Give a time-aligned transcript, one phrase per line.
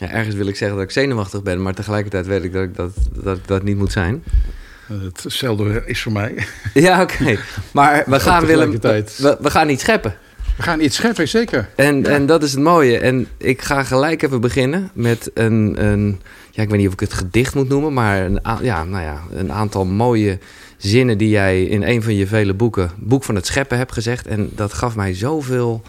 [0.00, 2.74] Ja, ergens wil ik zeggen dat ik zenuwachtig ben, maar tegelijkertijd weet ik dat ik
[2.74, 2.90] dat,
[3.22, 4.24] dat, ik dat niet moet zijn.
[5.22, 6.34] Hetzelfde is voor mij.
[6.74, 7.38] Ja, oké.
[7.72, 10.14] Maar we gaan, Willem, we, we gaan iets scheppen.
[10.56, 11.68] We gaan iets scheppen, zeker.
[11.74, 12.98] En, en dat is het mooie.
[12.98, 16.20] En ik ga gelijk even beginnen met een, een
[16.50, 19.22] ja, ik weet niet of ik het gedicht moet noemen, maar een, ja, nou ja,
[19.32, 20.38] een aantal mooie
[20.76, 24.26] zinnen die jij in een van je vele boeken, Boek van het Scheppen, hebt gezegd.
[24.26, 25.82] En dat gaf mij zoveel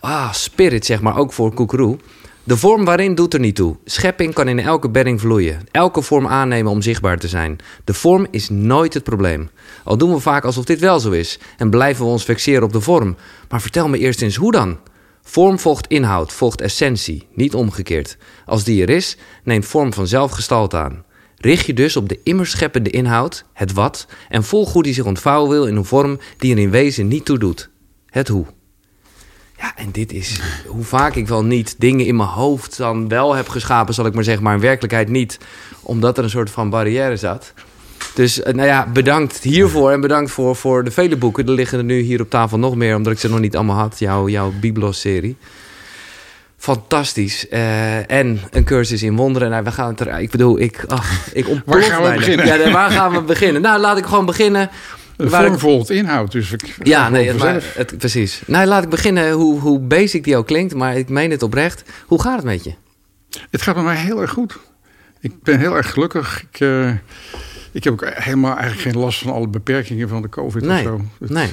[0.00, 1.98] ah, spirit, zeg maar, ook voor Koekeroe.
[2.44, 3.76] De vorm waarin doet er niet toe.
[3.84, 5.60] Schepping kan in elke bedding vloeien.
[5.70, 7.58] Elke vorm aannemen om zichtbaar te zijn.
[7.84, 9.50] De vorm is nooit het probleem.
[9.84, 12.72] Al doen we vaak alsof dit wel zo is en blijven we ons fixeren op
[12.72, 13.16] de vorm.
[13.48, 14.78] Maar vertel me eerst eens hoe dan?
[15.22, 18.16] Vorm volgt inhoud, volgt essentie, niet omgekeerd.
[18.46, 21.04] Als die er is, neemt vorm vanzelf gestalte aan.
[21.36, 25.04] Richt je dus op de immer scheppende inhoud, het wat, en volg hoe die zich
[25.04, 27.70] ontvouwen wil in een vorm die er in wezen niet toe doet.
[28.06, 28.46] Het hoe.
[29.62, 33.34] Ja, en dit is hoe vaak ik wel niet dingen in mijn hoofd dan wel
[33.34, 35.38] heb geschapen, zal ik maar zeggen, maar in werkelijkheid niet,
[35.82, 37.52] omdat er een soort van barrière zat.
[38.14, 41.46] Dus eh, nou ja, bedankt hiervoor en bedankt voor, voor de vele boeken.
[41.46, 43.76] Er liggen er nu hier op tafel nog meer, omdat ik ze nog niet allemaal
[43.76, 45.36] had, jouw, jouw Biblos-serie.
[46.58, 47.48] Fantastisch.
[47.48, 49.50] Eh, en een cursus in wonderen.
[49.50, 50.20] Nou, we gaan het er.
[50.20, 52.18] Ik bedoel, ik, ach, ik ontplof Waar gaan we bijna.
[52.18, 52.46] beginnen?
[52.46, 53.62] Ja, waar gaan we beginnen?
[53.62, 54.70] Nou, laat ik gewoon beginnen.
[55.16, 56.76] De Waar vorm ik- volgt inhoud, dus ik...
[56.82, 58.42] ja, nee, maar, het, precies.
[58.46, 61.82] Nou, laat ik beginnen, hoe, hoe basic die ook klinkt, maar ik meen het oprecht.
[62.06, 62.74] Hoe gaat het met je?
[63.50, 64.58] Het gaat met mij heel erg goed.
[65.20, 66.42] Ik ben heel erg gelukkig.
[66.50, 66.90] Ik, eh,
[67.72, 70.82] ik heb ook helemaal eigenlijk geen last van alle beperkingen van de COVID Nee, of
[70.84, 71.00] zo.
[71.20, 71.48] Het- Nee.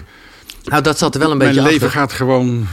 [0.63, 1.99] Nou, dat zat er wel een Mijn beetje leven achter.
[2.01, 2.67] gaat gewoon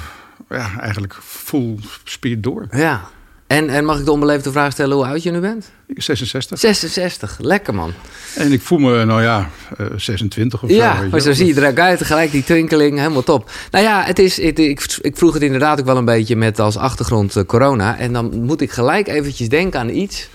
[0.48, 2.67] ja, eigenlijk full speed door.
[2.70, 3.09] Ja.
[3.47, 5.70] En, en mag ik de onbeleefde vraag stellen hoe oud je nu bent?
[5.86, 6.58] Ik 66.
[6.58, 7.39] 66.
[7.41, 7.92] Lekker, man.
[8.34, 10.77] En ik voel me, nou ja, eh, 26 of zo.
[10.77, 11.98] Ja, maar zo zie je eruit uit.
[11.98, 13.50] Tegelijk die twinkeling, helemaal top.
[13.70, 16.58] Nou ja, het is, het, ik, ik vroeg het inderdaad ook wel een beetje met
[16.58, 17.98] als achtergrond eh, corona.
[17.98, 20.28] En dan moet ik gelijk eventjes denken aan iets.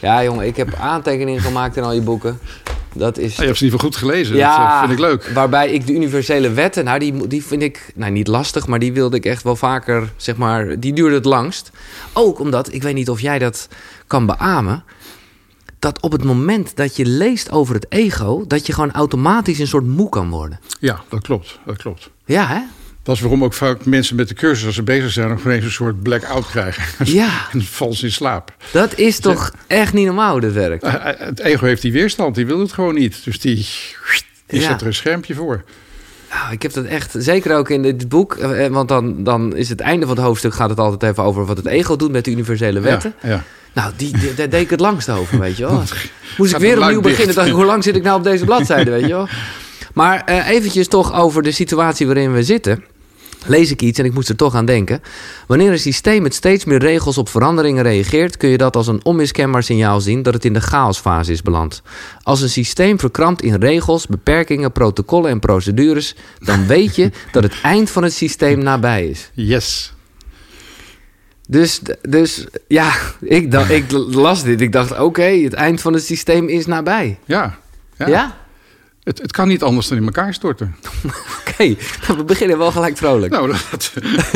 [0.00, 2.38] Ja, jongen, ik heb aantekeningen gemaakt in al je boeken.
[2.94, 3.32] Dat is...
[3.32, 4.36] Ah, je hebt ze ieder geval goed gelezen.
[4.36, 5.30] Ja, dat eh, vind ik leuk.
[5.34, 8.92] Waarbij ik de universele wetten, nou die, die vind ik nou, niet lastig, maar die
[8.92, 11.70] wilde ik echt wel vaker, zeg maar, die duurde het langst.
[12.12, 13.68] Ook omdat, ik weet niet of jij dat
[14.06, 14.84] kan beamen,
[15.78, 19.66] dat op het moment dat je leest over het ego, dat je gewoon automatisch een
[19.66, 20.60] soort moe kan worden.
[20.80, 21.58] Ja, dat klopt.
[21.66, 22.10] Dat klopt.
[22.24, 22.60] Ja, hè?
[23.04, 25.64] Dat is waarom ook vaak mensen met de cursus, als ze bezig zijn, nog ineens
[25.64, 26.82] een soort blackout krijgen.
[27.14, 28.52] Ja, en vals in slaap.
[28.72, 30.82] dat is toch echt niet normaal dit werkt.
[30.82, 33.24] Eh, eh, Het ego heeft die weerstand, die wil het gewoon niet.
[33.24, 33.54] Dus die,
[34.46, 34.68] die Ja.
[34.68, 35.64] zet er een schermpje voor.
[36.30, 39.68] Nou, ik heb dat echt, zeker ook in dit boek, eh, want dan, dan is
[39.68, 42.24] het einde van het hoofdstuk gaat het altijd even over wat het ego doet met
[42.24, 43.14] de universele wetten.
[43.22, 43.42] Ja, ja.
[43.72, 45.82] Nou, die, die- daar deed ik het langst over, weet je wel.
[46.38, 47.34] Moest ik weer opnieuw beginnen.
[47.34, 49.28] Dacht ik, hoe lang zit ik nou op deze bladzijde, weet je wel.
[49.94, 52.84] Maar eh, eventjes toch over de situatie waarin we zitten.
[53.46, 55.02] Lees ik iets en ik moest er toch aan denken.
[55.46, 58.36] Wanneer een systeem met steeds meer regels op veranderingen reageert...
[58.36, 61.82] kun je dat als een onmiskenbaar signaal zien dat het in de chaosfase is beland.
[62.22, 66.14] Als een systeem verkrampt in regels, beperkingen, protocollen en procedures...
[66.38, 69.30] dan weet je dat het eind van het systeem nabij is.
[69.32, 69.92] Yes.
[71.48, 74.60] Dus, dus ja, ik, dacht, ik las dit.
[74.60, 77.18] Ik dacht, oké, het eind van het systeem is nabij.
[77.24, 77.58] Ja.
[77.96, 78.06] Ja?
[78.06, 78.43] ja.
[79.04, 80.76] Het, het kan niet anders dan in elkaar storten.
[81.40, 81.76] Oké,
[82.06, 83.32] nou, we beginnen wel gelijk vrolijk.
[83.32, 83.92] Nou, dat,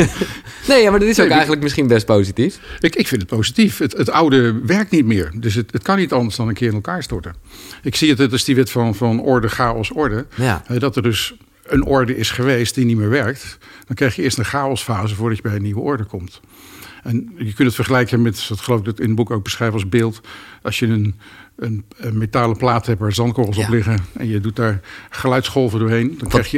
[0.69, 2.61] nee, ja, maar dat is ook Nee, eigenlijk misschien best positief.
[2.81, 3.79] ik, ik vind het positief.
[3.79, 5.33] Het, het oude werkt niet meer.
[5.35, 7.35] Dus het, het kan niet anders dan een keer in elkaar storten.
[7.83, 10.27] Ik zie het, het is die wet van, van orde, chaos, orde.
[10.35, 10.63] Ja.
[10.79, 13.59] Dat er dus een orde is geweest die niet meer werkt.
[13.87, 16.41] Dan krijg je eerst een chaosfase voordat je bij een nieuwe orde komt.
[17.09, 19.73] En je kunt het vergelijken met, dat geloof ik dat in het boek ook beschrijf
[19.73, 20.21] als beeld.
[20.63, 21.15] Als je een,
[21.57, 23.65] een, een metalen plaat hebt waar zandkorrels Ja.
[23.65, 23.99] op liggen.
[24.13, 24.81] En je doet daar
[25.11, 26.15] geluidsgolven doorheen.
[26.19, 26.57] Dan krijg je,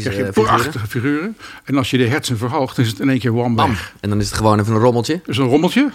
[0.00, 1.36] krijg je prachtige figuren.
[1.64, 3.74] En als je de hersen verhoogt, dan is het in één keer one Bam.
[4.00, 5.20] En dan is het gewoon even een rommeltje.
[5.24, 5.90] Dus een rommeltje.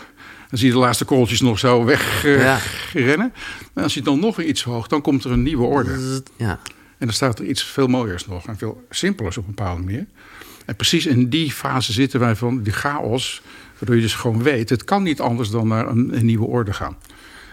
[0.49, 2.45] Dan zie je de laatste korreltjes nog zo wegrennen.
[2.45, 2.59] Ja.
[2.93, 3.33] rennen.
[3.73, 6.21] en als je het dan nog weer iets verhoogt, dan komt er een nieuwe orde.
[6.37, 6.59] Ja.
[6.97, 10.05] En dan staat er iets veel mooiers nog en veel simpelers op een bepaalde manier.
[10.65, 13.41] En precies in die fase zitten wij van die chaos,
[13.77, 16.73] waardoor je dus gewoon weet, het kan niet anders dan naar een, een nieuwe orde
[16.73, 16.97] gaan.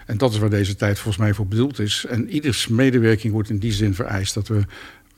[0.05, 2.05] En dat is waar deze tijd volgens mij voor bedoeld is.
[2.09, 4.61] En ieders medewerking wordt in die zin vereist dat we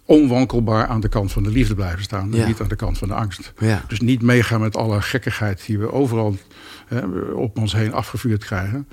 [0.06, 2.31] onwankelbaar aan de kant van de liefde blijven staan.
[2.31, 2.41] Ja.
[2.41, 3.53] En niet aan de kant van de angst.
[3.59, 3.83] Ja.
[3.88, 6.38] Dus niet meegaan met alle gekkigheid die we overal
[6.88, 8.88] hè, op ons heen afgevuurd krijgen.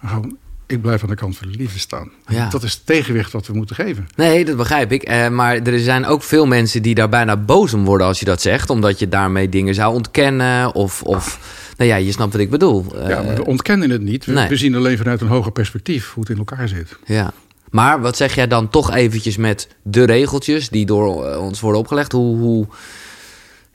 [0.00, 0.36] Maar gewoon,
[0.74, 2.10] ik blijf aan de kant van de liefde staan.
[2.28, 2.48] Ja.
[2.48, 4.08] Dat is het tegenwicht wat we moeten geven.
[4.16, 5.02] Nee, dat begrijp ik.
[5.02, 8.24] Eh, maar er zijn ook veel mensen die daar bijna boos om worden als je
[8.24, 8.70] dat zegt.
[8.70, 10.74] Omdat je daarmee dingen zou ontkennen.
[10.74, 11.38] Of, of
[11.76, 12.84] nou ja, je snapt wat ik bedoel.
[12.94, 14.24] Eh, Ja, maar we ontkennen het niet.
[14.24, 14.48] We, nee.
[14.48, 16.96] we zien alleen vanuit een hoger perspectief hoe het in elkaar zit.
[17.04, 17.32] Ja.
[17.70, 21.80] Maar wat zeg jij dan toch eventjes met de regeltjes die door eh, ons worden
[21.80, 22.12] opgelegd?
[22.12, 22.66] Hoe, hoe,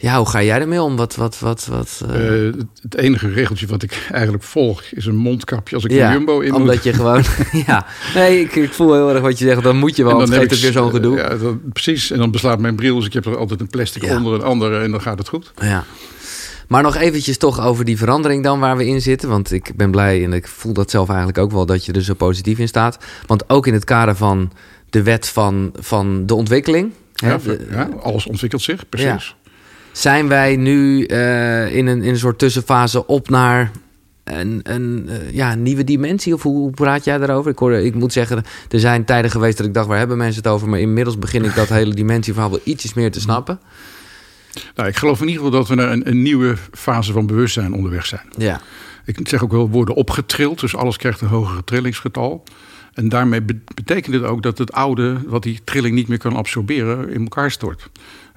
[0.02, 0.96] Ja, hoe ga jij ermee om?
[0.96, 2.46] Wat, wat, wat, wat, uh...
[2.46, 6.14] Uh, het enige regeltje wat ik eigenlijk volg is een mondkapje als ik ja, de
[6.14, 7.24] Jumbo in omdat je gewoon...
[7.68, 7.86] ja,
[8.16, 9.64] nee, ik, ik, voel heel erg wat je zegt.
[9.64, 11.18] Dan moet je wel, dan geeft het weer zo'n gedoe.
[11.18, 12.12] Ja, dan, precies.
[12.12, 14.16] En dan beslaat mijn bril, dus ik heb er altijd een plastic ja.
[14.16, 15.52] onder een andere en dan gaat het goed.
[15.62, 15.84] Ja.
[16.68, 19.30] Maar nog eventjes toch over die verandering dan waar we in zitten.
[19.30, 22.04] Want ik ben blij en ik voel dat zelf eigenlijk ook wel dat je er
[22.04, 22.98] zo positief in staat.
[23.26, 24.52] Want ook in het kader van
[24.90, 26.92] de wet van, van de ontwikkeling...
[27.14, 29.36] Ja, de, ja, alles ontwikkelt zich, precies.
[29.92, 33.72] Zijn wij nu uh, in, een, in een soort tussenfase op naar
[34.24, 36.34] een, een uh, ja, nieuwe dimensie?
[36.34, 37.52] Of hoe, hoe, praat jij daarover?
[37.52, 40.44] Ik, hoorde, ik moet zeggen, er zijn tijden geweest dat ik dacht, waar hebben mensen
[40.44, 40.70] het over?
[40.70, 43.60] Maar inmiddels begin ik dat hele dimensieverhaal wel ietsjes meer te snappen.
[44.76, 47.74] Nou, ik geloof in ieder geval dat we naar een, een nieuwe fase van bewustzijn
[47.74, 48.26] onderweg zijn.
[48.38, 48.62] Ja.
[49.06, 52.44] Ik zeg ook wel worden opgetrild, dus alles krijgt een hoger trillingsgetal.
[52.94, 53.42] En daarmee
[53.76, 57.52] betekent het ook dat het oude, wat die trilling niet meer kan absorberen, in elkaar
[57.52, 57.90] stort.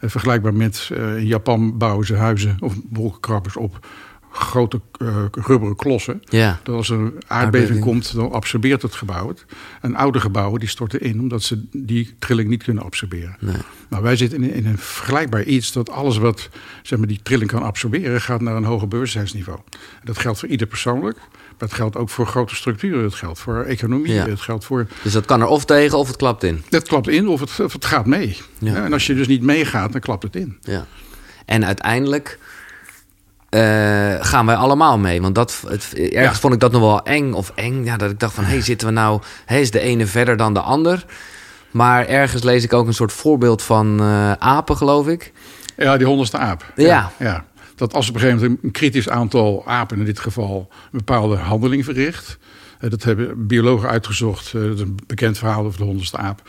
[0.02, 3.86] Uh, vergelijkbaar met uh, in Japan bouwen ze huizen of wolkenkrabbers op
[4.32, 6.22] grote uh, rubberen klossen.
[6.28, 6.60] Ja.
[6.62, 9.44] Dat als er een aardbeving, aardbeving, komt, dan absorbeert het gebouw het.
[9.80, 13.36] En oude gebouwen die storten in omdat ze die trilling niet kunnen absorberen.
[13.40, 13.56] Nee.
[13.88, 16.48] Nou, wij zitten in, in, een vergelijkbaar iets dat alles wat
[16.82, 19.58] zeg maar, die trilling kan absorberen, gaat naar een hoger bewustzijnsniveau.
[19.70, 21.18] En dat geldt voor ieder persoonlijk.
[21.62, 23.04] Het geldt ook voor grote structuren.
[23.04, 24.12] Het geldt voor economie.
[24.12, 24.26] Ja.
[24.26, 24.86] Het geldt voor...
[25.02, 26.64] Dus dat kan er of tegen of het klapt in.
[26.68, 28.36] Het klapt in of het, of het gaat mee.
[28.58, 28.72] Ja.
[28.72, 30.58] Ja, en als je dus niet meegaat, dan klapt het in.
[30.60, 30.86] Ja.
[31.44, 32.38] En uiteindelijk
[33.50, 33.60] uh,
[34.20, 35.22] gaan wij allemaal mee.
[35.22, 37.84] Want dat, het, ergens vond ik dat nog wel eng of eng.
[37.84, 39.20] Ja, dat ik dacht van, hey, zitten we nou...
[39.44, 41.04] Hey, is de ene verder dan de ander?
[41.70, 45.32] Maar ergens lees ik ook een soort voorbeeld van uh, apen, geloof ik.
[45.76, 46.72] Ja, die honderdste aap.
[46.76, 47.12] Ja.
[47.18, 47.44] ja.
[47.82, 49.98] Dat als op een gegeven moment een kritisch aantal apen...
[49.98, 52.38] in dit geval een bepaalde handeling verricht...
[52.80, 54.52] Uh, dat hebben biologen uitgezocht.
[54.52, 56.48] Uh, dat is een bekend verhaal over de honderdste aap.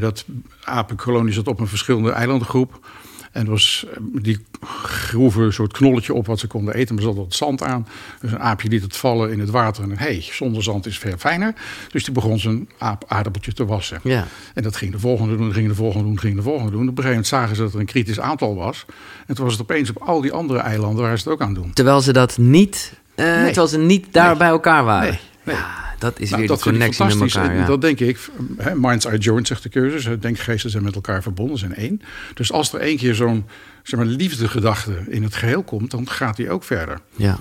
[0.00, 0.24] dat
[0.64, 2.86] apenkolonie zat op een verschillende eilandengroep...
[3.34, 4.38] En was, die
[4.82, 6.94] groeven een soort knolletje op wat ze konden eten.
[6.94, 7.86] Maar er zat wat zand aan.
[8.20, 9.82] Dus een aapje liet het vallen in het water.
[9.82, 11.54] En hé, hey, zonder zand is veel fijner.
[11.90, 14.00] Dus die begon zijn aap aardappeltje te wassen.
[14.02, 14.26] Ja.
[14.54, 16.88] En dat ging de volgende doen, ging de volgende doen, ging de volgende doen.
[16.88, 18.84] Op een gegeven moment zagen ze dat er een kritisch aantal was.
[19.26, 21.54] En toen was het opeens op al die andere eilanden waar ze het ook aan
[21.54, 21.72] doen.
[21.72, 23.44] Terwijl ze dat niet, uh, nee.
[23.44, 24.36] terwijl ze niet daar nee.
[24.36, 25.18] bij elkaar waren.
[25.42, 25.54] Nee.
[25.54, 25.64] nee.
[26.04, 27.50] Dat is nou, weer dat de connectie met elkaar.
[27.50, 27.66] En Ja.
[27.66, 28.18] Dat denk ik.
[28.56, 30.20] Hè, Minds Eye Joint zegt de cursus.
[30.20, 32.00] Denkgeesten zijn met elkaar verbonden, zijn één.
[32.34, 33.44] Dus als er één keer zo'n
[33.82, 37.00] zeg maar, liefdegedachte in het geheel komt, dan gaat die ook verder.
[37.16, 37.38] Ja.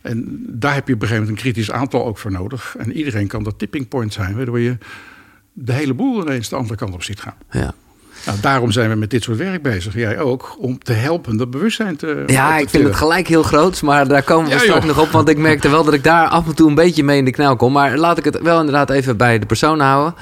[0.00, 2.74] En daar heb je op een gegeven moment een kritisch aantal ook voor nodig.
[2.78, 4.78] En iedereen kan dat tipping point zijn, waardoor je
[5.52, 7.36] de hele boel ineens de andere kant op ziet gaan.
[7.50, 7.74] Ja.
[8.26, 9.94] Nou, daarom zijn we met dit soort werk bezig.
[9.94, 12.22] Jij ook, om te helpen dat bewustzijn te.
[12.26, 15.10] Ja, ik vind het gelijk heel groot, maar daar komen we Ja, straks nog op.
[15.10, 17.30] Want ik merkte wel dat ik daar af en toe een beetje mee in de
[17.30, 17.72] knel kom.
[17.72, 20.14] Maar laat ik het wel inderdaad even bij de persoon houden.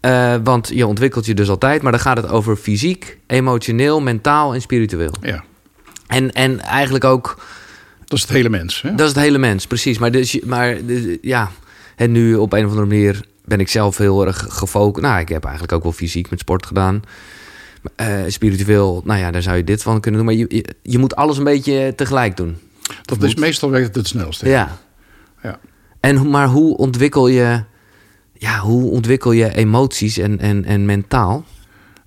[0.00, 4.54] Uh, want je ontwikkelt je dus altijd, maar dan gaat het over fysiek, emotioneel, mentaal
[4.54, 5.14] en spiritueel.
[5.20, 5.44] Ja,
[6.06, 7.38] En, en eigenlijk ook,
[8.04, 8.82] dat is het hele mens.
[8.82, 8.90] Hè?
[8.90, 9.98] dat is het hele mens, precies.
[9.98, 11.50] Maar, dus, maar dus, ja,
[11.96, 15.06] en nu op een of andere manier ben ik zelf heel erg gefocust.
[15.06, 17.02] Nou, ik heb eigenlijk ook wel fysiek met sport gedaan.
[17.96, 20.28] Uh, spiritueel, nou ja, daar zou je dit van kunnen doen.
[20.28, 22.56] Maar je, je, je moet alles een beetje tegelijk doen.
[23.02, 24.48] dat is meestal werkt het het snelste.
[24.48, 24.78] Ja.
[25.42, 25.58] Ja.
[26.00, 27.62] En, maar hoe ontwikkel je,
[28.32, 31.44] ja, hoe ontwikkel je emoties en, en, en mentaal?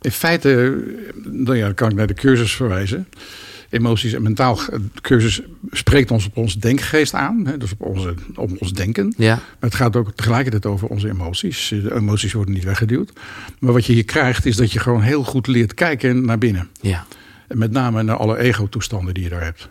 [0.01, 0.83] In feite,
[1.23, 3.07] nou ja, dan kan ik naar de cursus verwijzen.
[3.71, 4.55] Emoties en mentaal.
[4.55, 5.41] De cursus
[5.71, 9.13] spreekt ons op onze denkgeest aan, hè, dus op, onze, op ons denken.
[9.17, 11.67] Ja, Maar het gaat ook tegelijkertijd over onze emoties.
[11.67, 13.11] De emoties worden niet weggeduwd.
[13.59, 16.69] Maar wat je hier krijgt, is dat je gewoon heel goed leert kijken naar binnen.
[16.81, 17.05] ja,
[17.47, 19.69] En met name naar alle ego-toestanden die je daar hebt.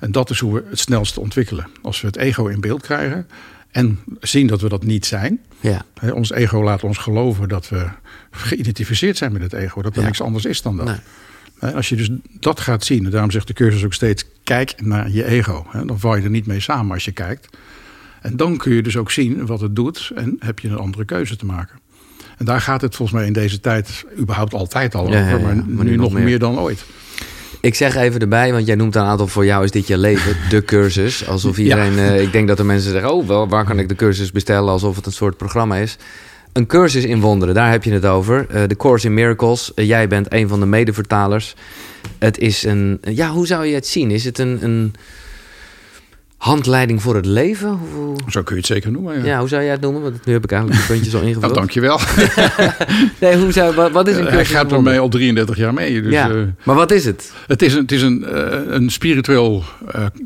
[0.00, 1.66] En dat is hoe we het snelst ontwikkelen.
[1.82, 3.26] Als we het ego in beeld krijgen
[3.70, 5.40] en zien dat we dat niet zijn.
[5.60, 7.86] ja, Hè, ons ego laat ons geloven dat we
[8.30, 9.82] geïdentificeerd zijn met het ego.
[9.82, 10.06] Dat er Ja.
[10.06, 10.86] niks anders is dan dat.
[10.86, 10.96] Nee.
[11.60, 15.10] Als je dus dat gaat zien, en daarom zegt de cursus ook steeds: kijk naar
[15.10, 15.66] je ego.
[15.86, 17.48] Dan val je er niet mee samen als je kijkt.
[18.20, 21.04] En dan kun je dus ook zien wat het doet en heb je een andere
[21.04, 21.78] keuze te maken.
[22.38, 25.48] En daar gaat het volgens mij in deze tijd überhaupt altijd al Ja, ja, over,
[25.48, 25.54] ja.
[25.54, 26.24] maar, Maar nu, nog meer.
[26.24, 26.38] meer.
[26.38, 26.84] dan ooit.
[27.60, 30.36] Ik zeg even erbij, want jij noemt een aantal voor jou is dit je leven,
[30.48, 31.26] de cursus.
[31.26, 33.94] Alsof iedereen, eh, ik denk dat er mensen zeggen, oh, wel, waar kan ik de
[33.94, 34.70] cursus bestellen?
[34.72, 35.96] Alsof het een soort programma is.
[36.52, 38.46] Een cursus in wonderen, daar heb je het over.
[38.48, 39.74] Eh, De Course in Miracles.
[39.74, 41.54] Eh, jij bent een van de medevertalers.
[42.18, 44.10] Het is een, ja, hoe zou je het zien?
[44.10, 44.94] Is het een, een
[46.36, 47.68] handleiding voor het leven?
[47.94, 49.18] Hoe, Zo kun je het zeker noemen.
[49.18, 49.24] Ja.
[49.24, 50.02] ja, hoe zou jij het noemen?
[50.02, 51.54] Want nu heb ik eigenlijk de puntjes al Nou, ingevuld.
[51.54, 52.00] dankjewel.
[53.20, 55.56] nee, hoe zou, wat, wat is een Eh, cursus Hij gaat er mij al 33
[55.56, 56.02] jaar mee.
[56.02, 56.30] Dus, ja,
[56.64, 57.32] maar wat is het?
[57.46, 58.24] Het is een, het is een,
[58.74, 59.62] een spiritueel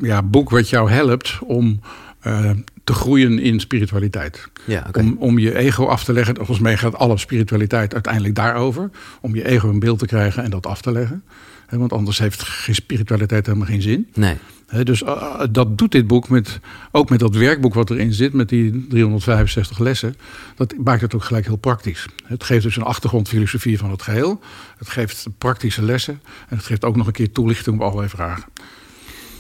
[0.01, 1.81] ja, boek wat jou helpt om
[2.25, 2.51] eh,
[2.85, 4.49] te groeien in spiritualiteit.
[4.65, 4.87] Ja.
[4.93, 6.37] Om, om je ego af te leggen.
[6.37, 8.91] Volgens mij gaat alle spiritualiteit uiteindelijk daarover.
[9.21, 11.23] Om je ego in beeld te krijgen en dat af te leggen.
[11.69, 14.09] Want anders heeft geen spiritualiteit helemaal geen zin.
[14.15, 14.37] Nee.
[14.83, 16.61] Dus uh, dat doet dit boek met,
[16.93, 20.17] ook met dat werkboek wat erin zit, met die 365 lessen.
[20.57, 22.07] Dat maakt het ook gelijk heel praktisch.
[22.25, 24.41] Het geeft dus een achtergrondfilosofie van het geheel.
[24.79, 26.21] Het geeft praktische lessen.
[26.49, 28.45] En het geeft ook nog een keer toelichting op allerlei vragen.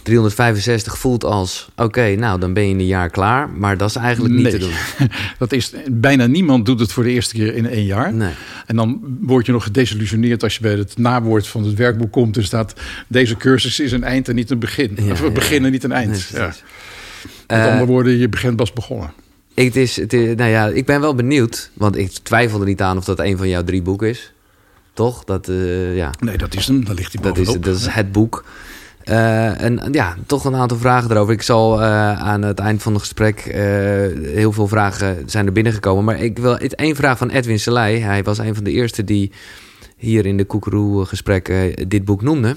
[0.04, 3.48] 365 voelt als, oké, nou dan ben je in een jaar klaar.
[3.50, 4.52] Maar dat is eigenlijk niet Nee.
[4.52, 4.72] te doen.
[5.38, 8.12] Dat is, bijna niemand doet het voor de eerste keer in één jaar.
[8.14, 8.32] Nee.
[8.66, 12.36] En dan word je nog gedesillusioneerd als je bij het nawoord van het werkboek komt.
[12.36, 12.74] Er staat,
[13.08, 14.92] deze cursus is een eind en niet een begin.
[14.96, 15.64] Ja, of ja, een begin ja.
[15.66, 16.28] en niet een eind.
[16.32, 16.46] Nee, ja.
[16.46, 16.54] Met
[17.46, 19.12] Eh, andere woorden, je begint pas begonnen.
[19.54, 22.80] Het is, het is, nou ja, ik ben wel benieuwd, want ik twijfel er niet
[22.80, 24.32] aan of dat een van jouw drie boeken is.
[24.92, 25.24] Toch?
[25.24, 26.84] Dat, eh, ja, Nee, dat is hem.
[26.84, 27.64] Daar ligt hij dat, is, bovenop.
[27.64, 28.44] dat is het boek.
[29.04, 31.32] Eh, en ja, toch een aantal vragen erover.
[31.32, 33.38] Ik zal eh, aan het eind van het gesprek...
[33.38, 33.62] eh,
[34.34, 36.04] heel veel vragen zijn er binnengekomen.
[36.04, 37.98] Maar ik wil één vraag van Edwin Selei.
[38.00, 39.32] Hij was een van de eerste die
[39.96, 42.56] hier in de Koekeroe-gesprekken dit boek noemde.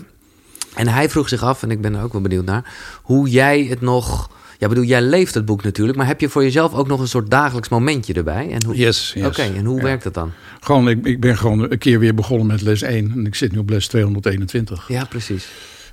[0.75, 2.74] En hij vroeg zich af, en ik ben er ook wel benieuwd naar...
[3.01, 4.30] hoe jij het nog...
[4.60, 5.98] Ja, bedoel, jij leeft het boek natuurlijk...
[5.98, 8.50] maar heb je voor jezelf ook nog een soort dagelijks momentje erbij?
[8.51, 9.25] En hoe, Yes, yes.
[9.25, 9.84] Oké, en hoe Ja.
[9.84, 10.32] werkt dat dan?
[10.60, 13.12] Gewoon, ik, ik ben gewoon een keer weer begonnen met les 1.
[13.16, 14.88] En ik zit nu op les 221.
[14.88, 15.48] Ja, precies.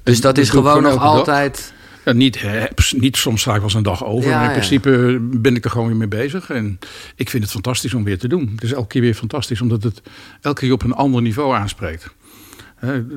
[0.04, 1.72] Dus dat dat is gewoon nog altijd...
[2.04, 2.64] Ja, niet, hè,
[2.96, 4.30] niet soms sta ik wel eens een dag over.
[4.30, 4.56] Ja, maar in ja.
[4.56, 6.50] principe ben ik er gewoon weer mee bezig.
[6.50, 6.78] En
[7.16, 8.50] ik vind het fantastisch om weer te doen.
[8.54, 10.02] Het is elke keer weer fantastisch, omdat het
[10.40, 12.14] elke keer op een ander niveau aanspreekt.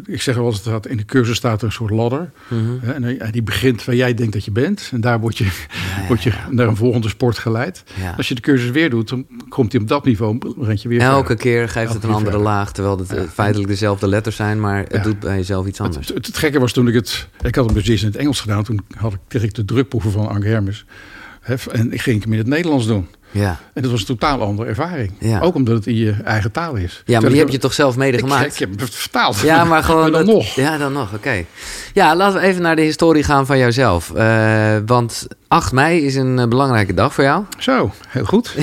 [0.05, 2.31] Ik zeg wel eens, dat in de cursus staat er een soort ladder.
[2.47, 2.89] Mhm.
[2.91, 4.89] En die begint waar jij denkt dat je bent.
[4.93, 5.47] En daar word je,
[6.07, 7.83] word je naar een volgende sport geleid.
[7.99, 8.13] Ja.
[8.17, 10.37] Als je de cursus weer doet, dan komt hij op dat niveau.
[10.61, 11.43] rent je weer Elke verder.
[11.43, 12.47] keer geeft het een andere verder.
[12.47, 16.07] laag, terwijl het eh, feitelijk dezelfde letters zijn, maar het doet bij jezelf iets anders.
[16.07, 17.27] Het, het, het gekke was toen ik het...
[17.41, 18.63] Ik had hem eerst in het Engels gedaan.
[18.63, 20.85] Toen had ik, kreeg ik de drukproeven van Anke Hermes.
[21.71, 23.07] En ik ging hem in het Nederlands doen.
[23.31, 25.11] Ja, En dat was een totaal andere ervaring.
[25.19, 25.39] Ja.
[25.39, 26.81] Ook omdat het in je eigen taal is.
[26.81, 29.39] ja maar Terwijl die heb je toch zelf mede ik, ik heb het vertaald.
[29.39, 30.11] Ja, maar gewoon...
[30.11, 30.45] dan dat- nog.
[30.45, 31.45] Ja, dan nog, oké.
[31.93, 34.13] Ja, laten we even naar de historie gaan van jouzelf.
[34.13, 37.43] Eh, want 8 mei is een eh, belangrijke dag voor jou.
[37.57, 38.55] Zo, heel goed.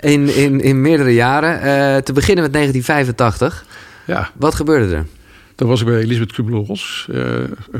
[0.00, 1.54] In, in, in meerdere jaren.
[1.60, 3.64] Eh, te beginnen met 1985.
[4.06, 5.06] Ja, Wat gebeurde er?
[5.54, 7.06] dan was ik bij Elisabeth Kubler-Ross.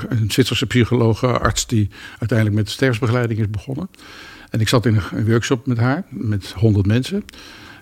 [0.09, 3.89] een Zwitserse psycholoog, arts die uiteindelijk met sterfsbegeleiding is begonnen.
[4.51, 7.25] En ik zat in een, workshop met haar, met 100 mensen.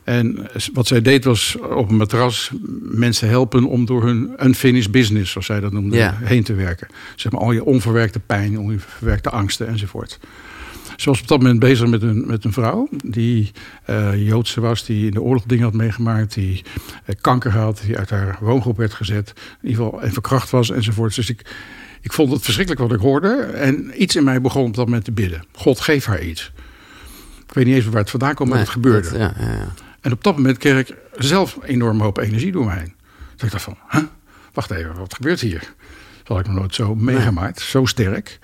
[0.04, 5.30] En wat zij deed was op een matras mensen helpen om door hun unfinished business,
[5.30, 6.88] zoals zij dat noemde, heen te werken.
[7.16, 10.18] Zeg maar al je onverwerkte pijn, onverwerkte angsten enzovoort.
[10.96, 13.50] Ze was op dat moment bezig met een, met een vrouw die
[13.84, 16.64] eh, Joodse was, die in de oorlog dingen had meegemaakt, die
[17.04, 19.32] eh, kanker had, die uit haar woongroep werd gezet,
[19.62, 21.14] in ieder geval en verkracht was enzovoort.
[21.14, 21.42] Dus ik,
[22.09, 25.05] ik vond het verschrikkelijk wat ik hoorde en iets in mij begon op dat moment
[25.05, 25.45] te bidden.
[25.53, 26.53] God, geef haar iets.
[27.47, 29.09] Ik weet niet eens waar het vandaan kwam, maar Nee, het gebeurde.
[29.09, 29.73] dat- ja, ja, ja.
[30.00, 32.95] En op dat moment kreeg ik zelf een enorme hoop energie door me heen.
[33.35, 34.03] Dus ik dacht van, huh?
[34.53, 35.73] wacht even, wat gebeurt hier?
[36.25, 38.38] Dat had ik nog nooit zo meegemaakt, zo sterk.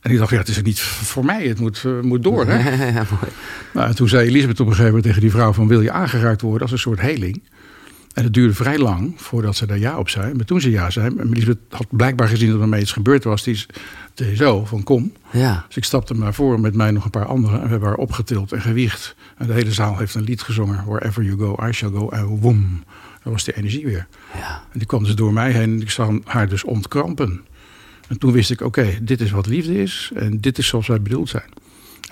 [0.00, 2.46] En ik dacht, ja, het is niet voor mij, het moet, eh, moet door.
[2.46, 2.56] Hè?
[2.92, 3.32] Ja, mooi.
[3.72, 5.68] Nou, en toen zei Elisabeth op een gegeven moment tegen die vrouw van...
[5.68, 7.42] wil je aangeraakt worden als een soort heling?
[8.14, 10.34] En het duurde vrij lang voordat ze daar ja op zei.
[10.34, 13.24] Maar toen ze ja zei, en Elisabeth had blijkbaar gezien dat er mee iets gebeurd
[13.24, 13.42] was...
[13.42, 13.66] die
[14.14, 15.12] zei zo van kom.
[15.30, 17.56] Ja, Dus ik stapte naar voren met mij nog een paar anderen...
[17.58, 19.14] en we hebben haar opgetild en gewiegd.
[19.36, 20.84] En de hele zaal heeft een lied gezongen.
[20.86, 22.08] Wherever you go, I shall go.
[22.08, 22.84] En woem,
[23.22, 24.06] dat was die energie weer.
[24.34, 24.62] ja.
[24.72, 27.40] En die kwam dus door mij heen en ik zag haar dus ontkrampen.
[28.08, 30.10] En toen wist ik, oké, dit is wat liefde is...
[30.14, 31.50] en dit is zoals wij bedoeld zijn.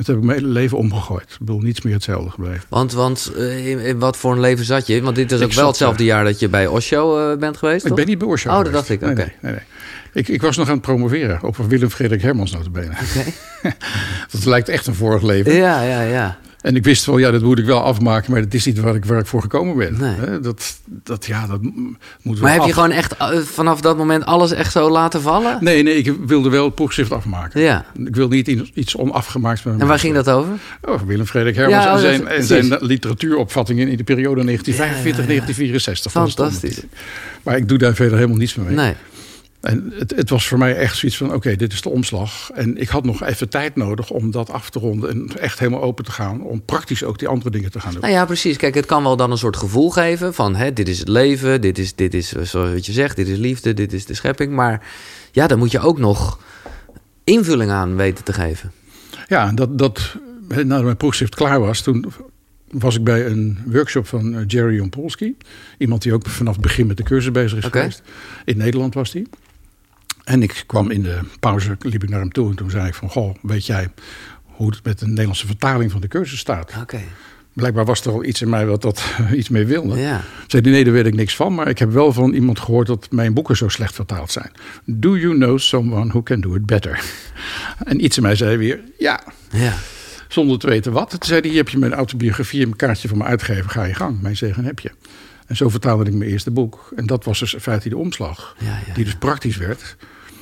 [0.05, 1.23] Toen heb ik mijn hele leven omgegooid.
[1.31, 2.63] Ik bedoel, niets meer hetzelfde gebleven.
[2.69, 5.03] Want, want eh, in, in wat voor een leven zat je?
[5.03, 7.83] Want dit is ook Ik wel hetzelfde jaar dat je bij Osho eh, bent geweest,
[7.83, 7.97] Ik toch?
[7.97, 8.89] ben niet bij Osho Oh, dat geweest.
[8.89, 9.21] dacht ik, Nee, oké.
[9.23, 9.63] nee, nee, nee.
[10.13, 12.91] Ik, ik was nog aan het promoveren op Willem Frederik Hermans notabene.
[12.91, 13.31] Oké.
[14.33, 15.53] Dat lijkt echt een vorig leven.
[15.55, 16.39] Ja, ja, ja.
[16.61, 18.95] En ik wist wel, ja, dat moet ik wel afmaken, maar dat is niet waar
[18.95, 19.97] ik, waar ik voor gekomen ben.
[19.99, 20.41] Nee.
[20.41, 21.61] Dat, dat, ja, dat
[22.23, 25.59] moet Maar heb je gewoon echt eh, vanaf dat moment alles echt zo laten vallen?
[25.61, 27.61] Nee, nee, ik wilde wel het proefschrift afmaken.
[27.61, 27.85] Ja.
[28.05, 30.53] Ik wil niet iets- onafgemaakt En waar ging dat over?
[30.83, 34.63] Oh, Willem Frederik Hermans Ja, oh, en zijn, en zijn literatuuropvattingen in de periode 1945-1964.
[34.63, 36.83] van de stond Fantastisch.
[37.43, 38.75] Maar ik doe daar verder helemaal niets meer mee.
[38.75, 38.95] Nee.
[39.61, 42.51] En het, het was voor mij echt zoiets van: oké, dit is de omslag.
[42.51, 45.11] En ik had nog even tijd nodig om dat af te ronden.
[45.11, 46.43] En echt helemaal open te gaan.
[46.43, 48.01] Om praktisch ook die andere dingen te gaan doen.
[48.01, 48.57] Nou ja, precies.
[48.57, 51.61] Kijk, het kan wel dan een soort gevoel geven van hè, dit is het leven,
[51.61, 54.53] dit is, dit is, eh, zoals je zegt, dit is liefde, dit is de schepping.
[54.53, 54.87] Maar
[55.33, 56.39] ja, dan moet je ook nog
[57.25, 58.73] invulling aan weten te geven.
[59.27, 60.17] Ja, dat, dat
[60.49, 62.13] nadat mijn proefschrift klaar was, toen
[62.71, 65.37] was ik bij een workshop van eh, Jerry Jompolski.
[65.79, 68.03] Iemand die ook vanaf het begin met de cursus bezig is geweest.
[68.45, 69.27] In Nederland was die.
[70.25, 72.95] En ik kwam in de pauze, liep ik naar hem toe en toen zei ik
[72.95, 73.09] van...
[73.11, 73.89] Goh, weet jij
[74.45, 76.73] hoe het met de Nederlandse vertaling van de cursus staat?
[76.81, 77.01] Oké.
[77.53, 79.99] Blijkbaar was er al iets in mij wat dat iets mee wilde.
[79.99, 80.21] Ja.
[80.47, 81.55] Zei die, nee, daar weet ik niks van.
[81.55, 84.51] Maar ik heb wel van iemand gehoord dat mijn boeken zo slecht vertaald zijn.
[84.85, 87.03] Do you know someone who can do it better?
[87.85, 89.75] En iets in mij zei weer, ja, Ja.
[90.29, 91.11] zonder te weten wat.
[91.11, 93.71] Toen zei hij, hier heb je mijn autobiografie en een kaartje van mijn uitgever.
[93.71, 94.91] Ga je gang, mijn zegen heb je.
[95.51, 96.93] En zo vertaalde ik mijn eerste boek.
[96.97, 98.57] En dat was dus in feite de omslag.
[98.59, 99.97] Ja, ja, die dus praktisch werd.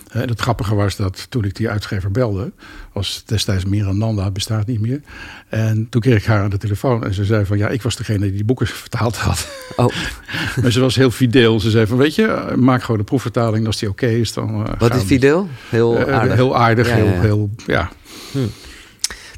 [0.09, 2.53] En het grappige was dat toen ik die uitgever belde,
[2.93, 5.01] was destijds Miranda, bestaat niet meer.
[5.49, 7.97] En toen kreeg ik haar aan de telefoon en ze zei van ja, ik was
[7.97, 9.49] degene die die boeken vertaald had.
[9.77, 9.87] Oh,
[10.63, 11.61] maar ze was heel fideel.
[11.61, 13.67] Ze zei van weet je, maak gewoon de proefvertaling.
[13.67, 14.61] Als die oké is, dan.
[14.61, 15.49] uh, wat is fideel?
[15.69, 16.35] Heel Uh, aardig.
[16.35, 17.91] heel aardig, Ja, heel, ja, heel, ja.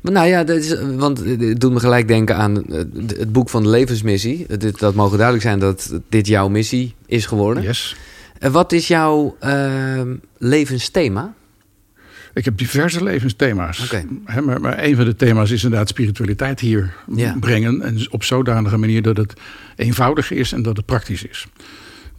[0.01, 2.55] Maar nou ja, dat is, want het doet me gelijk denken aan
[3.07, 4.45] het boek van de levensmissie.
[4.49, 7.63] Het- Dat mogen duidelijk zijn dat dit jouw missie is geworden.
[7.63, 7.97] Yes.
[8.39, 10.01] En wat is jouw eh,
[10.39, 11.35] levensthema?
[12.35, 13.85] Ik heb diverse levensthema's.
[13.85, 14.05] Oké.
[14.25, 17.37] Hè, maar, maar een van de thema's is inderdaad spiritualiteit hier Ja.
[17.41, 17.83] brengen.
[17.83, 19.33] En op zodanige manier dat het
[19.77, 21.47] eenvoudig is en dat het praktisch is.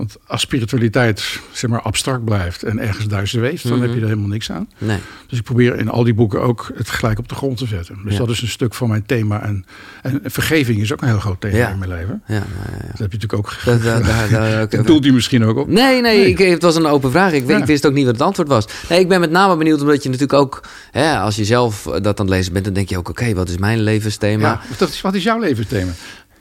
[0.02, 3.82] Want als spiritualiteit zeg maar, abstract blijft en ergens daar zweeft, dan Mhm.
[3.82, 4.70] heb je er helemaal niks aan.
[4.78, 4.98] Nee.
[5.28, 7.98] Dus ik probeer in al die boeken ook het gelijk op de grond te zetten.
[8.04, 8.20] Dus Ja.
[8.20, 9.42] dat is een stuk van mijn thema.
[9.44, 9.66] En,
[10.02, 11.70] en vergeving is ook een heel groot thema Ja.
[11.70, 12.22] in mijn leven.
[12.28, 12.46] Ja, nou.
[12.92, 13.56] Dat heb je natuurlijk ook.
[13.66, 15.68] Dat, dat, ook Dat doelt u misschien ook op.
[15.68, 16.30] Nee, nee, Nee.
[16.30, 17.32] Ik, het was een open vraag.
[17.34, 18.66] Ik, ik wist ook niet wat het antwoord was.
[18.90, 20.62] Nee, ik ben met name benieuwd omdat je natuurlijk ook...
[20.92, 23.10] Hè, als je zelf dat aan het lezen bent, dan denk je ook...
[23.10, 24.62] oké, wat is mijn levensthema?
[24.80, 25.92] Wat is, wat is jouw levensthema?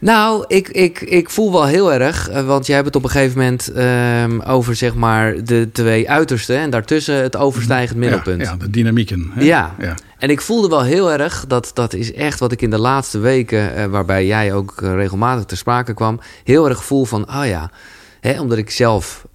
[0.01, 3.11] Nou, ik, ik, ik voel wel heel erg, eh, want jij hebt het op een
[3.11, 8.43] gegeven moment ehm, over zeg maar de twee uitersten en daartussen het overstijgend middelpunt.
[8.43, 9.31] Ja, ja, de dynamieken.
[9.35, 9.43] hè?
[9.43, 9.75] Ja.
[9.79, 9.95] ja.
[10.19, 13.19] En ik voelde wel heel erg, dat, dat is echt wat ik in de laatste
[13.19, 17.47] weken, eh, waarbij jij ook eh, regelmatig ter sprake kwam, heel erg gevoel van, oh
[17.47, 17.71] ja,
[18.21, 19.27] hè, omdat ik zelf,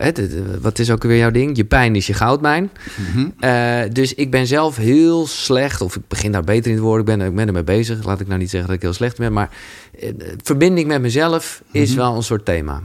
[0.62, 1.58] wat is ook weer jouw ding?
[1.58, 2.70] Je pijn is je goudmijn.
[3.12, 3.28] Mhm.
[3.40, 7.00] Eh, dus ik ben zelf heel slecht, of ik begin daar beter in te worden.
[7.08, 8.04] Ik ben, ik ben ermee bezig.
[8.06, 9.34] Laat ik nou niet zeggen dat ik heel slecht ben.
[9.34, 9.50] Maar
[10.00, 10.10] eh,
[10.44, 11.98] verbinding met mezelf is Mhm.
[12.00, 12.82] wel een soort thema.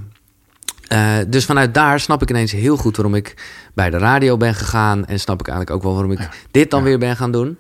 [0.89, 3.35] Eh, dus vanuit daar snap ik ineens heel goed waarom ik
[3.75, 5.07] bij de radio ben gegaan.
[5.07, 6.31] En snap ik eigenlijk ook wel waarom ik Ja.
[6.51, 6.87] dit dan Ja.
[6.87, 7.59] weer ben gaan doen.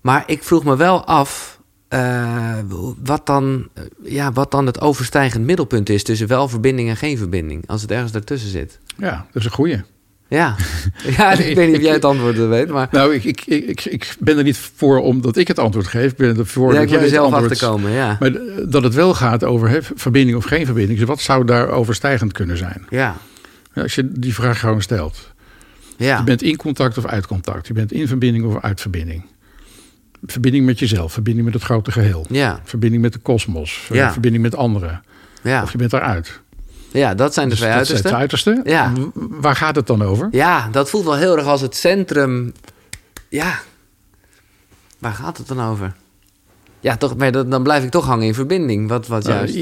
[0.00, 1.55] Maar ik vroeg me wel af
[1.96, 2.58] eh,
[3.04, 7.18] wat, dan, eh, ja, wat dan het overstijgend middelpunt is tussen wel verbinding en geen
[7.18, 7.64] verbinding.
[7.66, 8.78] Als het ergens daartussen zit.
[8.98, 9.82] ja, dat is een goeie.
[10.28, 10.56] Ja,
[11.16, 14.16] ja ik weet niet of jij het antwoord weet, maar Nou, ik, ik, ik, ik,
[14.18, 16.10] ben er niet voor omdat ik het antwoord geef.
[16.10, 17.52] Ik ben er voor ja, dat jij er zelf antwoord...
[17.52, 17.90] achter komen.
[17.90, 18.16] Ja.
[18.20, 20.98] Maar eh, dat het wel gaat over hè, verbinding of geen verbinding.
[20.98, 22.86] Dus wat zou daar overstijgend kunnen zijn?
[22.90, 23.16] Ja,
[23.74, 25.32] Als je die vraag gewoon stelt.
[25.96, 26.18] ja.
[26.18, 27.66] Je bent in contact of uit contact.
[27.66, 29.24] Je bent in verbinding of uit verbinding.
[30.26, 31.12] Verbinding met jezelf.
[31.12, 32.26] Verbinding met het grote geheel.
[32.28, 33.88] Ja, Verbinding met de kosmos.
[33.92, 34.12] Ja.
[34.12, 35.02] Verbinding met anderen.
[35.42, 35.62] ja.
[35.62, 36.40] Of je bent eruit.
[36.90, 38.54] ja, dat zijn de Dus twee dat zijn uitersten.
[38.54, 39.10] het uiterste.
[39.14, 39.40] Ja.
[39.40, 40.28] Waar gaat het dan over?
[40.30, 42.52] Ja, dat voelt wel heel erg als het centrum.
[43.28, 43.58] Ja,
[44.98, 45.94] waar gaat het dan over?
[46.80, 48.88] Ja, toch, maar dan blijf ik toch hangen in verbinding.
[48.88, 49.56] Wat, wat Nou, juist.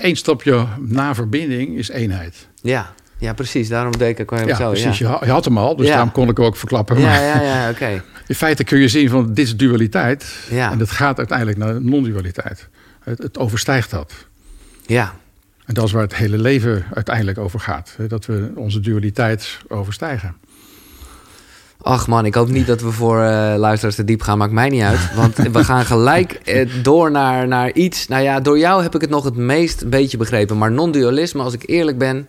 [0.00, 2.48] Eén stapje na verbinding is eenheid.
[2.62, 3.68] Ja, ja, precies.
[3.68, 4.68] Daarom deed ik ook even Ja, zo.
[4.70, 4.98] precies.
[4.98, 5.08] Ja.
[5.08, 5.92] Je, ha- je had hem al, dus Ja.
[5.92, 6.98] daarom kon ik hem ook verklappen.
[7.00, 8.02] Ja, Maar ja, ja, oké.
[8.26, 10.26] In feite kun je zien van dit is dualiteit.
[10.50, 10.70] Ja.
[10.70, 12.68] En dat gaat uiteindelijk naar non-dualiteit.
[13.00, 14.12] Het, het overstijgt dat.
[14.86, 15.14] Ja,
[15.64, 17.96] En dat is waar het hele leven uiteindelijk over gaat.
[18.08, 20.34] Dat we onze dualiteit overstijgen.
[21.80, 24.38] ach man, ik hoop niet dat we voor eh, luisteraars te diep gaan.
[24.38, 25.14] Maakt mij niet uit.
[25.14, 28.08] Want we gaan gelijk eh, door naar, naar iets.
[28.08, 30.58] Nou ja, door jou heb ik het nog het meest een beetje begrepen.
[30.58, 32.28] Maar non-dualisme, als ik eerlijk ben,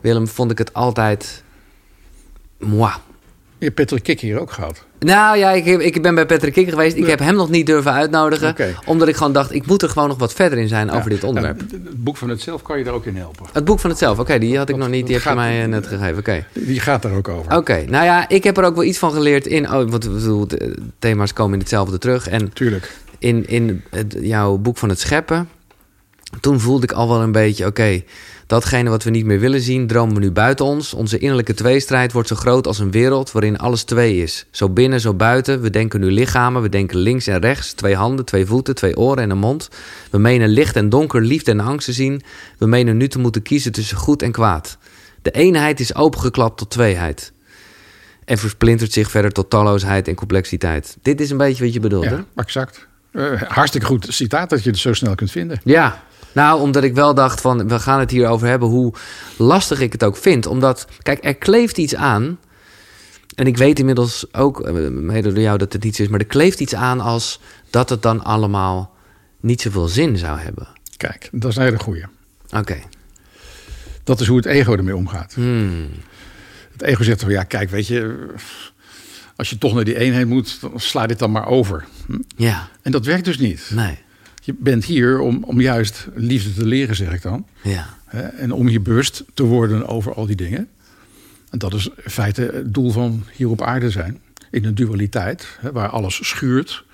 [0.00, 1.42] Willem, vond ik het altijd.
[2.58, 2.92] Moi.
[3.60, 4.84] Je hebt Patrick Kik hier ook gehad.
[4.98, 6.96] Nou ja, ik, heb- ik ben bij Patrick Kikker geweest.
[6.96, 8.54] Ik heb hem nog niet durven uitnodigen.
[8.84, 11.24] Omdat ik gewoon dacht, ik moet er gewoon nog wat verder in zijn over dit
[11.24, 11.56] onderwerp.
[11.70, 13.46] Nou, het boek van het zelf kan je daar ook in helpen.
[13.52, 15.06] Het boek van het zelf, oké, die had ik Dat- nog niet.
[15.06, 16.44] Die heb je mij eh, net gegeven, oké.
[16.52, 17.56] Die gaat daar ook over.
[17.56, 19.64] Oké, nou ja, ik heb er ook wel iets van geleerd in...
[19.64, 20.46] Oh, want ik bedoel,
[20.98, 22.28] thema's komen in hetzelfde terug.
[22.28, 22.94] En Tuurlijk.
[23.18, 25.48] in, in het, jouw boek van het scheppen...
[26.40, 28.02] toen voelde ik al wel een beetje, oké...
[28.46, 30.94] datgene wat we niet meer willen zien, dromen we nu buiten ons.
[30.94, 33.32] Onze innerlijke tweestrijd wordt zo groot als een wereld...
[33.32, 34.46] waarin alles twee is.
[34.50, 35.60] Zo binnen, zo buiten.
[35.60, 37.72] We denken nu lichamen, we denken links en rechts.
[37.72, 39.68] Twee handen, twee voeten, twee oren en een mond.
[40.10, 42.22] We menen licht en donker, liefde en angst te zien.
[42.58, 44.78] We menen nu te moeten kiezen tussen goed en kwaad.
[45.22, 47.32] De eenheid is opengeklapt tot tweeheid.
[48.24, 50.96] En versplintert zich verder tot talloosheid en complexiteit.
[51.02, 52.14] Dit is een beetje wat je bedoelt, hè?
[52.14, 52.88] Ja, exact.
[53.12, 55.60] Eh, hartstikke goed citaat dat je het zo snel kunt vinden.
[55.64, 56.02] Ja.
[56.32, 58.94] Nou, omdat ik wel dacht van, we gaan het hier over hebben hoe
[59.36, 60.46] lastig ik het ook vind.
[60.46, 62.38] Omdat, kijk, er kleeft iets aan.
[63.34, 66.08] En ik weet inmiddels ook, eh, mede door jou, dat het iets is.
[66.08, 67.40] Maar er kleeft iets aan als
[67.70, 68.94] dat het dan allemaal
[69.40, 70.68] niet zoveel zin zou hebben.
[70.96, 72.04] Kijk, dat is een hele goeie.
[72.56, 72.78] Oké.
[74.04, 75.34] Dat is hoe het ego ermee omgaat.
[75.34, 75.88] Hmm.
[76.72, 78.26] Het ego zegt van ja, kijk, weet je,
[79.36, 81.84] als je toch naar die eenheid moet, dan sla dit dan maar over.
[82.06, 82.18] Hm?
[82.36, 83.70] Ja, En dat werkt dus niet.
[83.74, 83.98] nee.
[84.40, 87.46] Je bent hier om, om juist liefde te leren, zeg ik dan.
[87.62, 87.86] Ja.
[88.36, 90.68] En om je bewust te worden over al die dingen.
[91.50, 94.20] En dat is in feite het doel van hier op aarde zijn.
[94.50, 96.84] In een dualiteit, waar alles schuurt.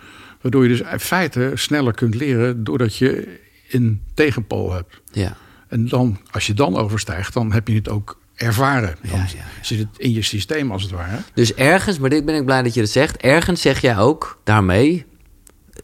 [0.41, 3.39] Waardoor je dus in feite sneller kunt leren doordat je
[3.71, 5.01] een tegenpool hebt.
[5.13, 5.37] Ja.
[5.69, 8.97] En dan, als je dan overstijgt, dan heb je het ook ervaren.
[9.03, 9.65] Dan Ja, ja, ja.
[9.65, 11.19] zit het in je systeem als het ware.
[11.35, 13.17] Dus ergens, maar dit ben ik blij dat je dat zegt.
[13.17, 15.05] Ergens zeg jij ook daarmee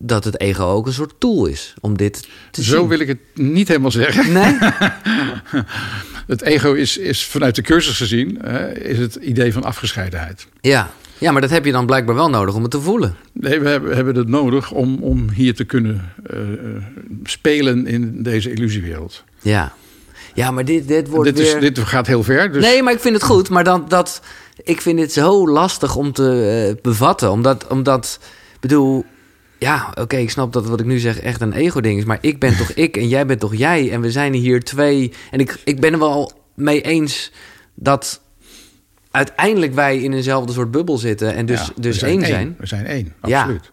[0.01, 2.89] dat het ego ook een soort tool is om dit te Zo zien.
[2.89, 4.33] wil ik het niet helemaal zeggen.
[4.33, 4.59] Nee?
[6.27, 8.41] Het ego is, is vanuit de cursus gezien,
[8.75, 10.47] is het idee van afgescheidenheid.
[10.61, 10.91] Ja.
[11.19, 13.17] ja, maar dat heb je dan blijkbaar wel nodig om het te voelen.
[13.33, 16.49] Nee, we hebben, hebben het nodig om, om hier te kunnen eh, eh,
[17.25, 19.25] spelen in deze illusiewereld.
[19.41, 19.73] Ja.
[20.35, 21.63] Ja, maar dit, dit wordt Dit, weer...
[21.63, 22.53] is, dit gaat heel ver.
[22.53, 23.49] Dus Nee, maar ik vind het goed.
[23.49, 24.23] Maar dan, dat,
[24.63, 27.31] ik vind het zo lastig om te eh, bevatten.
[27.31, 28.19] Omdat, omdat,
[28.55, 29.05] ik bedoel...
[29.63, 32.05] Ja, oké, ik snap dat wat ik nu zeg echt een ego-ding is.
[32.05, 33.91] Maar ik ben toch ik en jij bent toch jij.
[33.91, 35.13] En we zijn hier twee.
[35.31, 37.33] En ik, ik ben er wel mee eens
[37.75, 38.21] dat
[39.11, 41.35] uiteindelijk wij in eenzelfde soort bubbel zitten.
[41.35, 42.55] En dus, ja, dus één zijn.
[42.59, 43.41] We zijn één, Ja.
[43.41, 43.71] absoluut.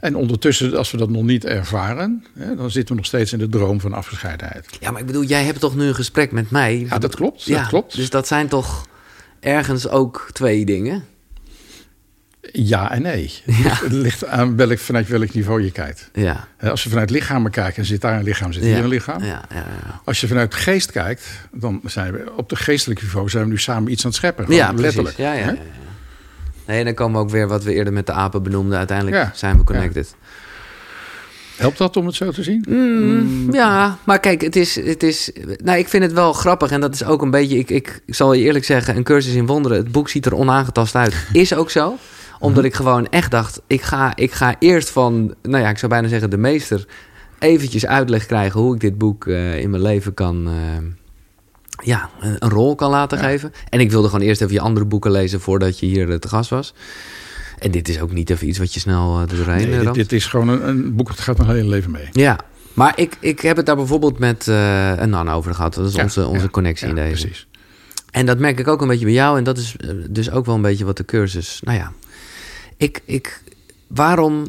[0.00, 3.38] En ondertussen, als we dat nog niet ervaren, hè, dan zitten we nog steeds in
[3.38, 4.66] de droom van afgescheidenheid.
[4.80, 6.86] Ja, maar ik bedoel, jij hebt toch nu een gesprek met mij?
[6.88, 7.48] Ja, dat klopt.
[7.48, 7.96] Dat klopt.
[7.96, 8.86] Dus dat zijn toch
[9.40, 11.04] ergens ook twee dingen?
[12.56, 13.30] Ja en nee.
[13.84, 16.10] Het ligt aan welk, vanuit welk niveau je kijkt.
[16.12, 16.48] Ja.
[16.60, 18.68] Als je vanuit lichamen kijkt, en zit daar een lichaam, zit ja.
[18.68, 19.22] hier een lichaam.
[19.22, 20.00] Ja, ja, ja.
[20.04, 23.58] Als je vanuit geest kijkt, dan zijn we op de geestelijke niveau zijn we nu
[23.58, 24.44] samen iets aan het scheppen.
[24.44, 25.16] Gewoon Ja, letterlijk.
[25.16, 25.56] Ja, ja.
[26.66, 28.78] Nee, dan komen we ook weer wat we eerder met de apen benoemden.
[28.78, 30.14] Uiteindelijk zijn we connected.
[31.56, 32.64] Helpt dat om het zo te zien?
[32.68, 35.30] Mm, ja, maar kijk, het is, het is...
[35.64, 36.70] Nou, ik vind het wel grappig.
[36.70, 37.58] En dat is ook een beetje...
[37.58, 39.78] Ik, ik, ik zal je eerlijk zeggen, een cursus in wonderen...
[39.78, 41.14] Het boek ziet er onaangetast uit.
[41.32, 41.98] Is ook zo.
[42.38, 43.60] Omdat ik gewoon echt dacht...
[43.66, 45.34] Ik ga, ik ga eerst van...
[45.42, 46.86] Nou ja, ik zou bijna zeggen de meester...
[47.38, 50.46] eventjes uitleg krijgen hoe ik dit boek eh, in mijn leven kan...
[50.48, 50.54] eh,
[51.86, 53.24] ja, een, een rol kan laten Ja.
[53.24, 53.52] geven.
[53.68, 55.40] En ik wilde gewoon eerst even je andere boeken lezen...
[55.40, 56.74] voordat je hier eh, te gast was.
[57.58, 60.26] En dit is ook niet even iets wat je snel uh, doorheen Nee, dit, is
[60.26, 62.08] gewoon een, een boek dat gaat een hele leven mee.
[62.12, 62.38] Ja,
[62.72, 65.74] maar ik, ik heb het daar bijvoorbeeld met een Nan over gehad.
[65.74, 67.20] Dat is Ja, onze, onze ja, connectie in deze.
[67.26, 67.46] Precies.
[68.10, 69.38] En dat merk ik ook een beetje bij jou.
[69.38, 69.76] En dat is
[70.10, 71.60] dus ook wel een beetje wat de cursus...
[71.64, 71.92] Nou ja,
[72.76, 73.42] ik, ik,
[73.86, 74.46] waarom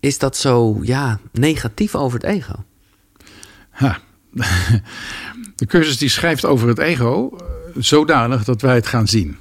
[0.00, 2.64] is dat zo ja, negatief over het ego?
[3.70, 3.98] Ha.
[5.56, 7.44] De cursus die schrijft over het ego eh,
[7.82, 9.36] zodanig dat wij het gaan zien.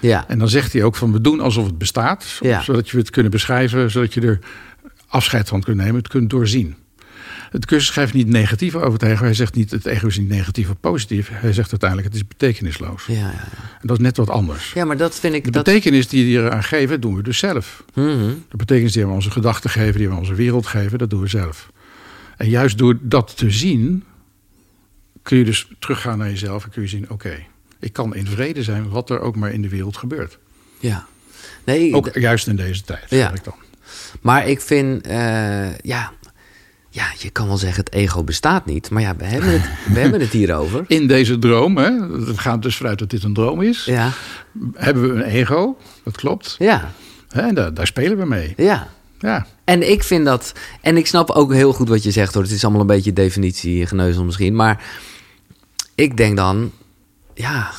[0.00, 2.62] Ja, En dan zegt hij ook van we doen alsof het bestaat, Ja.
[2.62, 4.38] zodat je het kunnen beschrijven, zodat je er
[5.06, 6.76] afscheid van kunt nemen, het kunt doorzien.
[7.50, 9.24] Het cursus schrijft niet negatief over het ego.
[9.24, 11.30] Hij zegt niet het ego is niet negatief of positief.
[11.32, 13.06] Hij zegt uiteindelijk het is betekenisloos.
[13.06, 13.38] ja, ja, ja.
[13.80, 14.72] En dat is net wat anders.
[14.72, 15.44] ja maar dat vind ik...
[15.44, 17.84] De dat, betekenis die die eraan geven, doen we dus zelf.
[17.94, 18.32] Mhm.
[18.48, 21.26] De betekenis die we onze gedachten geven, die we onze wereld geven, dat doen we
[21.28, 21.70] zelf.
[22.36, 24.04] En juist door dat te zien,
[25.22, 27.38] kun je dus teruggaan naar jezelf en kun je zien: oké,
[27.78, 30.38] ik kan in vrede zijn wat er ook maar in de wereld gebeurt.
[30.78, 31.06] Ja.
[31.64, 33.32] Nee, Ook juist in deze tijd, Ja.
[33.32, 33.54] ik dan.
[34.20, 36.12] Maar ik vind, eh, ja,
[36.90, 38.90] ja, je kan wel zeggen het ego bestaat niet.
[38.90, 40.84] Maar ja, we hebben het, we hebben het hierover.
[40.86, 41.90] In deze droom, hè,
[42.26, 44.10] het gaat dus vanuit dat dit een droom is, Ja,
[44.74, 46.54] hebben we een ego, dat klopt.
[46.58, 46.92] ja,
[47.28, 48.52] Hè, en daar, daar spelen we mee.
[48.56, 48.88] ja.
[49.18, 52.42] Ja, En ik vind dat, en ik snap ook heel goed wat je zegt hoor.
[52.42, 54.56] Het is allemaal een beetje definitie geneuzel misschien.
[54.56, 54.84] Maar
[55.94, 56.72] ik denk dan,
[57.34, 57.70] ja,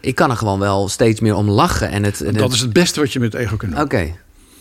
[0.00, 1.88] ik kan er gewoon wel steeds meer om lachen.
[1.90, 3.80] En het, en dat het- is het beste wat je met ego kunt doen.
[3.80, 4.14] Oké,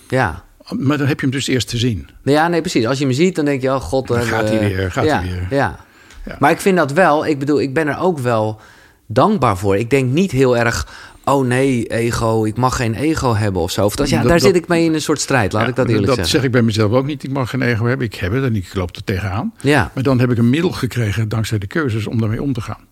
[0.10, 0.44] ja.
[0.78, 2.08] Maar dan heb je hem dus eerst te zien.
[2.24, 2.86] Ja, nee, precies.
[2.86, 4.08] Als je me ziet, dan denk je, oh god.
[4.08, 5.58] Dan eh, gaat hij weer, gaat ja, hij weer.
[5.58, 5.80] Ja.
[6.26, 6.36] Ja.
[6.40, 8.60] Maar ik vind dat wel, ik bedoel, ik ben er ook wel
[9.08, 9.78] dankbaar voor.
[9.78, 10.88] Ik denk niet heel erg,
[11.26, 13.86] oh nee, ego, ik mag geen ego hebben of zo.
[13.86, 15.68] Of dat, ja, Dat- daar dat- zit ik mee in een soort strijd, laat Ja,
[15.70, 16.34] ik dat eerlijk dat zeggen.
[16.34, 17.24] zeg ik bij mezelf ook niet.
[17.24, 18.06] Ik mag geen ego hebben.
[18.08, 19.54] Ik heb het en ik loop er tegenaan.
[19.62, 22.62] Ja, Maar dan heb ik een middel gekregen dankzij de cursus om daarmee om te
[22.62, 22.88] gaan.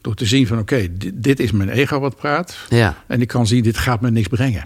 [0.00, 2.56] Door te zien van oké, dit, dit is mijn ego wat praat.
[2.68, 4.64] ja, En ik kan zien, dit gaat me niks brengen.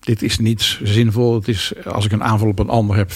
[0.00, 1.34] Dit is niet zinvol.
[1.34, 3.12] Het is, als ik een aanval op een ander heb,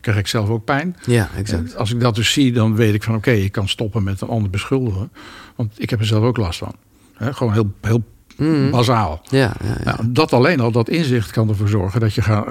[0.00, 0.96] krijg ik zelf ook pijn.
[1.06, 1.72] ja, exact.
[1.72, 4.20] En als ik dat dus zie, dan weet ik van oké, ik kan stoppen met
[4.20, 5.10] een ander beschuldigen.
[5.56, 6.74] Want ik heb er zelf ook last van.
[7.20, 8.04] Gewoon heel, heel
[8.36, 8.70] Mhm.
[8.70, 9.22] bazaal.
[9.30, 9.96] Ja, ja, ja.
[9.96, 12.46] Nou, dat alleen al, dat inzicht kan ervoor zorgen dat je gaat,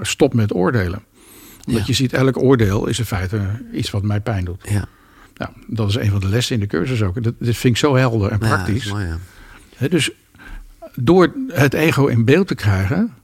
[0.00, 1.02] stopt met oordelen.
[1.66, 1.86] Omdat Ja.
[1.86, 3.40] je ziet, elk oordeel is in feite
[3.72, 4.64] iets wat mij pijn doet.
[4.68, 4.84] ja.
[5.36, 7.22] Nou, dat is een van de lessen in de cursus ook.
[7.22, 8.84] Dat, dit vind ik zo helder en praktisch.
[8.84, 9.18] is mooi, ja.
[9.76, 10.10] Hè, dus
[10.94, 13.14] door het ego in beeld te krijgen,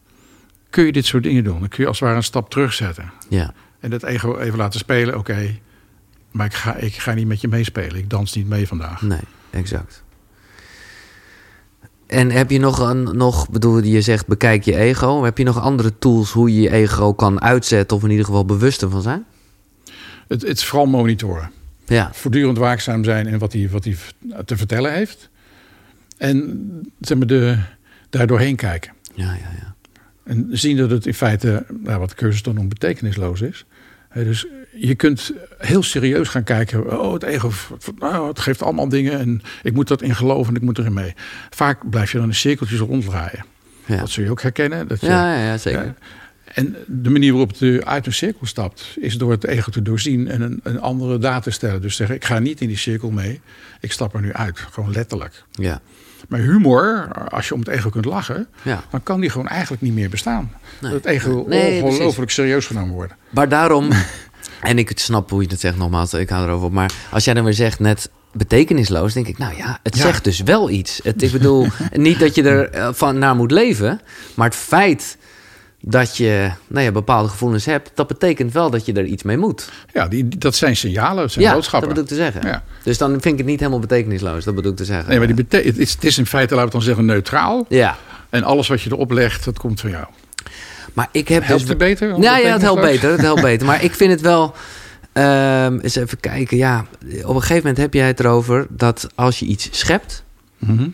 [0.70, 1.60] kun je dit soort dingen doen.
[1.60, 3.12] Dan kun je als het ware een stap terugzetten.
[3.28, 3.54] ja.
[3.80, 5.18] En dat ego even laten spelen.
[5.18, 5.58] Oké,
[6.30, 7.96] maar ik ga, ik ga niet met je meespelen.
[7.96, 9.02] Ik dans niet mee vandaag.
[9.02, 10.02] Nee, exact.
[12.06, 15.22] En heb je nog een, nog, bedoel je zegt bekijk je ego.
[15.22, 18.44] Heb je nog andere tools hoe je je ego kan uitzetten of in ieder geval
[18.44, 19.24] bewust ervan zijn?
[20.28, 21.50] Het, het is vooral monitoren.
[21.86, 23.96] Ja, Voortdurend waakzaam zijn in wat hij, wat hij
[24.44, 25.28] te vertellen heeft.
[26.20, 27.58] En zeg maar, de,
[28.10, 28.92] daar doorheen kijken.
[29.14, 29.50] ja, ja.
[29.60, 29.74] ja.
[30.24, 33.64] En zien dat het in feite, nou, wat de cursus dan noemt, betekenisloos is.
[34.14, 37.00] Dus je kunt heel serieus gaan kijken.
[37.00, 37.50] Oh, het ego,
[37.98, 40.92] nou, het geeft allemaal dingen en ik moet dat in geloven en ik moet erin
[40.92, 41.14] mee.
[41.50, 43.44] Vaak blijf je dan in cirkeltjes ronddraaien.
[43.86, 43.96] Ja.
[43.96, 44.88] Dat zul je ook herkennen.
[44.88, 45.84] Dat je, Ja, ja, zeker.
[45.84, 45.94] Ja.
[46.54, 49.82] En de manier waarop het eh, uit een cirkel stapt, is door het ego te
[49.82, 51.82] doorzien en een, een andere daad te stellen.
[51.82, 53.40] Dus zeggen, ik ga niet in die cirkel mee,
[53.80, 54.58] ik stap er nu uit.
[54.58, 55.44] Gewoon letterlijk.
[55.50, 55.80] Ja,
[56.30, 58.82] Maar humor, als je om het ego kunt lachen, ja.
[58.90, 60.52] dan kan die gewoon eigenlijk niet meer bestaan.
[60.80, 60.92] Nee.
[60.92, 63.16] Het ego Nee, ongelooflijk serieus genomen worden.
[63.30, 63.88] Maar daarom,
[64.60, 66.72] en ik snap hoe je het zegt nogmaals, ik hou erover op.
[66.72, 70.02] Maar als jij dan weer zegt net betekenisloos, denk ik, nou ja, het Ja.
[70.02, 71.00] zegt dus wel iets.
[71.02, 74.00] Het, ik bedoel, niet dat je er eh, van naar moet leven,
[74.34, 75.16] maar het feit
[75.80, 79.36] dat je nou ja, bepaalde gevoelens hebt, dat betekent wel dat je er iets mee
[79.36, 79.70] moet.
[79.92, 81.88] Ja, die, dat zijn signalen, dat zijn Ja, dat boodschappen.
[81.88, 82.46] bedoel ik te zeggen.
[82.46, 82.62] Ja.
[82.82, 85.08] Dus dan vind ik het niet helemaal betekenisloos, dat bedoel ik te zeggen.
[85.08, 87.64] Nee, maar die bete- het, is, het is in feite, laten we dan zeggen, neutraal.
[87.68, 87.96] Ja,
[88.30, 90.04] En alles wat je erop legt, dat komt van jou.
[90.92, 91.68] maar ik heb Helpt dus...
[91.68, 92.20] het beter?
[92.20, 93.10] Ja, ja, het helpt beter.
[93.10, 93.66] Het helpt beter.
[93.66, 94.54] Maar ik vind het wel.
[95.12, 96.56] ehm, eens even kijken.
[96.56, 96.86] Ja,
[97.22, 100.24] op een gegeven moment heb jij het erover dat als je iets schept,
[100.58, 100.88] Mhm.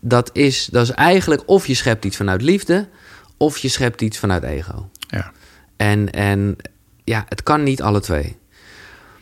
[0.00, 2.88] dat is, dat is eigenlijk of je schept iets vanuit liefde,
[3.36, 4.90] of je schept iets vanuit ego.
[5.08, 5.32] Ja.
[5.76, 6.56] En, en
[7.04, 8.36] ja, het kan niet alle twee.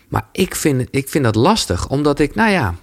[0.09, 2.75] Maar ik vind, ik vind dat lastig, omdat ik, nou ja,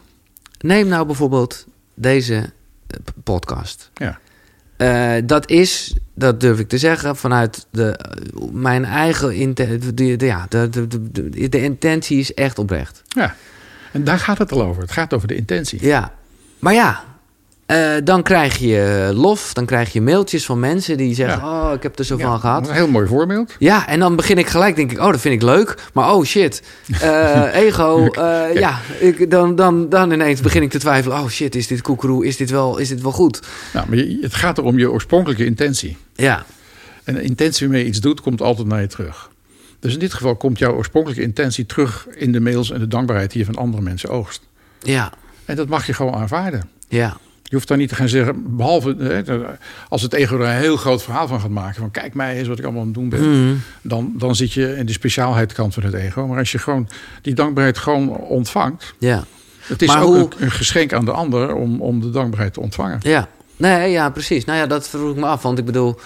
[0.59, 3.91] neem nou bijvoorbeeld deze eh, podcast.
[3.93, 4.19] Ja.
[4.77, 7.99] Eh, dat is, dat durf ik te zeggen, vanuit de,
[8.51, 10.25] mijn eigen intentie.
[10.25, 13.01] Ja, de, de, de, de intentie is echt oprecht.
[13.07, 13.35] ja.
[13.91, 14.81] En daar gaat het al over.
[14.81, 15.85] Het gaat over de intentie.
[15.85, 16.13] Ja,
[16.59, 17.03] maar ja,
[17.71, 21.83] eh, dan krijg je lof, dan krijg je mailtjes van mensen die zeggen: Oh, ik
[21.83, 22.67] heb er zo Ja, van gehad.
[22.67, 23.55] Een heel mooi voorbeeld.
[23.59, 25.75] Ja, en dan begin ik gelijk, denk ik, oh, dat vind ik leuk.
[25.93, 26.61] Maar oh shit,
[27.01, 31.17] eh, ego, eh, ja, ik, dan, dan, dan ineens begin ik te twijfelen.
[31.17, 33.39] Oh shit, is dit koekeroe, is dit wel, is dit wel goed?
[33.73, 35.97] Nou, maar je- het gaat er om je oorspronkelijke intentie.
[36.15, 36.45] Ja,
[37.03, 39.29] En de intentie waarmee je iets doet, komt altijd naar je terug.
[39.79, 43.31] Dus in dit geval komt jouw oorspronkelijke intentie terug in de mails en de dankbaarheid
[43.31, 44.41] die je van andere mensen oogst.
[44.79, 45.11] ja,
[45.45, 46.69] En dat mag je gewoon aanvaarden.
[46.87, 47.17] ja,
[47.51, 49.21] Je hoeft daar niet te gaan zeggen, behalve hè,
[49.89, 51.75] als het ego er een heel groot verhaal van gaat maken.
[51.81, 53.45] Van kijk mij eens wat ik allemaal aan het doen ben.
[53.45, 53.55] Mhm.
[53.81, 56.27] Dan, dan zit je in de speciaalheidkant van het ego.
[56.27, 56.87] Maar als je gewoon
[57.21, 58.93] die dankbaarheid gewoon ontvangt.
[58.99, 59.23] ja.
[59.61, 62.53] Het is Maar ook hoe- een, een geschenk aan de ander om, om de dankbaarheid
[62.53, 62.97] te ontvangen.
[63.01, 64.45] Ja, nee, ja, precies.
[64.45, 65.41] Nou ja, dat vroeg ik me af.
[65.41, 65.99] Want ik bedoel,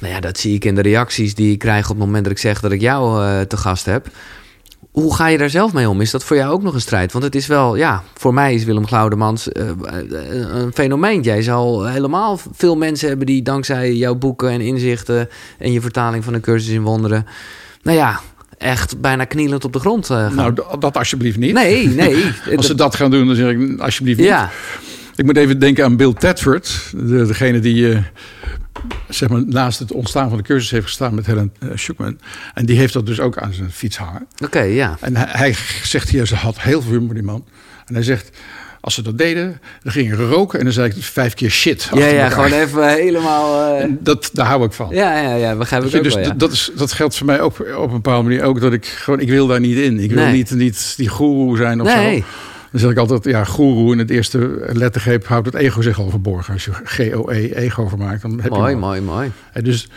[0.00, 2.32] nou ja, dat zie ik in de reacties die ik krijg op het moment dat
[2.32, 4.06] ik zeg dat ik jou eh, te gast heb.
[4.90, 6.00] Hoe ga je daar zelf mee om?
[6.00, 7.12] Is dat voor jou ook nog een strijd?
[7.12, 9.74] Want het is wel, ja, voor mij is Willem Glaudemans eh, eh,
[10.54, 11.22] een fenomeen.
[11.22, 16.24] Jij zal helemaal veel mensen hebben die dankzij jouw boeken en inzichten en je vertaling
[16.24, 17.26] van een cursus in wonderen,
[17.82, 18.20] nou ja,
[18.60, 20.34] echt bijna knielend op de grond eh, gaan.
[20.34, 21.52] Nou, dat alsjeblieft niet.
[21.52, 22.24] nee, nee.
[22.56, 24.28] Als ze dat gaan doen, dan zeg ik alsjeblieft niet.
[24.28, 24.50] ja,
[25.16, 26.92] Ik moet even denken aan Bill Tedford.
[26.96, 27.98] De, degene die eh,
[29.08, 32.18] zeg maar, naast het ontstaan van de cursus heeft gestaan met Helen uh, Schuckman.
[32.54, 34.26] En die heeft dat dus ook aan zijn fiets hangen.
[34.44, 34.96] oké, ja.
[35.00, 37.44] En hij, hij zegt hier, ze had heel veel humor die man.
[37.86, 38.30] En hij zegt,
[38.80, 40.58] als ze dat deden, dan gingen ze roken.
[40.58, 41.88] En dan zei ik vijf keer shit.
[41.94, 42.30] Ja, ja, elkaar.
[42.30, 43.74] gewoon even helemaal...
[43.78, 44.88] eh, dat, daar hou ik van.
[44.90, 46.34] Ja, ja, ja, begrijp ik ook dus wel, ja.
[46.34, 48.60] d- dat, is, dat geldt voor mij ook op een bepaalde manier ook.
[48.60, 49.98] Dat ik gewoon, ik wil daar niet in.
[50.00, 52.18] Ik wil niet, niet die goeroe zijn of Nee.
[52.18, 52.24] zo.
[52.70, 56.10] Dan zeg ik altijd, ja, goeroe in het eerste lettergreep houdt het ego zich al
[56.10, 56.52] verborgen.
[56.52, 58.80] Als je G-O-E, ego vermaakt, dan heb Mooi, je al.
[58.80, 59.32] mooi, mooi.
[59.52, 59.88] En Dus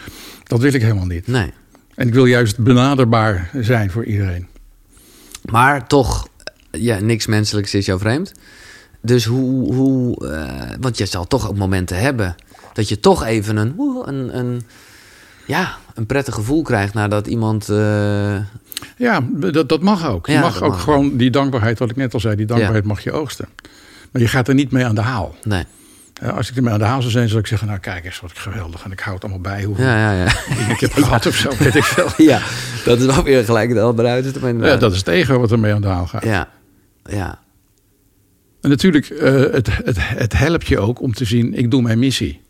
[0.44, 1.28] dat wil ik helemaal niet.
[1.28, 1.54] Nee.
[1.96, 4.48] En ik wil juist benaderbaar zijn voor iedereen.
[5.50, 6.28] Maar toch,
[6.72, 8.32] ja, niks menselijks is jou vreemd.
[9.02, 12.36] Dus hoe, hoe eh, want je zal toch ook momenten hebben
[12.74, 13.74] dat je toch even een,
[14.06, 14.62] een, een,
[15.46, 18.36] ja, een prettig gevoel krijgt nadat iemand, eh,
[18.98, 20.26] Ja, dat, dat mag ook.
[20.28, 20.82] Je Ja, mag ook mag.
[20.84, 23.48] gewoon die dankbaarheid, wat ik net al zei, die dankbaarheid mag je oogsten.
[24.12, 25.36] Maar je gaat er niet mee aan de haal.
[25.44, 25.64] nee,
[26.36, 28.32] Als ik ermee aan de haal zou zijn, zou ik zeggen, nou kijk eens wat
[28.38, 28.84] geweldig.
[28.84, 30.70] En ik hou het allemaal bij hoeveel ja, ja, ja.
[30.70, 32.10] ik heb gehad of zo, weet ik veel.
[32.26, 32.42] ja,
[32.86, 34.48] dat is wel weer gelijk het andere uiterste.
[34.58, 36.24] Ja, dat is het ego wat ermee aan de haal gaat.
[36.24, 36.50] ja,
[37.06, 37.40] ja,
[38.62, 42.00] En natuurlijk, eh, het, het, het helpt je ook om te zien, ik doe mijn
[42.00, 42.42] missie.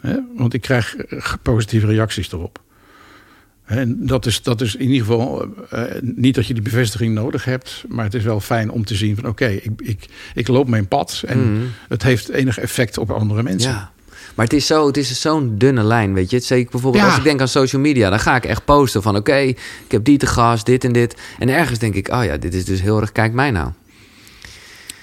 [0.00, 0.16] Hè?
[0.36, 0.96] Want ik krijg
[1.42, 2.62] positieve reacties erop.
[3.64, 7.44] En dat is, dat is in ieder geval eh, niet dat je die bevestiging nodig
[7.44, 10.68] hebt, maar het is wel fijn om te zien van oké, ik, ik, ik loop
[10.68, 11.62] mijn pad en Mhm.
[11.88, 13.70] het heeft enig effect op andere mensen.
[13.70, 13.92] ja.
[14.34, 16.40] Maar het is zo, het is zo'n dunne lijn, weet je.
[16.40, 17.08] Zeker bijvoorbeeld Ja.
[17.08, 20.04] als ik denk aan social media, dan ga ik echt posten van oké, ik heb
[20.04, 21.16] die te gast, dit en dit.
[21.38, 23.70] En ergens denk ik, oh ja, dit is dus heel erg, kijk mij nou.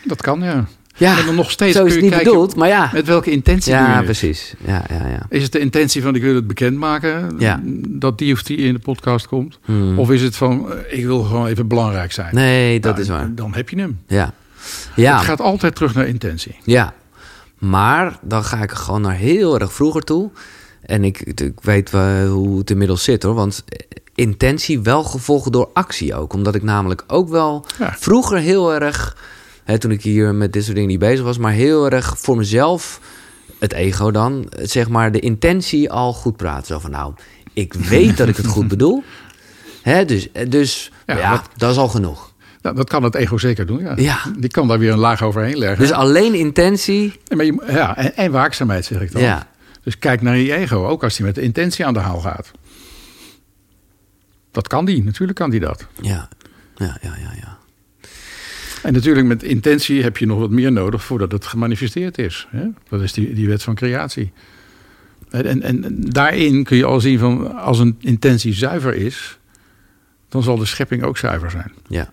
[0.04, 0.68] Dat kan ja.
[0.96, 2.90] Ja, en dan nog steeds zo is het niet kijken bedoeld, maar ja.
[2.94, 4.54] met welke intentie Ja, precies.
[4.66, 5.26] Ja, ja, ja.
[5.30, 7.60] Is het de intentie van ik wil het bekendmaken Ja.
[7.88, 9.60] dat die of die in de podcast komt?
[9.66, 10.00] Hmm.
[10.00, 12.36] Of is het van eh, ik wil gewoon even belangrijk zijn?
[12.36, 13.36] Nee, dat Nou, is waar.
[13.36, 14.00] Dan heb je hem.
[14.08, 14.34] Ja.
[14.96, 15.16] Ja.
[15.18, 16.56] Het gaat altijd terug naar intentie.
[16.64, 16.94] Ja,
[17.58, 20.30] maar dan ga ik gewoon naar heel erg vroeger toe.
[20.82, 23.34] En ik, ik weet wel hoe het inmiddels zit hoor.
[23.34, 23.64] Want
[24.16, 26.34] intentie wel gevolgd door actie ook.
[26.34, 27.96] Omdat ik namelijk ook wel Ja.
[28.00, 29.18] vroeger heel erg...
[29.64, 31.38] Hè, toen ik hier met dit soort dingen niet bezig was...
[31.38, 33.00] maar heel erg voor mezelf,
[33.60, 34.52] het ego dan...
[34.62, 36.66] zeg maar de intentie al goed praten.
[36.68, 37.14] Zo van nou,
[37.54, 39.04] ik weet dat ik het goed bedoel.
[39.82, 42.30] Hè, dus dus Ja, ja, dat- dat is al genoeg.
[42.62, 43.80] Nou, dat kan het ego zeker doen.
[43.80, 43.94] Ja.
[43.96, 44.20] Ja.
[44.38, 45.80] Die kan daar weer een laag overheen leggen.
[45.80, 47.14] Dus alleen intentie...
[47.28, 49.22] En, ja, en, en waakzaamheid zeg ik dan.
[49.22, 49.48] Ja.
[49.84, 52.52] Dus kijk naar je ego, ook als hij met de intentie aan de haal gaat.
[54.52, 55.88] Dat kan die, natuurlijk kan die dat.
[56.02, 56.30] Ja,
[56.76, 57.32] ja, ja, ja.
[57.42, 57.58] ja.
[58.84, 62.48] En natuurlijk met intentie heb je nog wat meer nodig voordat het gemanifesteerd is.
[62.50, 62.66] Hè?
[62.90, 64.32] Dat is die, die wet van creatie.
[65.30, 69.40] En, en, en daarin kun je al zien van als een intentie zuiver is,
[70.30, 71.72] dan zal de schepping ook zuiver zijn.
[71.88, 72.12] ja.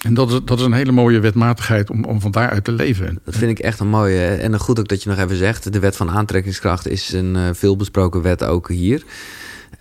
[0.00, 3.18] En dat is, dat is een hele mooie wetmatigheid om, om van daaruit te leven.
[3.24, 4.26] Dat vind ik echt een mooie.
[4.26, 5.72] En goed ook dat je nog even zegt.
[5.72, 9.02] De wet van aantrekkingskracht is een uh, veelbesproken wet ook hier.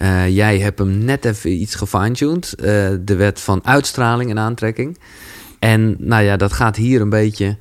[0.01, 2.53] Uh, jij hebt hem net even iets gefine-tuned.
[2.57, 2.65] Uh,
[3.01, 4.97] de wet van uitstraling en aantrekking.
[5.59, 7.55] En nou ja, dat gaat hier een beetje...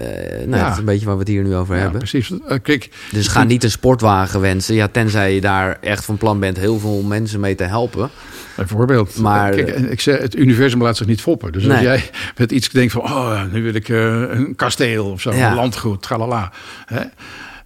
[0.00, 0.06] Uh,
[0.46, 0.62] nou, ja.
[0.62, 1.98] dat is een beetje waar we het hier nu over ja, hebben.
[1.98, 2.30] Precies.
[2.30, 4.74] Uh, kijk, dus ga niet een sportwagen wensen.
[4.74, 8.10] Ja, tenzij je daar echt van plan bent heel veel mensen mee te helpen.
[8.56, 9.18] Bijvoorbeeld.
[9.18, 11.52] Maar, Kijk, ik zeg, het universum laat zich niet foppen.
[11.52, 11.72] Dus nee.
[11.72, 13.02] als jij met iets denkt van...
[13.02, 15.48] oh, nu wil ik uh, een kasteel of zo, ja.
[15.48, 16.52] een landgoed, tralala.
[16.86, 17.02] Hè?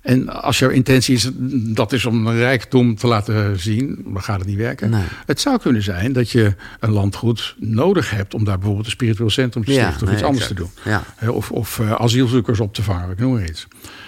[0.09, 1.31] En als jouw intentie is,
[1.75, 4.91] dat is om een rijkdom te laten zien, dan gaat het niet werken.
[4.91, 5.03] Nee.
[5.27, 9.31] Het zou kunnen zijn dat je een landgoed nodig hebt om daar bijvoorbeeld een spiritueel
[9.31, 10.75] centrum te stichten ja, of nee, iets anders exact.
[10.75, 10.93] te doen.
[11.21, 11.31] Ja.
[11.31, 13.67] Of, of uh, asielzoekers op te vangen, ik noem maar iets.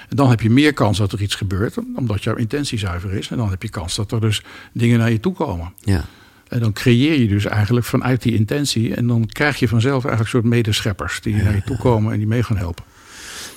[0.08, 3.28] En dan heb je meer kans dat er iets gebeurt, omdat jouw intentie zuiver is.
[3.28, 5.72] En dan heb je kans dat er dus dingen naar je toe komen.
[5.80, 6.04] Ja.
[6.48, 8.94] En dan creëer je dus eigenlijk vanuit die intentie.
[8.94, 12.18] En dan krijg je vanzelf eigenlijk een soort medescheppers die naar je toe komen en
[12.18, 12.84] die mee gaan helpen.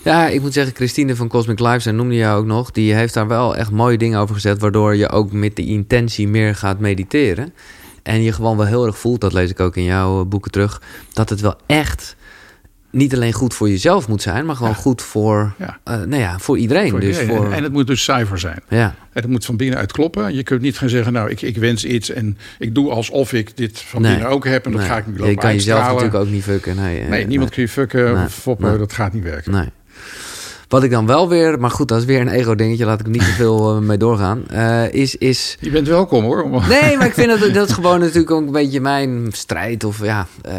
[0.04, 3.13] Ja, ik moet zeggen, Christine van Cosmic Lives, en noemde jou ook nog, die heeft
[3.13, 6.80] daar wel echt mooie dingen over gezet, waardoor je ook met de intentie meer gaat
[6.80, 7.54] mediteren.
[8.04, 10.82] En je gewoon wel heel erg voelt, dat lees ik ook in jouw boeken terug,
[11.13, 12.16] dat het wel echt
[12.94, 14.78] niet alleen goed voor jezelf moet zijn, maar gewoon ja.
[14.78, 15.80] goed voor, ja.
[15.88, 16.89] Uh, nou ja, voor iedereen.
[16.89, 17.36] Voor dus iedereen.
[17.38, 17.52] voor...
[17.52, 18.60] En het moet dus zuiver zijn.
[18.70, 18.96] Ja.
[19.13, 20.36] En het moet van binnenuit kloppen.
[20.36, 23.58] Je kunt niet gaan zeggen, nou, ik, ik wens iets en ik doe alsof ik
[23.58, 24.12] dit van nee.
[24.12, 24.66] binnen ook heb.
[24.66, 24.89] En dat nee.
[24.89, 26.76] ga ik nu lopen Je kan jezelf natuurlijk ook niet fucken.
[26.76, 28.80] Nee, nee niemand kun je fucken of foppen.
[28.80, 29.52] Dat gaat niet werken.
[29.52, 29.70] Nee.
[30.74, 33.26] Wat ik dan wel weer, maar goed, dat is weer een ego-dingetje, laat ik niet
[33.26, 34.44] te veel uh, mee doorgaan.
[34.52, 35.58] Uh, is, is.
[35.60, 36.50] Je bent welkom hoor.
[36.68, 39.84] Nee, maar ik vind dat dat is gewoon natuurlijk ook een beetje mijn strijd.
[39.84, 40.54] Of ja, uh,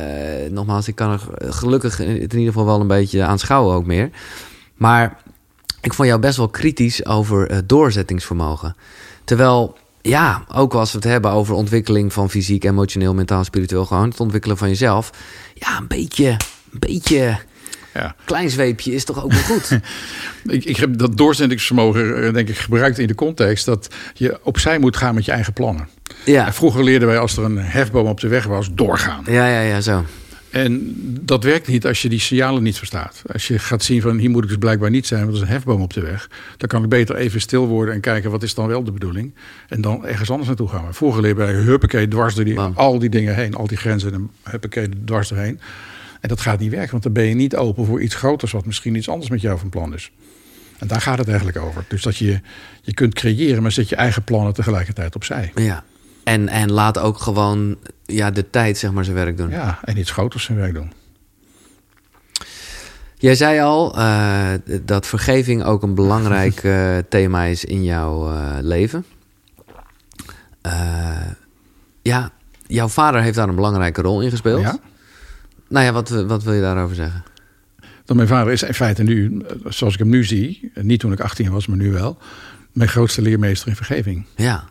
[0.51, 1.21] nogmaals, ik kan er
[1.53, 4.11] gelukkig in ieder geval wel een beetje aanschouwen ook meer.
[4.75, 5.21] Maar
[5.81, 8.77] ik vond jou best wel kritisch over uh, doorzettingsvermogen.
[9.25, 14.09] Terwijl, ja, ook als we het hebben over ontwikkeling van fysiek, emotioneel, mentaal, spiritueel, gewoon
[14.09, 15.11] het ontwikkelen van jezelf.
[15.55, 16.29] Ja, een beetje,
[16.73, 17.39] een beetje.
[17.95, 18.15] Ja.
[18.25, 19.71] Klein zweepje is toch ook wel goed?
[20.57, 24.97] ik, ik heb dat doorzettingsvermogen, denk ik, gebruikt in de context dat je opzij moet
[24.97, 25.89] gaan met je eigen plannen.
[26.25, 26.47] Ja.
[26.47, 29.25] En vroeger leerden wij als er een hefboom op de weg was, doorgaan.
[29.27, 30.05] Ja, ja, ja, zo.
[30.55, 33.23] En dat werkt niet als je die signalen niet verstaat.
[33.33, 35.49] Als je gaat zien van hier moet ik dus blijkbaar niet zijn, want er is
[35.49, 36.31] een hefboom op de weg.
[36.57, 39.35] Dan kan ik beter even stil worden en kijken wat is dan wel de bedoeling.
[39.69, 40.95] En dan ergens anders naartoe gaan.
[40.95, 44.31] Vroeger leerden wij huppakee dwars door die, al die dingen heen, al die grenzen en
[44.43, 45.61] huppakee dwars doorheen.
[46.25, 48.67] En dat gaat niet werken, want dan ben je niet open voor iets groters, wat
[48.67, 50.11] misschien iets anders met jou van plan is.
[50.79, 51.85] En daar gaat het eigenlijk over.
[51.89, 52.41] Dus dat je,
[52.83, 55.53] je kunt creëren, maar zet je eigen plannen tegelijkertijd opzij.
[55.55, 55.85] Ja.
[56.23, 59.51] En, en laat ook gewoon ja, de tijd zeg maar zijn werk doen.
[59.51, 60.93] Ja, en iets groters zijn werk doen.
[63.17, 64.49] Jij zei al uh,
[64.83, 69.05] dat vergeving ook een belangrijk uh, thema is in jouw uh, leven.
[72.03, 72.31] ja,
[72.67, 74.61] jouw vader heeft daar een belangrijke rol in gespeeld.
[74.61, 74.79] Ja.
[75.69, 77.25] Nou ja, wat, wat wil je daarover zeggen?
[78.05, 81.21] Dat mijn vader is in feite nu, zoals ik hem nu zie, niet toen ik
[81.21, 82.19] 18 was, maar nu wel,
[82.73, 84.27] mijn grootste leermeester in vergeving.
[84.37, 84.65] Ja.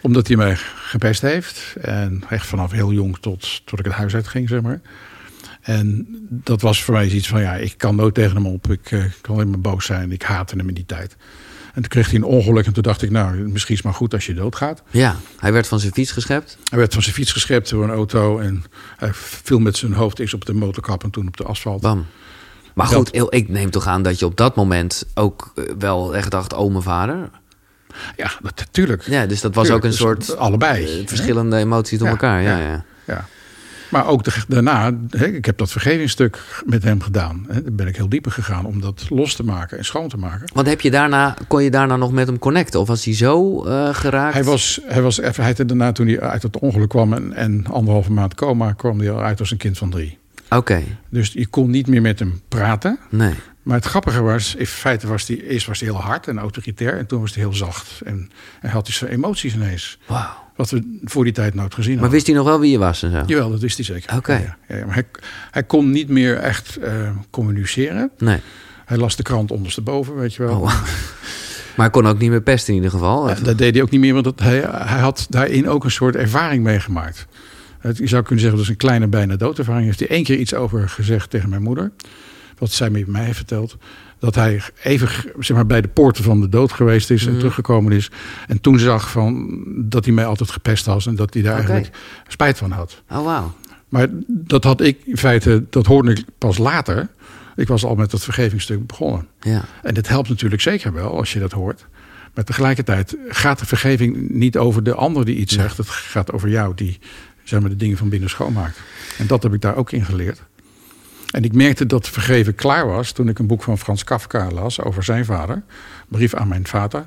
[0.00, 1.76] Omdat hij mij gepest heeft.
[1.80, 4.80] En echt vanaf heel jong tot, tot ik het huis uit ging, zeg maar.
[5.60, 8.70] En dat was voor mij iets van, ja, ik kan nooit tegen hem op.
[8.70, 10.12] Ik uh, kan alleen maar boos zijn.
[10.12, 11.16] Ik haatte hem in die tijd.
[11.80, 13.94] En toen kreeg hij een ongeluk en toen dacht ik, nou, misschien is het maar
[13.94, 14.82] goed als je doodgaat.
[14.90, 16.58] Ja, hij werd van zijn fiets geschept.
[16.68, 18.64] Hij werd van zijn fiets geschept door een auto en
[18.96, 21.80] hij viel met zijn hoofd eerst op de motorkap en toen op de asfalt.
[21.80, 22.06] Bam.
[22.74, 23.34] Maar goed, dat...
[23.34, 26.70] ik neem toch aan dat je op dat moment ook eh, wel echt dacht, oh
[26.70, 27.30] mijn vader.
[28.16, 29.02] Ja, natuurlijk.
[29.06, 32.12] Ja, dus dat was tuurlijk, ook een dus soort allebei uh, verschillende emoties door ja,
[32.12, 32.42] elkaar.
[32.42, 32.84] Ja, ja, ja.
[33.04, 33.28] ja.
[33.90, 37.44] Maar ook de, daarna, ik heb dat vergevingsstuk met hem gedaan.
[37.48, 40.16] Hè, daar ben ik heel dieper gegaan om dat los te maken en schoon te
[40.16, 40.50] maken.
[40.54, 42.80] Want heb je daarna, kon je daarna nog met hem connecten?
[42.80, 44.34] Of was hij zo uh, geraakt?
[44.34, 47.66] Hij was, hij was even, hij daarna toen hij uit het ongeluk kwam en, en
[47.66, 50.18] anderhalve maand coma, kwam hij al uit als een kind van drie.
[50.50, 50.82] Oké.
[51.08, 52.98] Dus je kon niet meer met hem praten.
[53.08, 53.34] Nee.
[53.62, 56.98] Maar het grappige was, in feite was hij eerst was hij heel hard en autoritair.
[56.98, 58.00] En toen was hij heel zacht.
[58.04, 58.30] En
[58.60, 59.98] hij had hij zijn emoties ineens.
[60.56, 62.02] Wat we voor die tijd nooit gezien hadden.
[62.02, 63.22] Maar wist hij nog wel wie je was en zo?
[63.26, 64.16] Jawel, dat wist hij zeker.
[64.16, 64.32] Oké.
[64.32, 65.06] Ja, ja, maar hij,
[65.50, 68.10] hij kon niet meer echt uh, communiceren.
[68.18, 68.40] Nee.
[68.84, 70.52] Hij las de krant ondersteboven, weet je wel.
[70.52, 70.68] Oh, wow.
[71.76, 73.28] Maar hij kon ook niet meer pesten in ieder geval.
[73.28, 75.90] Ja, dat deed hij ook niet meer, want dat, hij, hij had daarin ook een
[75.90, 77.26] soort ervaring meegemaakt.
[77.82, 79.86] Je zou kunnen zeggen, dat is een kleine bijna doodervaring.
[79.86, 81.92] Heeft hij één keer iets over gezegd tegen mijn moeder.
[82.60, 83.76] Wat zij met mij heeft verteld.
[84.18, 85.08] Dat hij even
[85.38, 87.38] zeg maar, bij de poorten van de dood geweest is en Mhm.
[87.38, 88.10] teruggekomen is.
[88.48, 91.06] En toen zag van, dat hij mij altijd gepest had.
[91.06, 91.90] En dat hij daar eigenlijk
[92.28, 93.02] spijt van had.
[93.10, 93.54] Oh, wauw.
[93.88, 97.08] Maar dat had ik in feite, dat hoorde ik pas later.
[97.56, 99.26] Ik was al met dat vergevingsstuk begonnen.
[99.40, 99.64] Ja.
[99.82, 101.86] En dit helpt natuurlijk zeker wel als je dat hoort.
[102.34, 105.76] Maar tegelijkertijd gaat de vergeving niet over de ander die iets zegt.
[105.76, 106.98] Het gaat over jou die
[107.44, 108.80] zeg maar, de dingen van binnen schoonmaakt.
[109.18, 110.42] En dat heb ik daar ook in geleerd.
[111.30, 114.80] En ik merkte dat vergeven klaar was toen ik een boek van Frans Kafka las
[114.80, 115.62] over zijn vader.
[116.08, 117.06] Brief aan mijn vader.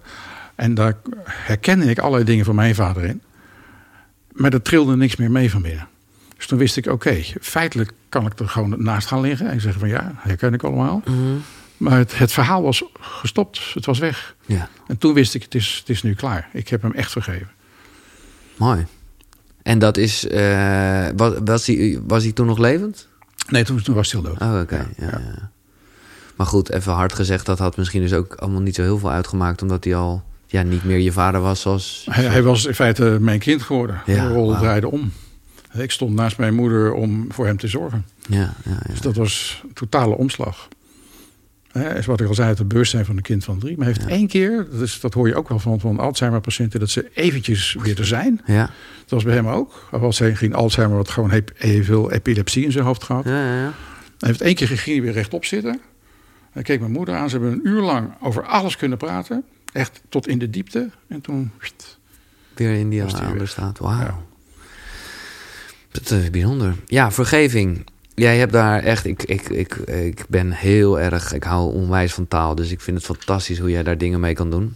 [0.56, 3.22] En daar herkende ik allerlei dingen van mijn vader in.
[4.32, 5.88] Maar er trilde niks meer mee van binnen.
[6.38, 9.50] Dus toen wist ik, oké, feitelijk kan ik er gewoon naast gaan liggen.
[9.50, 11.02] En zeggen van ja, herken ik allemaal.
[11.06, 11.18] Mhm.
[11.78, 13.74] Maar het, het verhaal was gestopt.
[13.74, 14.36] Het was weg.
[14.46, 16.50] Ja, En toen wist ik, het is, het is nu klaar.
[16.54, 17.50] Ik heb hem echt vergeven.
[18.58, 18.86] mooi.
[19.64, 23.08] En dat is, eh, was, was, hij, was hij toen nog levend?
[23.48, 24.42] Nee, toen, toen was hij al dood.
[24.42, 24.88] Oh, oké.
[24.98, 25.52] Ja, ja.
[26.36, 29.12] Maar goed, even hard gezegd, dat had misschien dus ook allemaal niet zo heel veel
[29.12, 32.08] uitgemaakt, omdat hij al ja, niet meer je vader was zoals.
[32.10, 34.02] Hij, hij was in feite mijn kind geworden.
[34.06, 35.12] De rol draaide om.
[35.74, 38.06] Ik stond naast mijn moeder om voor hem te zorgen.
[38.28, 38.80] Ja, ja, ja.
[38.90, 40.68] Dus dat was een totale omslag.
[41.74, 43.78] Hè, is wat ik al zei, het bewustzijn van een kind van drie.
[43.78, 44.16] Maar hij heeft Ja.
[44.16, 47.76] één keer, dat, is, dat hoor je ook wel van, van Alzheimer-patiënten, dat ze eventjes
[47.82, 48.42] weer er zijn.
[48.46, 48.66] Ja,
[49.02, 49.88] Dat was bij hem ook.
[49.92, 53.26] Hij was geen Alzheimer, wat gewoon heb, veel epilepsie in zijn hoofd gehad.
[53.26, 53.74] ja, ja, ja.
[54.20, 55.80] Hij heeft één keer ging hij weer rechtop zitten.
[56.52, 57.30] Hij keek mijn moeder aan.
[57.30, 59.44] Ze hebben een uur lang over alles kunnen praten.
[59.72, 60.90] Echt tot in de diepte.
[61.08, 61.52] En toen...
[61.58, 62.00] pst,
[62.56, 63.80] Weer in die andere staat.
[63.80, 64.24] Wauw.
[65.92, 66.76] Dat is bijzonder.
[66.86, 67.86] Ja, vergeving.
[68.16, 69.06] Jij hebt daar echt.
[69.06, 71.34] Ik, ik, ik, ik ben heel erg.
[71.34, 72.56] Ik hou onwijs van taal.
[72.56, 74.76] Dus ik vind het fantastisch hoe jij daar dingen mee kan doen.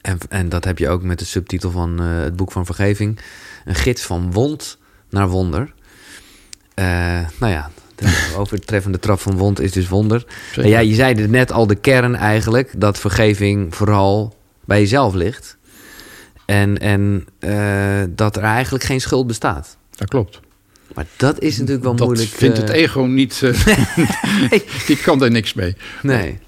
[0.00, 3.20] En, en dat heb je ook met de subtitel van eh, het boek van vergeving:
[3.64, 4.78] Een gids van wond
[5.10, 5.72] naar wonder.
[6.74, 6.84] Eh,
[7.38, 10.26] nou ja, de overtreffende trap van wond is dus wonder.
[10.56, 15.14] En ja, je zei het net al de kern eigenlijk, dat vergeving vooral bij jezelf
[15.14, 15.56] ligt.
[16.46, 19.76] En, en eh, dat er eigenlijk geen schuld bestaat.
[19.90, 20.40] Dat klopt.
[20.94, 22.28] Maar dat is natuurlijk wel dat moeilijk.
[22.30, 23.42] vindt eh, het ego niet...
[23.42, 23.78] eh,
[24.86, 25.76] die kan daar niks mee.
[26.02, 26.38] Nee.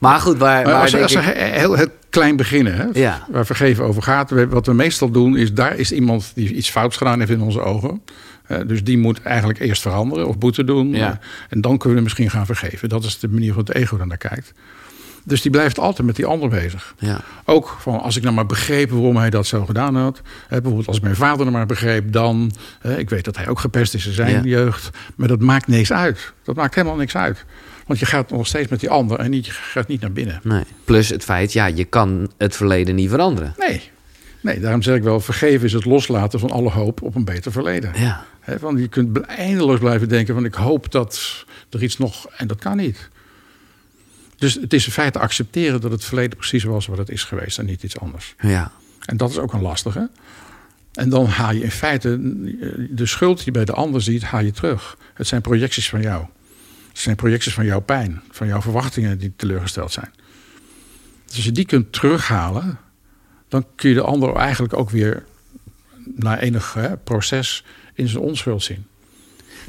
[0.00, 2.84] Maar goed, waar, Maar waar als, denk als we ik- heel, heel klein beginnen, hè,
[2.92, 3.26] Ja.
[3.30, 4.30] waar vergeven over gaat.
[4.48, 7.60] Wat we meestal doen, is daar is iemand die iets fouts gedaan heeft in onze
[7.60, 8.02] ogen.
[8.46, 10.88] Eh, dus die moet eigenlijk eerst veranderen of boete doen.
[10.92, 11.10] Ja.
[11.10, 11.16] Eh,
[11.48, 12.88] en dan kunnen we misschien gaan vergeven.
[12.88, 14.52] Dat is de manier waarop het ego dan naar kijkt.
[15.28, 16.94] Dus die blijft altijd met die ander bezig.
[16.98, 20.20] Ja, Ook van als ik nou maar begreep waarom hij dat zo gedaan had.
[20.48, 22.52] Hè, bijvoorbeeld als ik mijn vader nou maar begreep, dan.
[22.80, 24.40] Hè, ik weet dat hij ook gepest is in zijn Ja.
[24.42, 24.90] jeugd.
[25.16, 26.32] Maar dat maakt niks uit.
[26.42, 27.44] Dat maakt helemaal niks uit.
[27.86, 30.40] Want je gaat nog steeds met die ander en niet, je gaat niet naar binnen.
[30.42, 30.64] nee.
[30.84, 33.54] Plus het feit, ja, je kan het verleden niet veranderen.
[33.58, 33.90] Nee.
[34.40, 37.52] Nee, daarom zeg ik wel, vergeven is het loslaten van alle hoop op een beter
[37.52, 37.92] verleden.
[37.96, 42.26] Ja, Hè, want je kunt eindeloos blijven denken van ik hoop dat er iets nog...
[42.36, 43.08] En dat kan niet.
[44.38, 47.58] Dus het is in feite accepteren dat het verleden precies was wat het is geweest
[47.58, 48.34] en niet iets anders.
[48.40, 48.72] ja,
[49.04, 50.10] En dat is ook een lastige.
[50.92, 52.18] En dan haal je in feite
[52.90, 54.96] de schuld die je bij de ander ziet, haal je terug.
[55.14, 56.26] Het zijn projecties van jou.
[56.88, 60.10] Het zijn projecties van jouw pijn, van jouw verwachtingen die teleurgesteld zijn.
[61.26, 62.78] Dus als je die kunt terughalen,
[63.48, 65.24] dan kun je de ander eigenlijk ook weer
[66.14, 67.64] na enig hè, proces
[67.94, 68.86] in zijn onschuld zien.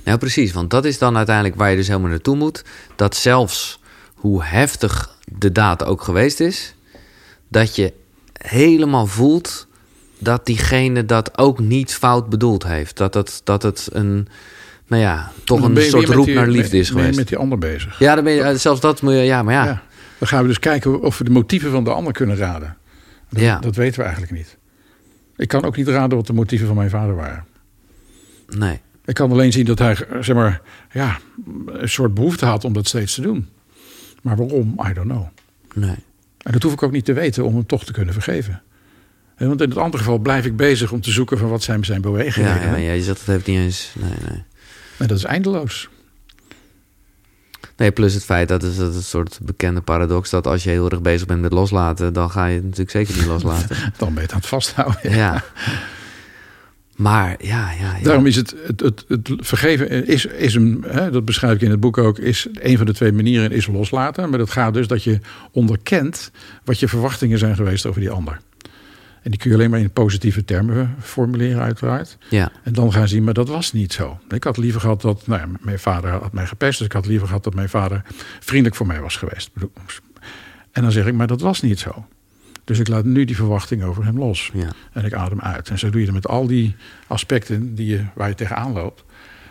[0.04, 0.52] nou precies.
[0.52, 2.64] Want dat is dan uiteindelijk waar je dus helemaal naartoe moet.
[2.96, 3.80] Dat zelfs
[4.20, 6.76] hoe heftig de daad ook geweest is,
[7.48, 7.94] dat je
[8.34, 9.68] helemaal voelt
[10.20, 12.98] dat diegene dat ook niet fout bedoeld heeft.
[12.98, 14.28] Dat het, dat het een,
[14.88, 17.18] nou ja, toch een soort roep die- naar liefde is ben je geweest.
[17.20, 18.00] met die ander bezig.
[18.00, 19.66] Ja, dan ben je, zelfs dat moet je, ja, maar ja.
[19.66, 19.82] Ja.
[20.18, 22.78] Dan gaan we dus kijken of we de motieven van de ander kunnen raden.
[23.30, 23.60] Dat, Ja.
[23.60, 24.58] dat weten we eigenlijk niet.
[25.38, 27.46] Ik kan ook niet raden wat de motieven van mijn vader waren.
[28.48, 28.80] Nee.
[29.06, 30.62] Ik kan alleen zien dat hij zeg maar,
[30.92, 31.18] ja,
[31.66, 33.48] een soort behoefte had om dat steeds te doen.
[34.22, 34.80] Maar waarom?
[34.90, 35.28] I don't know.
[35.74, 35.96] Nee.
[36.38, 38.62] En dat hoef ik ook niet te weten om hem toch te kunnen vergeven.
[39.38, 42.02] Want in het andere geval blijf ik bezig om te zoeken van wat zijn zijn
[42.02, 42.50] bewegingen.
[42.50, 43.94] Ja, ja, ja, je zegt het heeft niet eens.
[44.00, 44.44] Nee, nee.
[44.98, 45.90] En dat is eindeloos.
[47.78, 50.90] Nee, plus het feit dat is dat een soort bekende paradox dat als je heel
[50.90, 53.94] erg bezig bent met loslaten, dan ga je het natuurlijk zeker niet loslaten.
[53.98, 55.16] Dan ben je het aan het vasthouden.
[55.16, 55.44] ja.
[57.00, 58.04] Maar ja, ja, ja.
[58.04, 61.70] Daarom is het, het, het, het vergeven, is, is een, hè, dat beschrijf ik in
[61.70, 64.30] het boek ook, is een van de twee manieren is loslaten.
[64.30, 65.20] Maar dat gaat dus dat je
[65.52, 66.32] onderkent
[66.64, 68.40] wat je verwachtingen zijn geweest over die ander.
[69.22, 72.18] En die kun je alleen maar in positieve termen formuleren, uiteraard.
[72.30, 72.52] Ja.
[72.64, 74.20] En dan gaan zien, maar dat was niet zo.
[74.30, 77.06] Ik had liever gehad dat, nou ja, mijn vader had mij gepest, dus ik had
[77.06, 78.02] liever gehad dat mijn vader
[78.40, 79.52] vriendelijk voor mij was geweest.
[80.72, 82.06] En dan zeg ik, maar dat was niet zo.
[82.70, 84.52] Dus ik laat nu die verwachting over hem los.
[84.54, 84.68] Ja.
[84.94, 85.70] En ik adem uit.
[85.70, 86.76] En zo doe je het met al die
[87.08, 89.04] aspecten die je, waar je tegenaan loopt.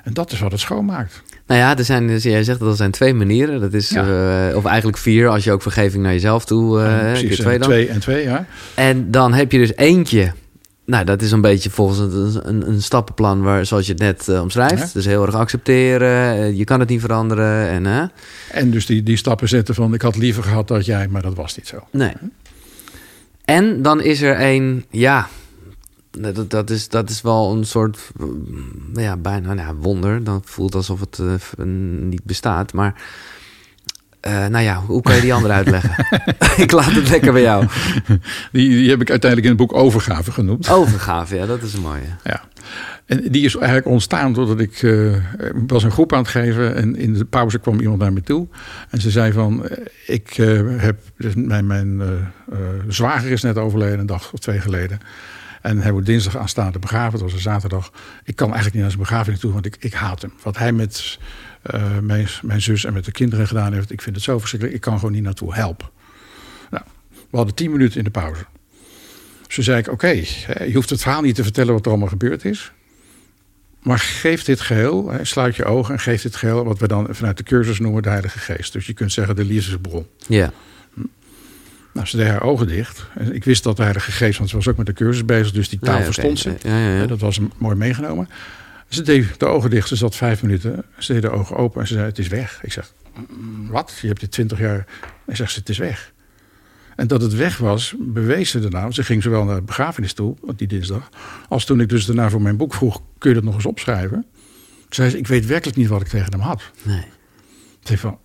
[0.04, 1.22] En dat is wat het schoonmaakt.
[1.46, 3.60] Nou ja, er zijn, dus jij zegt dat er zijn twee manieren.
[3.60, 4.48] Dat is, Ja.
[4.48, 6.78] eh, of eigenlijk vier, als je ook vergeving naar jezelf toe.
[6.78, 7.68] keer precies, twee en dan.
[7.68, 8.46] twee en twee, ja.
[8.74, 10.32] En dan heb je dus eentje.
[10.86, 14.28] Nou, dat is een beetje volgens een, een, een stappenplan waar, zoals je het net
[14.28, 14.78] eh, omschrijft.
[14.78, 14.88] Ja.
[14.92, 16.56] Dus heel erg accepteren.
[16.56, 17.68] je kan het niet veranderen.
[17.68, 18.10] En?
[18.50, 21.34] En dus die, die stappen zetten van, ik had liever gehad dat jij, maar dat
[21.34, 21.86] was niet zo.
[21.92, 22.12] Nee.
[23.48, 25.28] En dan is er een, ja,
[26.10, 28.10] dat, dat, is, dat is wel een soort,
[28.94, 30.24] ja, bijna nou ja, wonder.
[30.24, 31.64] Dan voelt alsof het eh,
[32.00, 32.72] niet bestaat.
[32.72, 33.02] Maar,
[34.20, 36.06] eh, nou ja, hoe kan je die andere uitleggen?
[36.64, 37.66] Ik laat het lekker bij jou.
[38.52, 40.70] Die, die heb ik uiteindelijk in het boek Overgave genoemd.
[40.70, 42.16] Overgave, ja, dat is een mooie.
[42.24, 42.42] Ja.
[43.06, 46.96] En die is eigenlijk ontstaan doordat ik ik was een groep aan het geven en
[46.96, 48.48] in de pauze kwam iemand naar me toe
[48.90, 50.32] en ze zei van eh, ik
[50.76, 52.02] heb dus mijn, mijn
[52.88, 55.00] zwager is net overleden een dag of twee geleden
[55.62, 57.12] en hij wordt dinsdag aanstaande begraven.
[57.12, 57.92] Het was een zaterdag.
[58.24, 60.32] Ik kan eigenlijk niet naar zijn begrafenis toe, want ik, ik haat hem.
[60.42, 61.18] Wat hij met
[61.68, 64.78] eh, mijn, mijn zus en met de kinderen gedaan heeft, ik vind het zo verschrikkelijk.
[64.78, 65.88] Ik kan gewoon niet naartoe helpen.
[66.70, 66.84] Nou,
[67.30, 68.44] we hadden tien minuten in de pauze.
[69.46, 72.08] Dus toen zei ik, oké, je hoeft het verhaal niet te vertellen wat er allemaal
[72.08, 72.72] gebeurd is.
[73.82, 76.64] Maar geef dit geheel, hè, sluit je ogen en geef dit geheel...
[76.64, 78.72] wat we dan vanuit de cursus noemen de Heilige Geest.
[78.72, 80.06] Dus je kunt zeggen de liefdesbron.
[80.26, 80.52] Ja,
[81.92, 83.06] Nou, ze deed haar ogen dicht.
[83.14, 85.52] En ik wist dat de Heilige Geest, want ze was ook met de cursus bezig...
[85.52, 86.54] dus die taal verstond ze.
[86.62, 88.28] Ja, Dat was hem mooi meegenomen.
[88.88, 90.84] Ze deed de ogen dicht, ze zat vijf minuten.
[90.98, 92.58] Ze deed de ogen open en ze zei, het is weg.
[92.62, 92.92] Ik zeg,
[93.28, 93.98] "Mm, wat?
[94.00, 94.86] Je hebt dit twintig jaar...
[95.26, 96.12] Hij zegt, het is weg.
[96.96, 98.90] En dat het weg was, bewees ze daarna.
[98.90, 101.08] Ze ging zowel naar de begrafenis toe, die dinsdag...
[101.48, 103.02] als toen ik dus daarna voor mijn boek vroeg...
[103.18, 104.26] kun je dat nog eens opschrijven?
[104.78, 106.62] Toen zei ze, ik weet werkelijk niet wat ik tegen hem had.
[106.82, 107.04] Nee,
[107.82, 108.18] Ze van,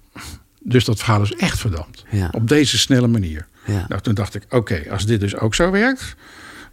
[0.62, 2.06] dus dat verhaal is echt verdampt.
[2.10, 3.48] ja, Op deze snelle manier.
[3.66, 3.86] ja.
[3.88, 6.16] Nou, toen dacht ik, oké, als dit dus ook zo werkt...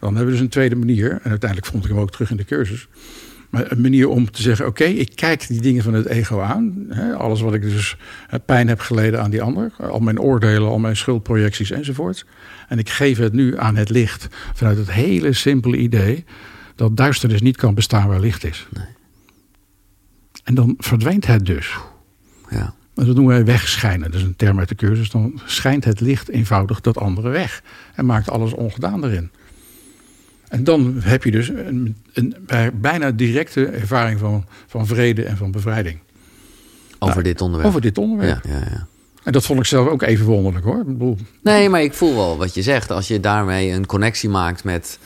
[0.00, 1.10] dan hebben we dus een tweede manier.
[1.22, 2.88] En uiteindelijk vond ik hem ook terug in de cursus.
[3.50, 6.86] Maar een manier om te zeggen, oké, ik kijk die dingen van het ego aan.
[6.88, 7.96] Hè, alles wat ik dus
[8.46, 9.72] pijn heb geleden aan die ander.
[9.78, 12.26] Al mijn oordelen, al mijn schuldprojecties enzovoort.
[12.68, 14.28] En ik geef het nu aan het licht.
[14.54, 16.24] Vanuit het hele simpele idee...
[16.74, 18.66] dat duisternis niet kan bestaan waar licht is.
[18.70, 18.86] Nee.
[20.44, 21.76] En dan verdwijnt het dus.
[22.50, 22.74] ja.
[22.94, 24.10] En dat noemen wij wegschijnen.
[24.10, 25.10] Dat is een term uit de cursus.
[25.10, 27.62] Dan schijnt het licht eenvoudig dat andere weg.
[27.94, 29.30] En maakt alles ongedaan erin.
[30.50, 32.36] En dan heb je dus een, een
[32.74, 35.98] bijna directe ervaring van, van vrede en van bevrijding.
[36.98, 37.68] Over Nou, dit onderwerp.
[37.68, 38.44] Over dit onderwerp.
[38.44, 38.86] Ja, ja, ja.
[39.24, 40.84] En dat vond ik zelf ook even wonderlijk hoor.
[40.84, 42.90] Bedoel, Nee, maar ik voel wel wat je zegt.
[42.90, 44.98] Als je daarmee een connectie maakt met.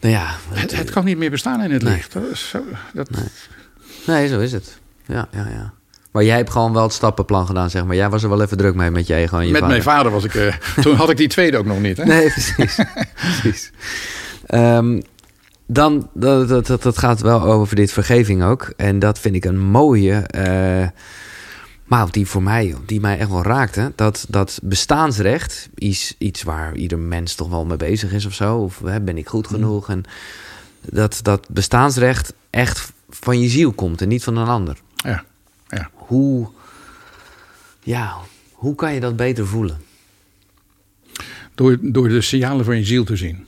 [0.00, 0.36] Nou ja.
[0.52, 1.94] het, het kan niet meer bestaan in het Nee.
[1.94, 2.12] licht.
[2.12, 2.62] Dat is zo,
[2.94, 3.24] dat, Nee.
[4.06, 4.78] Nee, zo is het.
[5.06, 5.72] Ja, ja, ja.
[6.10, 7.96] Maar jij hebt gewoon wel het stappenplan gedaan, zeg maar.
[7.96, 9.68] Jij was er wel even druk mee met je ego en je Met vader.
[9.68, 10.34] mijn vader was ik...
[10.34, 11.96] eh, toen had ik die tweede ook nog niet.
[11.96, 12.04] Hè?
[12.14, 12.78] Nee, precies.
[13.40, 13.70] precies.
[14.50, 15.00] Ehm,
[15.66, 18.72] dan, dat, dat, dat, gaat wel over dit vergeving ook.
[18.76, 20.14] En dat vind ik een mooie...
[20.14, 20.88] eh,
[21.84, 23.92] maar die voor mij, die mij echt wel raakte.
[23.94, 28.56] Dat, dat bestaansrecht is iets waar ieder mens toch wel mee bezig is of zo.
[28.56, 29.88] Of hè, ben ik goed genoeg?
[29.88, 30.02] En
[30.80, 34.76] dat, dat bestaansrecht echt van je ziel komt en niet van een ander.
[34.94, 35.24] Ja,
[35.68, 35.90] ja.
[35.92, 36.48] Hoe,
[37.82, 38.16] ja,
[38.52, 39.80] hoe kan je dat beter voelen?
[41.54, 43.46] Door, door de signalen van je ziel te zien.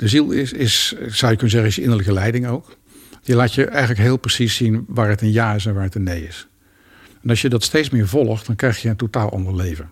[0.00, 2.76] De ziel is, is, zou je kunnen zeggen, is je innerlijke leiding ook.
[3.22, 5.94] Die laat je eigenlijk heel precies zien waar het een ja is en waar het
[5.94, 6.46] een nee is.
[7.22, 9.90] En als je dat steeds meer volgt, dan krijg je een totaal ander leven.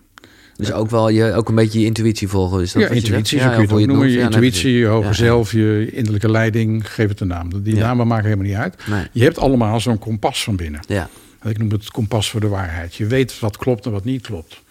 [0.55, 2.61] Dus ook wel je, ook een beetje je intuïtie volgen.
[2.61, 4.09] Is dat ja, je intuïtie, zo Ja, kun je het noemen.
[4.09, 7.63] Je Ja, intuïtie, je hoger zelf, je innerlijke leiding, geef het een naam.
[7.63, 8.75] Die namen maken helemaal niet uit.
[8.87, 9.07] Nee.
[9.11, 10.81] Je hebt allemaal zo'n kompas van binnen.
[10.87, 11.09] Ja,
[11.43, 12.95] Ik noem het kompas voor de waarheid.
[12.95, 14.61] Je weet wat klopt en wat niet klopt.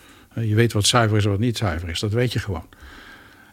[0.40, 2.00] Je weet wat zuiver is en wat niet zuiver is.
[2.00, 2.64] Dat weet je gewoon.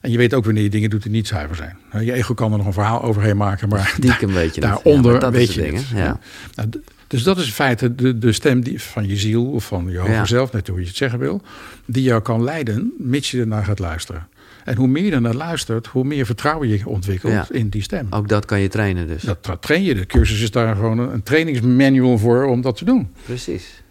[0.06, 1.78] En je weet ook wanneer je dingen doet die niet zuiver zijn.
[2.06, 4.70] Je ego kan er nog een verhaal overheen maken, maar stiekem weet je het.
[4.70, 5.89] daaronder Ja, maar dat weet is je het ding, het.
[5.97, 6.03] hè?
[6.03, 6.20] Ja.
[6.56, 6.70] Nou,
[7.08, 9.97] dus dat is in feite de, de stem die, van je ziel of van je
[9.97, 10.26] hoger Ja.
[10.26, 11.41] zelf, net hoe je het zeggen wil,
[11.86, 14.28] die jou kan leiden, mits je ernaar gaat luisteren.
[14.64, 17.45] En hoe meer je er naar luistert, hoe meer vertrouwen je ontwikkelt Ja.
[17.51, 18.08] in die stem.
[18.10, 19.22] Ook dat kan je trainen dus.
[19.24, 19.95] Dat, dat train je.
[19.95, 23.10] De cursus is daar gewoon een, een trainingsmanual voor om dat te doen.
[23.26, 23.84] Precies.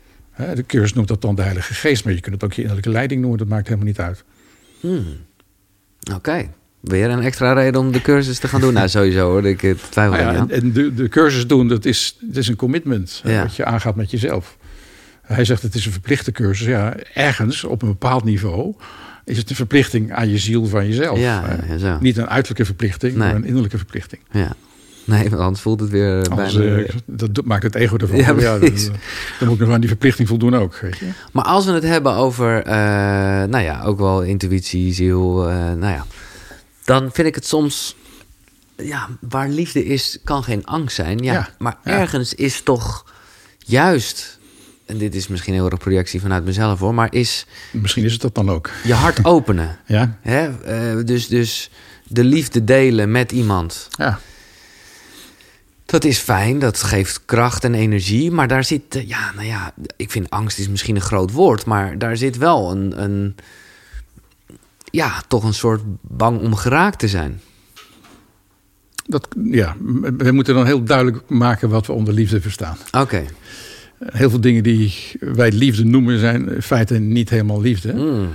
[0.55, 2.91] De cursus noemt dat dan de Heilige Geest, maar je kunt het ook je innerlijke
[2.91, 3.39] leiding noemen.
[3.39, 4.25] Dat maakt helemaal niet uit.
[4.81, 5.05] Hmm.
[6.14, 6.50] Oké.
[6.80, 8.72] Weer een extra reden om de cursus te gaan doen?
[8.74, 9.46] nou, sowieso hoor.
[9.46, 10.50] Ik eh, twijfel Nou ja, aan.
[10.50, 13.42] en de, de cursus doen, dat is, dat is een commitment Ja.
[13.42, 14.57] wat je aangaat met jezelf.
[15.22, 16.66] Hij zegt het is een verplichte cursus.
[16.66, 18.74] Ja, ergens op een bepaald niveau
[19.24, 21.18] is het een verplichting aan je ziel van jezelf.
[21.18, 21.98] Ja, zo.
[22.00, 23.26] Niet een uiterlijke verplichting, Nee.
[23.26, 24.20] maar een innerlijke verplichting.
[24.30, 24.52] Ja.
[25.05, 26.76] Nee, want anders voelt het weer eh, Anders, bijna...
[26.76, 28.16] eh, dat maakt het ego ervan.
[28.16, 28.70] Ja, Ja, dan,
[29.40, 30.78] moet ik nog aan die verplichting voldoen ook.
[30.80, 31.09] Weet je?
[31.32, 32.74] Maar als we het hebben over, eh,
[33.44, 36.07] nou ja, ook wel intuïtie, ziel, nou ja.
[36.84, 37.96] Dan vind ik het soms,
[38.76, 41.18] ja, waar liefde is, kan geen angst zijn.
[41.18, 43.05] Ja, Ja, maar ergens is toch
[43.59, 44.38] juist,
[44.86, 48.20] en dit is misschien heel erg projectie vanuit mezelf hoor, maar is Misschien is het
[48.20, 48.70] dat dan ook.
[48.84, 49.78] je hart openen.
[49.86, 50.50] Ja, Hè?
[51.05, 51.70] Dus, dus
[52.07, 53.88] de liefde delen met iemand.
[53.90, 54.20] ja.
[55.87, 58.30] Dat is fijn, dat geeft kracht en energie.
[58.30, 61.64] Maar daar zit, eh, ja, nou ja, ik vind angst is misschien een groot woord.
[61.64, 63.35] Maar daar zit wel een, een
[64.91, 67.41] ja, toch een soort bang om geraakt te zijn.
[69.07, 69.76] Dat, ja,
[70.18, 72.76] we moeten dan heel duidelijk maken wat we onder liefde verstaan.
[72.93, 73.24] Oké.
[74.05, 77.93] Heel veel dingen die wij liefde noemen zijn in feite niet helemaal liefde.
[77.93, 78.28] Mm, Eh,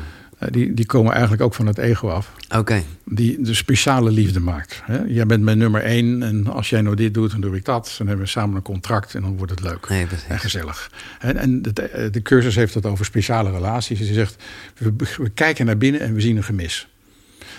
[0.50, 2.32] Die, die komen eigenlijk ook van het ego af.
[2.56, 2.84] Oké.
[3.06, 4.82] Die de speciale liefde maakt.
[4.86, 5.00] Hè?
[5.08, 7.96] Jij bent mijn nummer één en als jij nou dit doet, dan doe ik dat.
[7.98, 9.90] Dan hebben we samen een contract en dan wordt het leuk.
[9.90, 10.08] Nee.
[10.28, 10.92] En gezellig.
[11.20, 14.00] En, en de, de cursus heeft het over speciale relaties.
[14.00, 14.44] Hij zegt,
[14.78, 16.88] we, we kijken naar binnen en we zien een gemis.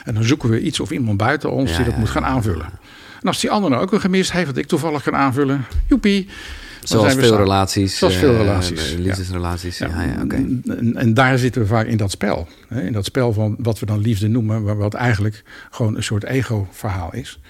[0.05, 2.23] En dan zoeken we iets of iemand buiten ons Ja, die dat ja, moet gaan
[2.23, 2.67] ja, aanvullen.
[3.21, 6.29] En als die ander nou ook een gemis heeft, wat ik toevallig kan aanvullen, joepie.
[6.83, 7.99] Zoals veel relaties.
[7.99, 9.05] Zoals veel eh, relaties, eh, ja.
[9.05, 9.79] liefdesrelaties.
[9.79, 10.47] Ja, ja, oké.
[10.95, 12.49] en, daar zitten we vaak in dat spel.
[12.69, 12.83] Hè?
[12.83, 16.25] In dat spel van wat we dan liefde noemen, maar wat eigenlijk gewoon een soort
[16.25, 17.41] ego-verhaal is.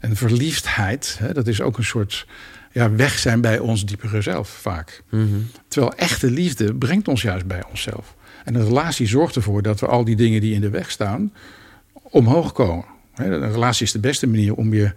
[0.00, 2.26] En verliefdheid, hè, dat is ook een soort
[2.72, 5.02] ja, weg zijn bij ons diepere zelf vaak.
[5.10, 5.26] Mhm.
[5.68, 8.14] Terwijl echte liefde brengt ons juist bij onszelf.
[8.44, 11.32] En een relatie zorgt ervoor dat we al die dingen die in de weg staan,
[11.92, 12.84] omhoog komen.
[13.14, 14.92] Een relatie is de beste manier om je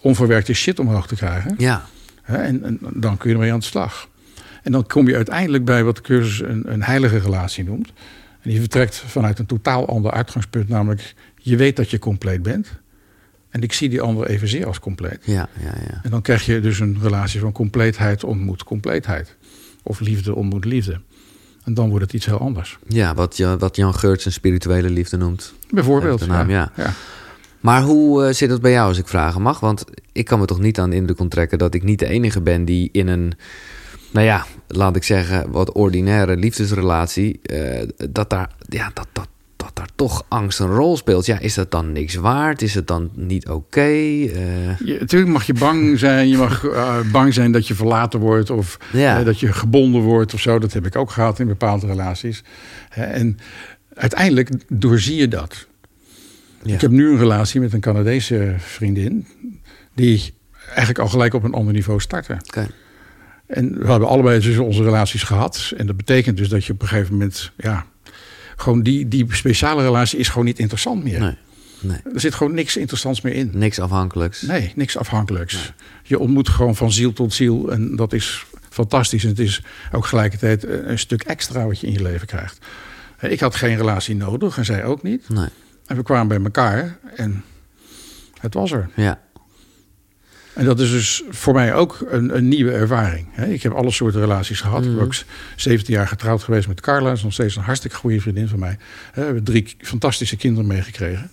[0.00, 1.54] onverwerkte shit omhoog te krijgen.
[1.58, 1.86] Ja,
[2.24, 4.08] En, en dan kun je ermee aan de slag.
[4.62, 7.92] En dan kom je uiteindelijk bij wat de cursus een, een heilige relatie noemt.
[8.40, 12.68] En die vertrekt vanuit een totaal ander uitgangspunt, namelijk je weet dat je compleet bent.
[13.50, 15.18] En ik zie die ander evenzeer als compleet.
[15.24, 16.00] ja, ja, ja.
[16.02, 19.36] En dan krijg je dus een relatie van compleetheid ontmoet compleetheid.
[19.82, 21.00] Of liefde ontmoet liefde.
[21.64, 22.78] En dan wordt het iets heel anders.
[22.88, 25.54] Ja, wat, Jan- wat Jan Geurts een spirituele liefde noemt.
[25.70, 26.26] Bijvoorbeeld.
[26.26, 26.72] Naam, ja.
[26.76, 26.92] ja.
[27.64, 29.60] Maar hoe eh, zit het bij jou als ik vragen mag?
[29.60, 32.40] Want ik kan me toch niet aan de indruk onttrekken dat ik niet de enige
[32.40, 33.32] ben die in een,
[34.12, 39.70] nou ja, laat ik zeggen, wat ordinaire liefdesrelatie, eh, dat, daar, ja, dat, dat, dat
[39.72, 41.26] daar toch angst een rol speelt.
[41.26, 42.62] Ja, is dat dan niks waard?
[42.62, 43.80] Is het dan niet oké?
[43.80, 46.28] Eh, Je, natuurlijk mag je bang zijn.
[46.28, 48.50] Je mag eh, bang zijn dat je verlaten wordt.
[48.50, 49.18] Of Ja.
[49.18, 50.58] eh, dat je gebonden wordt of zo.
[50.58, 52.42] Dat heb ik ook gehad in bepaalde relaties.
[52.90, 53.38] En
[53.94, 55.66] uiteindelijk doorzie je dat.
[56.64, 56.74] Ja.
[56.74, 59.26] Ik heb nu een relatie met een Canadese vriendin.
[59.94, 60.34] Die
[60.66, 62.36] eigenlijk al gelijk op een ander niveau startte.
[63.46, 65.72] En we hebben allebei dus onze relaties gehad.
[65.76, 67.52] En dat betekent dus dat je op een gegeven moment...
[67.56, 67.86] Ja,
[68.56, 71.20] gewoon die, die speciale relatie is gewoon niet interessant meer.
[71.20, 71.36] Nee,
[71.80, 73.50] nee, Er zit gewoon niks interessants meer in.
[73.54, 74.42] niks afhankelijks.
[74.42, 75.72] Nee, niks afhankelijks.
[76.02, 77.70] Je ontmoet gewoon van ziel tot ziel.
[77.72, 79.22] En dat is fantastisch.
[79.22, 79.62] En het is
[79.92, 82.58] ook gelijkertijd een een stuk extra wat je in je leven krijgt.
[83.18, 85.28] Eh, Ik had geen relatie nodig en zij ook niet.
[85.28, 85.48] Nee,
[85.86, 87.44] En we kwamen bij elkaar en
[88.40, 88.88] het was er.
[88.96, 89.20] ja,
[90.54, 93.26] En dat is dus voor mij ook een, een nieuwe ervaring.
[93.30, 93.46] hè.
[93.46, 94.80] Ik heb alle soorten relaties gehad.
[94.82, 94.96] Ik Mhm.
[94.96, 95.14] ben ook
[95.56, 97.12] 17 jaar getrouwd geweest met Carla.
[97.12, 98.78] Is nog steeds een hartstikke goede vriendin van mij.
[99.14, 101.30] We hebben drie fantastische kinderen meegekregen.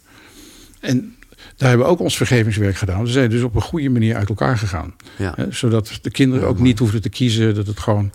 [0.80, 1.16] En
[1.58, 3.04] daar hebben we ook ons vergevingswerk gedaan.
[3.04, 4.94] We zijn dus op een goede manier uit elkaar gegaan.
[5.18, 5.36] ja.
[5.50, 7.56] Zodat de kinderen ook niet hoefden te kiezen.
[7.56, 8.12] Dat het gewoon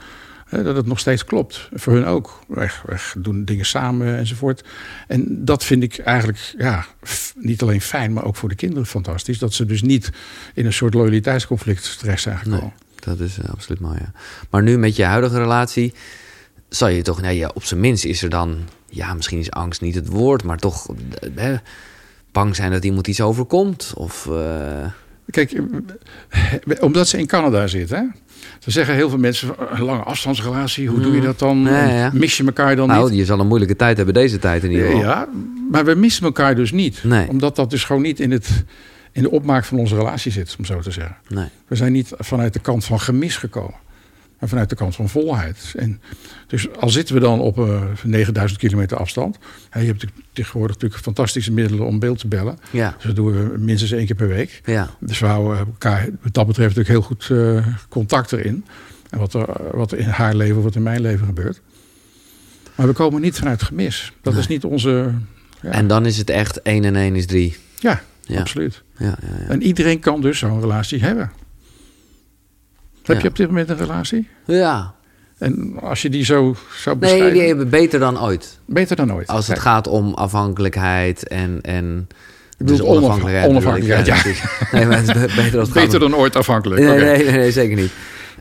[0.50, 1.68] dat het nog steeds klopt.
[1.72, 2.40] Voor hun ook.
[2.48, 2.68] We,
[3.16, 4.64] doen dingen samen enzovoort.
[5.06, 6.86] En dat vind ik eigenlijk ja,
[7.34, 9.38] niet alleen fijn, maar ook voor de kinderen fantastisch.
[9.38, 10.10] Dat ze dus niet
[10.54, 12.60] in een soort loyaliteitsconflict terecht zijn gekomen.
[12.60, 14.12] Nee, dat is eh, absoluut mooi, ja.
[14.50, 15.94] Maar nu met je huidige relatie...
[16.68, 17.20] zal je toch...
[17.20, 18.58] Nou ja, op zijn minst is er dan...
[18.88, 20.42] Ja, misschien is angst niet het woord...
[20.42, 20.94] maar toch eh,
[21.34, 21.56] hè,
[22.32, 23.92] bang zijn dat iemand iets overkomt.
[23.96, 24.26] Of...
[24.26, 24.86] eh,
[25.30, 25.62] Kijk, eh,
[26.80, 28.02] omdat ze in Canada zitten, hè,
[28.60, 31.58] dan zeggen heel veel mensen: een lange afstandsrelatie, hoe doe je dat dan?
[31.58, 32.10] Ja, En ja.
[32.12, 33.18] Mis je elkaar dan nou, niet?
[33.18, 35.00] je zal een moeilijke tijd hebben deze tijd in ieder geval.
[35.00, 35.28] Ja,
[35.70, 37.04] maar we missen elkaar dus niet.
[37.04, 37.28] Nee.
[37.28, 38.64] Omdat dat dus gewoon niet in, het,
[39.12, 41.16] in de opmaak van onze relatie zit, om zo te zeggen.
[41.28, 41.48] Nee.
[41.66, 43.84] We zijn niet vanuit de kant van gemis gekomen.
[44.40, 45.72] Maar vanuit de kant van volheid.
[45.76, 46.00] En
[46.46, 49.38] dus al zitten we dan op uh, 9000 kilometer afstand.
[49.70, 52.58] Hè, je hebt tegenwoordig natuurlijk fantastische middelen om beeld te bellen.
[52.70, 52.94] Ja.
[52.96, 54.60] Dus dat doen we minstens één keer per week.
[54.64, 54.90] Ja.
[55.00, 58.64] Dus we houden elkaar wat dat betreft natuurlijk heel goed uh, contact erin.
[59.10, 61.60] En wat er, wat er in haar leven, wat in mijn leven gebeurt.
[62.74, 64.12] Maar we komen niet vanuit gemis.
[64.22, 64.42] Dat Nee.
[64.42, 65.12] is niet onze...
[65.62, 67.56] Ja, En dan is het echt 1 en 1 is 3.
[67.78, 68.40] ja, Ja.
[68.40, 68.82] absoluut.
[68.98, 69.48] Ja, ja, ja.
[69.48, 71.30] En iedereen kan dus zo'n relatie hebben.
[73.06, 74.28] Heb je op dit moment een relatie?
[74.44, 74.94] ja.
[75.38, 78.58] En als je die zo zou Nee, beschrijven, die hebben beter dan ooit.
[78.66, 79.26] beter dan ooit.
[79.26, 81.58] Als het gaat om afhankelijkheid en...
[81.62, 82.08] en
[82.58, 84.16] dus onafhankelijkheid, ja.
[84.72, 86.80] Nee, maar het is be- beter als het gaat Beter dan ooit afhankelijk.
[86.80, 87.92] Nee, nee, nee, nee, zeker niet.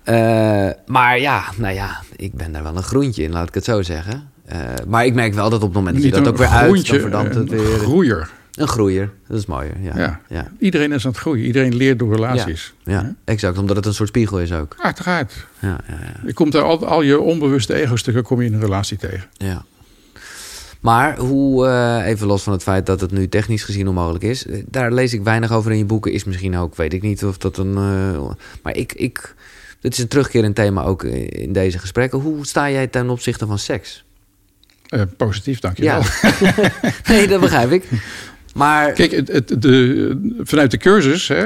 [0.03, 3.63] Eh, maar ja, nou ja, ik ben daar wel een groentje in, laat ik het
[3.63, 4.29] zo zeggen.
[4.45, 4.57] Eh,
[4.87, 6.91] maar ik merk wel dat op het moment dat je dat ook weer uit, groentje,
[6.91, 7.65] dan verdampt het weer.
[7.79, 8.29] groeier.
[8.55, 9.73] Een groeier, dat is mooier.
[9.81, 10.21] Ja, Ja.
[10.29, 10.51] ja.
[10.59, 11.45] Iedereen is aan het groeien.
[11.45, 12.73] Iedereen leert door relaties.
[12.83, 13.57] ja, exact.
[13.57, 14.75] Omdat het een soort spiegel is ook.
[14.81, 15.33] Uiteraard.
[15.59, 16.13] Ja, ja, ja.
[16.25, 19.23] Je komt daar al, al je onbewuste ego-stukken kom je in een relatie tegen.
[19.37, 19.63] ja.
[20.79, 24.45] Maar hoe, eh, even los van het feit dat het nu technisch gezien onmogelijk is,
[24.45, 26.11] eh, daar lees ik weinig over in je boeken.
[26.11, 27.75] Is misschien ook, weet ik niet of dat een.
[27.75, 28.29] eh,
[28.63, 29.35] maar ik, ik,
[29.79, 32.19] dit is een terugkerend thema ook in deze gesprekken.
[32.19, 34.03] Hoe sta jij ten opzichte van seks?
[34.87, 36.01] Eh, positief, dankjewel.
[36.21, 36.53] Ja.
[37.07, 37.83] nee, dat begrijp ik.
[38.55, 41.45] Maar Kijk, het, het, de, vanuit de cursus hè,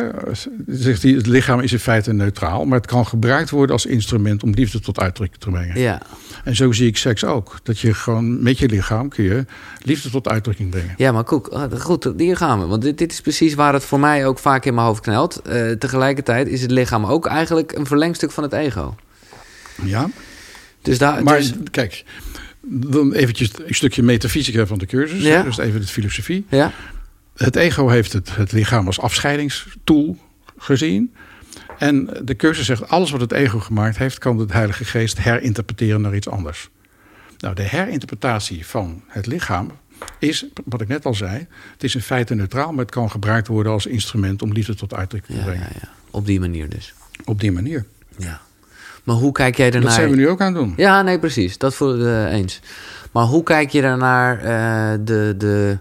[0.68, 1.12] zegt hij...
[1.12, 2.66] het lichaam is in feite neutraal...
[2.66, 4.44] maar het kan gebruikt worden als instrument...
[4.44, 5.80] om liefde tot uitdrukking te brengen.
[5.80, 6.02] ja,
[6.44, 7.60] En zo zie ik seks ook.
[7.64, 9.46] Dat je gewoon met je lichaam kun je
[9.84, 10.94] liefde tot uitdrukking brengen.
[10.98, 12.66] ja, maar Koek, ah, goed, hier gaan we.
[12.66, 15.42] Want dit, dit is precies waar het voor mij ook vaak in mijn hoofd knelt.
[15.42, 18.96] Eh, tegelijkertijd is het lichaam ook eigenlijk een verlengstuk van het ego.
[19.84, 20.10] Ja,
[20.82, 21.24] Dus daar.
[21.24, 22.04] maar dus- kijk...
[22.72, 25.22] Dan eventjes een stukje metafysica van de cursus.
[25.22, 25.44] Ja.
[25.44, 26.46] Dus even de filosofie.
[26.50, 26.72] ja,
[27.44, 30.18] Het ego heeft het, het lichaam als afscheidingstool
[30.58, 31.14] gezien.
[31.78, 34.18] En de cursus zegt, alles wat het ego gemaakt heeft...
[34.18, 36.70] kan de Heilige Geest herinterpreteren naar iets anders.
[37.38, 39.72] Nou, de herinterpretatie van het lichaam
[40.20, 41.48] is, wat ik net al zei...
[41.72, 44.42] het is in feite neutraal, maar het kan gebruikt worden als instrument...
[44.42, 45.68] om liefde tot uitdrukking te brengen.
[45.74, 45.90] ja, ja.
[46.12, 46.94] Op die manier dus.
[47.26, 47.86] Op die manier.
[48.18, 48.42] Ja.
[49.04, 49.82] Maar hoe kijk jij ernaar?
[49.82, 50.74] Dat zijn we nu ook aan het doen.
[50.78, 51.58] Ja, nee, precies.
[51.58, 52.60] Dat voel ik eh, eens.
[53.12, 55.78] Maar hoe kijk je daarnaar eh, de, de,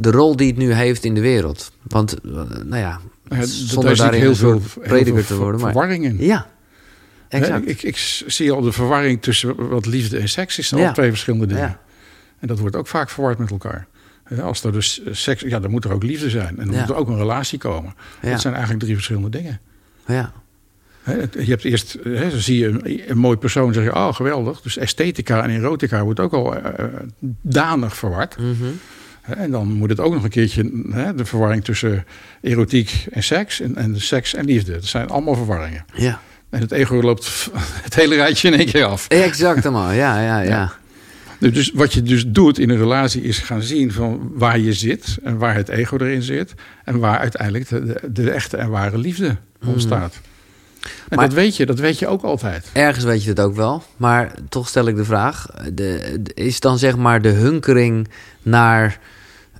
[0.00, 1.72] de rol die het nu heeft in de wereld?
[1.82, 2.30] Want, eh,
[2.64, 5.60] nou ja, Eh, zonder daarin heel veel, prediker te worden.
[5.60, 6.16] Maar, verwarring in.
[6.18, 6.46] ja,
[7.28, 7.68] exact.
[7.68, 10.68] Ik, ik zie al de verwarring tussen wat liefde en seks is.
[10.68, 10.86] zijn Ja.
[10.86, 11.62] al twee verschillende dingen.
[11.62, 11.80] Ja.
[12.38, 13.86] En dat wordt ook vaak verward met elkaar.
[14.24, 16.58] Hè, Als er dus seks, ja, dan moet er ook liefde zijn.
[16.58, 16.80] En dan Ja.
[16.80, 17.94] moet er ook een relatie komen.
[18.22, 19.60] Dat zijn eigenlijk drie verschillende dingen.
[20.06, 20.32] ja.
[21.38, 24.60] Je hebt eerst, dan zie je een, een mooi persoon, zeg je, oh geweldig.
[24.60, 26.92] Dus esthetica en erotica wordt ook al eh, eh,
[27.42, 28.36] danig verward.
[28.36, 28.42] Hè,
[29.26, 32.04] En dan moet het ook nog een keertje, hè, de verwarring tussen
[32.40, 33.60] erotiek en seks.
[33.60, 34.72] En, en seks en liefde.
[34.72, 35.84] Dat zijn allemaal verwarringen.
[35.94, 36.20] ja.
[36.50, 37.50] En het ego loopt
[37.88, 39.08] het hele rijtje in één keer af.
[39.08, 39.90] Exact allemaal.
[39.92, 40.72] Ja, ja, ja.
[41.38, 41.50] Ja.
[41.50, 45.18] Dus wat je dus doet in een relatie is gaan zien van waar je zit
[45.22, 46.54] en waar het ego erin zit
[46.84, 50.20] en waar uiteindelijk de, de, de echte en ware liefde ontstaat.
[51.08, 51.16] En.
[51.16, 52.70] Maar- dat weet je, dat weet je ook altijd.
[52.72, 53.82] Ergens weet je het ook wel.
[53.96, 58.08] Maar toch stel ik de vraag: de, de- is dan zeg maar de hunkering
[58.42, 58.98] naar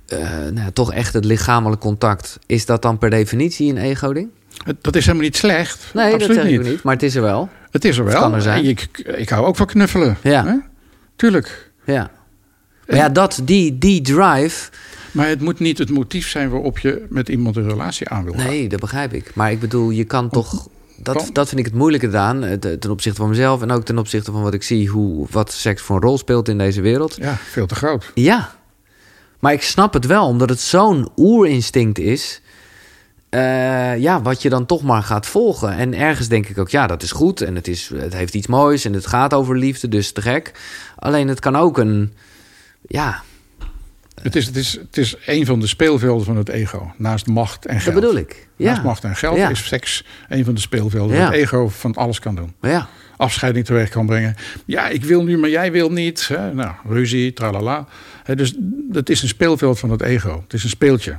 [0.07, 0.19] eh,
[0.53, 4.29] nou, toch echt het lichamelijk contact, is dat dan per definitie een ego-ding?
[4.81, 5.93] Dat is helemaal niet slecht.
[5.93, 6.69] Nee, Absoluut dat zeg ik niet.
[6.69, 6.83] niet.
[6.83, 7.49] Maar het is er wel.
[7.71, 8.21] Het is er Het wel.
[8.21, 8.63] kan er zijn.
[8.63, 10.17] En ik, ik hou ook van knuffelen.
[10.23, 10.45] Ja.
[10.45, 10.55] Hè?
[11.15, 11.71] Tuurlijk.
[11.85, 12.11] Ja.
[12.87, 14.69] Maar ja, dat, die, die drive.
[15.11, 18.33] Maar het moet niet het motief zijn waarop je met iemand een relatie aan wil
[18.33, 18.45] gaan.
[18.47, 19.31] Nee, dat begrijp ik.
[19.35, 20.67] Maar ik bedoel, je kan toch.
[20.97, 22.43] Dat, dat vind ik het moeilijke eraan.
[22.43, 25.27] eh, te- Ten opzichte van mezelf en ook ten opzichte van wat ik zie, hoe,
[25.29, 27.15] wat seks voor een rol speelt in deze wereld.
[27.19, 28.11] Ja, veel te groot.
[28.13, 28.55] Ja.
[29.39, 32.41] Maar ik snap het wel, omdat het zo'n oerinstinct is.
[33.29, 35.71] eh, ja, wat je dan toch maar gaat volgen.
[35.73, 37.41] En ergens denk ik ook, ja, dat is goed.
[37.41, 40.51] En het, is, het heeft iets moois en het gaat over liefde, dus te gek.
[40.95, 42.13] Alleen het kan ook een.
[42.87, 43.21] Ja,
[44.21, 46.91] Het is, het, is, het is een van de speelvelden van het ego.
[46.97, 47.95] Naast macht en dat geld.
[47.95, 48.46] bedoel ik.
[48.57, 48.69] Ja.
[48.71, 49.49] Naast macht en geld Ja.
[49.49, 51.21] is seks een van de speelvelden Ja.
[51.23, 52.53] waar het ego van alles kan doen.
[52.61, 52.87] ja.
[53.17, 54.35] Afscheiding teweeg kan brengen.
[54.65, 56.27] Ja, ik wil nu, maar jij wil niet.
[56.27, 56.53] Hè?
[56.53, 57.87] Nou, ruzie, tralala.
[58.35, 58.53] Dus
[58.91, 60.41] dat is een speelveld van het ego.
[60.43, 61.17] Het is een speeltje.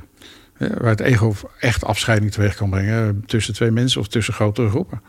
[0.57, 3.23] Hè, waar het ego echt afscheiding teweeg kan brengen.
[3.25, 5.01] Tussen twee mensen of tussen grotere groepen.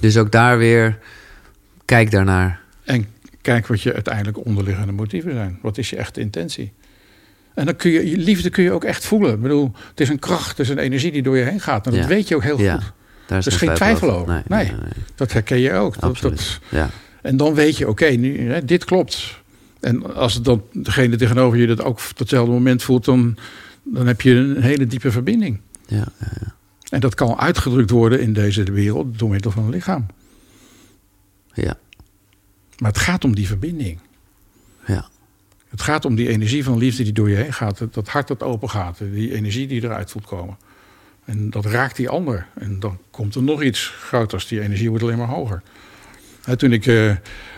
[0.00, 0.98] Dus ook daar weer,
[1.84, 2.60] kijk daarnaar.
[2.84, 3.06] En
[3.40, 5.58] kijk wat je uiteindelijk onderliggende motieven zijn.
[5.62, 6.72] Wat is je echte intentie?
[7.60, 9.32] En dan kun je, je liefde kun je ook echt voelen.
[9.34, 11.86] Ik bedoel, het is een kracht, het is een energie die door je heen gaat.
[11.86, 12.06] En dat Ja.
[12.08, 12.74] weet je ook heel Ja.
[12.74, 12.92] goed.
[13.26, 14.42] Daar is, Er is geen twijfel over.
[14.48, 14.72] Nee.
[15.14, 15.96] Dat herken je ook.
[15.96, 16.36] Absoluut.
[16.38, 16.90] dat, Ja.
[17.22, 19.40] En dan weet je, oké, nu hè, dit klopt.
[19.80, 23.36] En als het dan degene tegenover je dat ook op hetzelfde moment voelt, dan,
[23.82, 25.60] dan heb je een hele diepe verbinding.
[25.86, 26.54] Ja, ja,
[26.88, 30.06] En dat kan uitgedrukt worden in deze wereld door middel van een lichaam.
[31.52, 31.74] Ja.
[32.78, 33.98] Maar het gaat om die verbinding.
[35.70, 37.86] Het gaat om die energie van liefde die door je heen gaat.
[37.90, 38.98] Dat hart dat open gaat.
[39.12, 40.56] Die energie die eruit voelt komen.
[41.24, 42.46] En dat raakt die ander.
[42.54, 44.46] En dan komt er nog iets groters.
[44.46, 45.62] Die energie wordt alleen maar hoger.
[46.44, 47.12] En toen ik uh,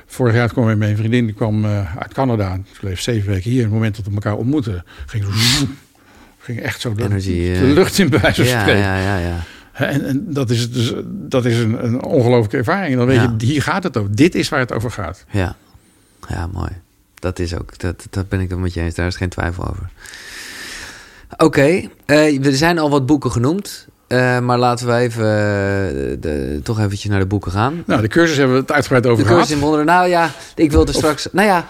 [0.07, 2.59] vorig jaar kwam met mijn vriendin, die kwam uh, uit Canada.
[2.73, 3.59] Ze bleef zeven weken hier.
[3.59, 5.25] En het moment dat we elkaar ontmoetten, ging,
[6.39, 9.45] ging echt zo de, Energie, de lucht in bij wijze van ja, ja, ja, ja.
[9.73, 12.93] En, en, dat is, dus, dat is een, een ongelooflijke ervaring.
[12.93, 13.35] En dan weet Ja.
[13.39, 14.15] je, hier gaat het over.
[14.17, 15.25] Dit is waar het over gaat.
[15.31, 15.57] Ja,
[16.29, 16.71] ja mooi.
[17.23, 18.95] Dat is ook, dat, dat ben ik het met je eens.
[18.95, 19.89] Daar is geen twijfel over.
[21.37, 23.87] Oké, eh, er zijn al wat boeken genoemd.
[24.07, 27.83] eh, maar laten we even eh, de, toch eventjes naar de boeken gaan.
[27.87, 29.39] Nou, de cursus hebben we het uitgebreid over De gehad.
[29.41, 29.87] cursus in wonderen.
[29.87, 31.29] Nou ja, ik wilde straks...
[31.33, 31.67] Nou ja,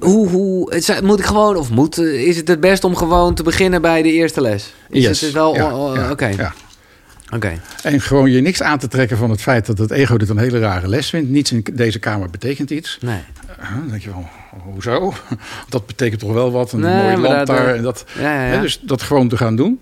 [0.00, 1.56] hoe, hoe, moet ik gewoon...
[1.56, 4.74] Of moet, is het het best om gewoon te beginnen bij de eerste les?
[4.88, 5.20] Is Yes.
[5.20, 5.54] het wel...
[5.54, 6.52] Ja, oh, oh, ja, Oké, ja.
[7.82, 10.38] En gewoon je niks aan te trekken van het feit dat het ego dit een
[10.38, 11.30] hele rare les vindt.
[11.30, 12.98] Niets in deze kamer betekent iets.
[13.00, 13.20] Nee.
[13.60, 14.28] Uh, dan denk je wel,
[14.58, 15.12] hoezo?
[15.68, 16.72] Dat betekent toch wel wat.
[16.72, 17.74] Een Nee, mooie maar land daar- daar.
[17.74, 18.54] En dat, Ja, ja, ja.
[18.54, 19.80] Hè, dus dat gewoon te gaan doen.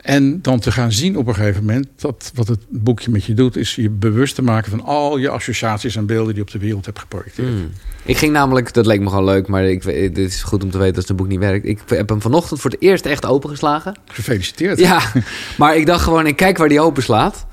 [0.00, 3.34] En dan te gaan zien op een gegeven moment dat wat het boekje met je
[3.34, 6.50] doet, is je bewust te maken van al je associaties en beelden die je op
[6.50, 7.48] de wereld hebt geprojecteerd.
[7.48, 7.70] Hmm.
[8.04, 10.70] Ik ging namelijk, dat leek me gewoon leuk, maar ik, weet- dit is goed om
[10.70, 11.66] te weten dat het boek niet werkt.
[11.66, 13.94] Ik heb hem vanochtend voor het eerst echt opengeslagen.
[14.06, 14.78] Gefeliciteerd.
[14.78, 15.00] Ja,
[15.58, 17.46] maar ik dacht gewoon, ik kijk waar die open slaat.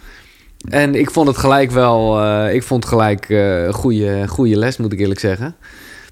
[0.70, 4.78] En ik vond het gelijk wel, eh, ik vond gelijk eh, een goede, goede les,
[4.78, 5.56] moet ik eerlijk zeggen.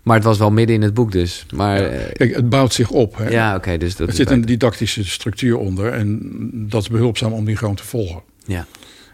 [0.09, 1.45] Maar het was wel midden in het boek dus.
[1.55, 3.17] Maar eh, Kijk, het bouwt zich op.
[3.17, 3.29] Hè.
[3.29, 6.19] ja, oké, dus dat er zit een didactische structuur onder en
[6.53, 8.21] dat is behulpzaam om die gewoon te volgen.
[8.45, 8.65] Ja,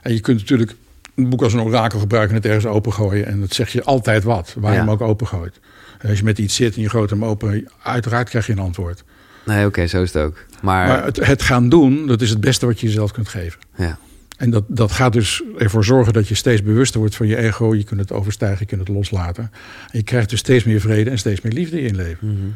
[0.01, 0.75] En je kunt natuurlijk
[1.15, 3.25] een boek als een orakel gebruiken en het ergens opengooien.
[3.25, 4.83] En dat zeg je altijd wat, waar je Ja.
[4.83, 5.59] hem ook opengooit.
[5.99, 8.59] En als je met iets zit en je gooit hem open, uiteraard krijg je een
[8.59, 9.03] antwoord.
[9.45, 10.37] nee, oké, zo is het ook.
[10.61, 13.59] Maar, Maar het, het gaan doen, dat is het beste wat je jezelf kunt geven.
[13.75, 13.97] ja,
[14.37, 17.75] En dat, dat gaat dus ervoor zorgen dat je steeds bewuster wordt van je ego.
[17.75, 19.51] Je kunt het overstijgen, je kunt het loslaten.
[19.91, 22.27] En je krijgt dus steeds meer vrede en steeds meer liefde in je leven.
[22.27, 22.47] Mhm.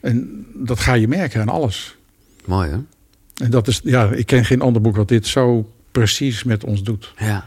[0.00, 1.96] En dat ga je merken aan alles.
[2.44, 2.78] mooi hè?
[3.44, 6.82] En dat is, ja, ik ken geen ander boek wat dit zo precies met ons
[6.82, 7.12] doet.
[7.16, 7.46] Ja.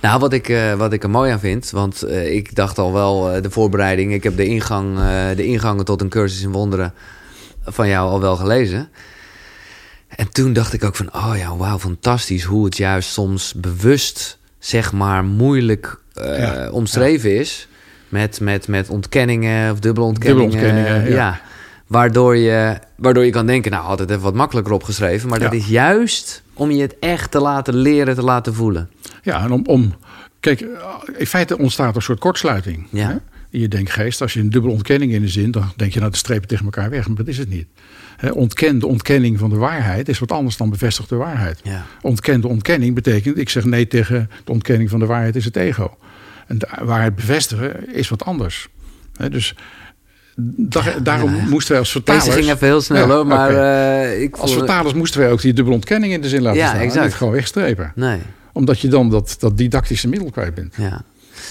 [0.00, 2.92] Nou, wat ik, eh, wat ik er mooi aan vind, want eh, ik dacht al
[2.92, 4.98] wel eh, de voorbereiding, ik heb de, ingang,
[5.36, 6.92] de ingangen tot een cursus in wonderen
[7.64, 8.88] van jou al wel gelezen.
[10.16, 14.38] En toen dacht ik ook van, oh ja, wauw, fantastisch hoe het juist soms bewust,
[14.58, 16.70] zeg maar, moeilijk Ja.
[16.70, 17.68] omschreven is.
[18.08, 20.50] Met, met, met ontkenningen of dubbele ontkenningen.
[20.50, 21.16] Dubbele ontkenningen, ja.
[21.16, 21.40] ja.
[21.86, 25.28] Waardoor, je, waardoor je kan denken, nou had het even wat makkelijker opgeschreven.
[25.28, 28.90] Maar dat is juist om je het echt te laten leren, te laten voelen.
[29.22, 29.94] Ja, en om, om
[30.40, 30.66] kijk,
[31.16, 32.86] in feite ontstaat er een soort kortsluiting.
[32.90, 33.08] Ja.
[33.08, 33.14] Hè?
[33.50, 34.20] In je denkgeest.
[34.20, 36.64] Als je een dubbele ontkenning in de zin, dan denk je nou de strepen tegen
[36.64, 37.06] elkaar weg.
[37.06, 37.66] Maar dat is het niet.
[38.20, 41.60] Hè, ontken, de ontkenning van de waarheid is wat anders dan bevestigde waarheid.
[41.62, 41.84] Ja.
[42.02, 45.96] Ontkende ontkenning betekent, ik zeg nee tegen de ontkenning van de waarheid is het ego.
[46.46, 48.68] En de waarheid bevestigen is wat anders.
[49.30, 49.54] Dus
[50.56, 52.24] da- daarom ja, moesten wij als vertalers...
[52.24, 55.52] Deze ging even heel snel hoor, maar eh, ik Als vertalers moesten wij ook die
[55.52, 56.80] dubbele ontkenning in de zin laten staan.
[56.80, 57.92] en niet gewoon wegstrepen.
[57.94, 58.18] Nee,
[58.52, 60.74] Omdat je dan dat, dat didactische middel kwijt bent.
[60.76, 61.02] ja.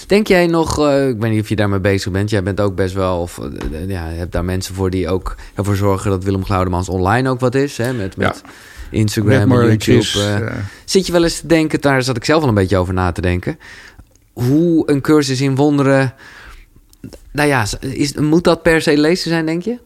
[0.06, 2.74] Denk jij nog, eh, ik weet niet of je daarmee bezig bent, jij bent ook
[2.74, 6.24] best wel, of eh, ja, je hebt daar mensen voor die ook ervoor zorgen dat
[6.24, 8.42] Willem Glaudemans online ook wat is, hè, met, met
[8.90, 10.20] Instagram Met en YouTube.
[10.20, 10.36] eh.
[10.46, 12.94] eh, Zit je wel eens te denken, daar zat ik zelf wel een beetje over
[12.94, 13.58] na te denken,
[14.32, 16.14] hoe een cursus in wonderen,
[17.32, 19.78] nou ja, is, moet dat per se lezen zijn, denk je?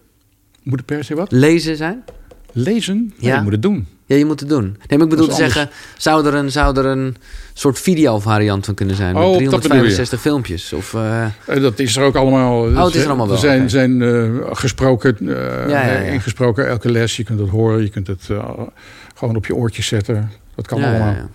[0.63, 1.33] moet het per se wat?
[1.33, 2.05] Lezen zijn?
[2.53, 2.97] Lezen?
[3.19, 3.37] Nee, Ja.
[3.37, 3.87] je moet het doen.
[4.07, 4.65] Ja, je moet het doen.
[4.65, 7.17] Nee, maar ik bedoel te zeggen, zou er, een, zou er een
[7.53, 9.17] soort videovariant van kunnen zijn?
[9.17, 9.95] Oh, met dat bedoel je.
[9.95, 10.73] 365 filmpjes?
[10.73, 12.61] Of, eh, Eh, Dat is er ook allemaal.
[12.63, 15.99] Oh, het is er allemaal wel, Er zijn, zijn eh, gesproken, eh, Ja, ja, ja.
[15.99, 17.17] ingesproken elke les.
[17.17, 18.51] Je kunt het horen, je kunt het eh,
[19.15, 20.31] gewoon op je oortjes zetten.
[20.55, 20.99] Dat kan allemaal.
[20.99, 21.29] ja, ja.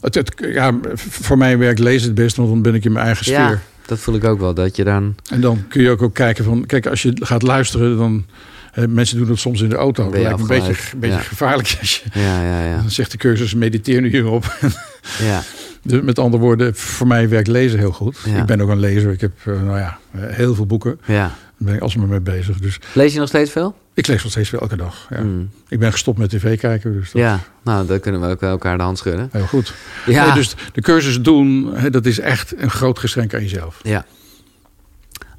[0.00, 3.06] Het, het, ja, voor mij werkt lezen het best, want dan ben ik in mijn
[3.06, 3.36] eigen sfeer.
[3.38, 4.54] Ja, dat voel ik ook wel.
[4.54, 5.14] Dat je dan...
[5.30, 6.66] En dan kun je ook, ook kijken van...
[6.66, 8.24] Kijk, als je gaat luisteren, dan...
[8.72, 10.10] eh, mensen doen dat soms in de auto.
[10.10, 11.22] Dat lijkt een beetje, een beetje Ja.
[11.22, 11.76] gevaarlijk.
[11.80, 12.76] Als je, Ja, ja, ja.
[12.80, 14.54] Dan zegt de cursus, mediteer nu hierop.
[15.22, 15.42] ja.
[15.82, 18.18] Dus met andere woorden, voor mij werkt lezen heel goed.
[18.36, 19.12] Ik ben ook een lezer.
[19.12, 21.00] Ik heb eh, nou ja, heel veel boeken.
[21.06, 21.30] ja.
[21.58, 22.58] Daar ben ik alsmaar mee bezig.
[22.58, 23.74] Dus Lees je nog steeds veel?
[23.94, 25.06] ik lees nog steeds wel elke dag.
[25.10, 25.16] Ja.
[25.16, 25.50] Hmm.
[25.68, 26.92] Ik ben gestopt met tv kijken.
[26.92, 29.28] Dus dat Ja, nou, dan kunnen we ook elkaar de hand schudden.
[29.32, 29.74] heel goed.
[30.06, 33.80] Ja, Nee, dus de cursus doen, dat is echt een groot geschenk aan jezelf.
[33.82, 34.04] ja.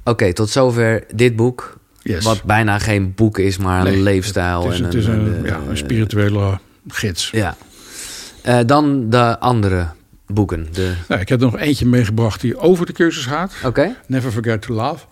[0.04, 1.78] Oké, tot zover dit boek.
[2.04, 2.24] Yes.
[2.24, 4.64] Wat bijna geen boek is, maar een leefstijl.
[4.64, 7.30] het is, en het is een, eh, ja, een spirituele gids.
[7.32, 7.56] Ja.
[8.42, 9.88] Eh, dan de andere
[10.28, 10.68] boeken.
[10.72, 10.94] De...
[11.08, 13.54] Nou, ik heb er nog eentje meegebracht die over de cursus gaat.
[13.66, 13.96] Oké.
[14.08, 15.06] Never Forget to Love.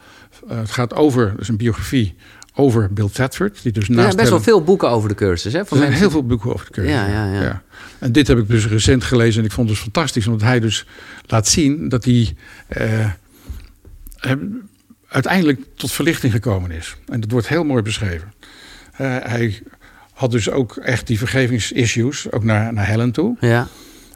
[0.49, 2.15] Eh, het gaat over, is een biografie
[2.53, 3.63] over Bill Thetford.
[3.63, 5.59] Die dus Er naast zijn best wel veel boeken over de cursus, hè?
[5.59, 6.93] er zijn mensen- heel veel boeken over de cursus.
[6.93, 7.61] Ja, ja, ja.
[7.99, 10.27] En dit heb ik dus recent gelezen en ik vond het dus fantastisch.
[10.27, 10.85] Omdat hij dus
[11.25, 12.35] laat zien dat hij
[15.09, 16.95] uiteindelijk tot verlichting gekomen is.
[17.07, 18.33] En dat wordt heel mooi beschreven.
[18.91, 19.61] Eh, hij
[20.13, 23.37] had dus ook echt die vergevingsissues, ook naar, naar Helen toe.
[23.39, 23.67] Ja,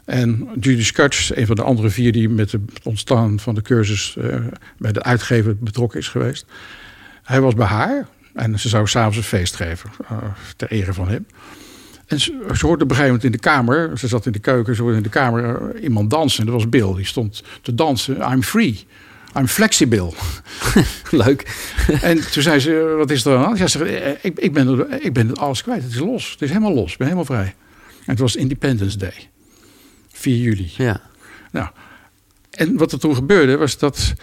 [0.04, 4.16] En Judy Scutch, een van de andere vier die met het ontstaan van de cursus
[4.16, 4.36] eh,
[4.78, 6.46] bij de uitgever betrokken is geweest.
[7.22, 10.18] Hij was bij haar en ze zou s'avonds een feest geven eh,
[10.56, 11.26] ter ere van hem.
[12.06, 14.38] En ze, ze hoorde op een gegeven moment in de kamer, ze zat in de
[14.38, 16.40] keuken, ze hoorde in de kamer iemand dansen.
[16.40, 18.32] En dat was Bill, die stond te dansen.
[18.32, 18.86] I'm free.
[19.36, 20.12] I'm flexible.
[21.24, 21.42] leuk.
[22.00, 23.58] En toen zei ze, wat is er aan de hand?
[23.58, 25.82] Ja, ze eh, ik, ik, ben, ik ben alles kwijt.
[25.82, 26.30] Het is los.
[26.30, 26.92] Het is helemaal los.
[26.92, 27.54] Ik ben helemaal vrij.
[27.86, 29.28] En het was Independence Day.
[30.12, 30.72] 4 juli.
[30.76, 31.00] Ja,
[31.50, 31.68] Nou,
[32.50, 34.14] en wat er toen gebeurde was dat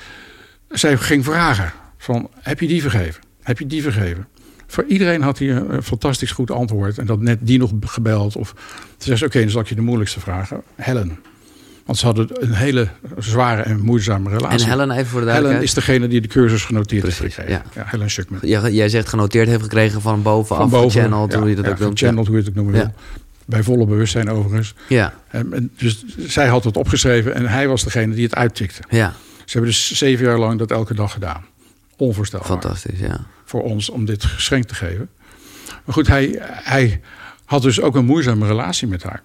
[0.70, 3.22] zij ging vragen van, heb je die vergeven?
[3.42, 4.28] Heb je die vergeven?
[4.68, 6.98] Voor iedereen had hij een, fantastisch goed antwoord.
[6.98, 8.36] En dat net die nog gebeld.
[8.36, 10.64] Of toen zei ze, oké, dan zal ik je de moeilijkste vragen.
[10.76, 11.20] Helen.
[11.92, 12.88] Want ze hadden een hele
[13.18, 14.60] zware en moeizame relatie.
[14.66, 15.64] en Helen, even voor de Helen duidelijkheid.
[15.64, 17.50] is degene die de cursus genoteerd heeft gekregen.
[17.76, 17.84] Ja.
[17.86, 18.40] Helen Schuckman.
[18.44, 21.02] Jij, jij zegt genoteerd heeft gekregen van bovenaf, Van boven.
[21.02, 22.00] channel, hoe je dat ja, ook noemt.
[22.00, 22.94] Channel, hoe je het ook noemen wil.
[23.46, 24.74] Bij volle bewustzijn overigens.
[24.88, 28.82] Ja, En, en dus zij had het opgeschreven en hij was degene die het uittikte.
[28.90, 31.46] ja, Ze hebben dus zeven jaar lang dat elke dag gedaan.
[31.98, 33.20] Onvoorstelbaar fantastisch, ja.
[33.46, 35.10] voor ons om dit geschenk te geven.
[35.86, 37.02] Maar goed, hij, hij
[37.46, 39.24] had dus ook een moeizame relatie met haar.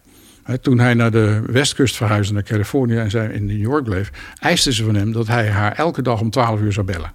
[0.60, 4.72] Toen hij naar de westkust verhuisde, naar Californië en zij in New York bleef, eiste
[4.72, 7.12] ze van hem dat hij haar elke dag om 12 uur zou bellen.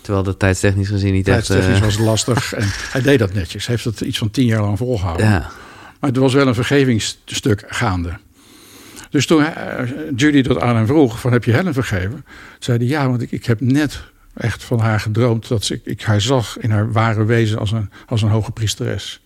[0.00, 1.46] Terwijl dat tijdstechnisch gezien niet echt...
[1.46, 3.66] Tijdstechnisch eh, was het lastig en hij deed dat netjes.
[3.66, 5.26] Hij heeft het iets van tien jaar lang volgehouden.
[5.26, 5.50] ja,
[6.00, 8.18] Maar er was wel een vergevingsstuk gaande.
[9.10, 12.24] Dus toen eh, Judy dat aan hem vroeg, van heb je Helen vergeven?
[12.58, 14.02] Zei hij, ja, want ik, ik heb net
[14.34, 15.48] echt van haar gedroomd...
[15.48, 19.20] dat ik, ik haar zag in haar ware wezen als een, als een hoge priesteres.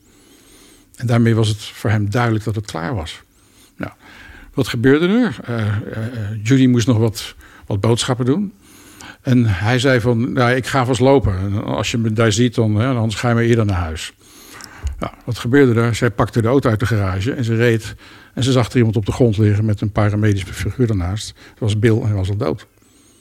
[0.97, 3.21] En daarmee was het voor hem duidelijk dat het klaar was.
[4.55, 5.37] Wat gebeurde er?
[5.45, 5.75] Eh, eh,
[6.43, 7.35] Judy moest nog wat,
[7.67, 8.53] wat boodschappen doen.
[9.21, 11.39] En hij zei van, nou, ik ga vast lopen.
[11.39, 14.13] En als je me daar ziet, dan, hè, anders ga je maar eerder naar huis.
[15.25, 15.95] Wat gebeurde er?
[15.95, 17.95] Zij pakte de auto uit de garage en ze reed.
[18.35, 21.35] En ze zag er iemand op de grond liggen met een paramedische figuur daarnaast.
[21.49, 22.67] Dat was Bill en hij was al dood.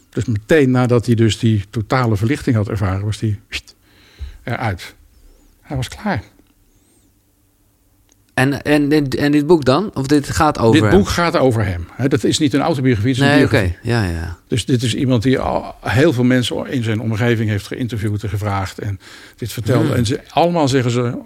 [0.09, 3.39] Dus meteen nadat hij dus die totale verlichting had ervaren, was hij
[4.43, 4.95] eruit.
[5.61, 6.23] Hij was klaar.
[8.39, 9.91] En, en, en, dit boek dan?
[9.93, 10.99] Of dit gaat over Dit hem?
[10.99, 11.87] boek gaat over hem.
[12.07, 13.77] Dat is niet een autobiografie, het is een Nee.
[13.81, 14.37] Ja, ja.
[14.47, 18.29] Dus dit is iemand die al heel veel mensen in zijn omgeving heeft geïnterviewd en
[18.29, 18.79] gevraagd.
[18.79, 18.99] En
[19.35, 19.87] dit vertelde.
[19.87, 19.95] Hmm.
[19.95, 21.17] En ze, allemaal zeggen ze,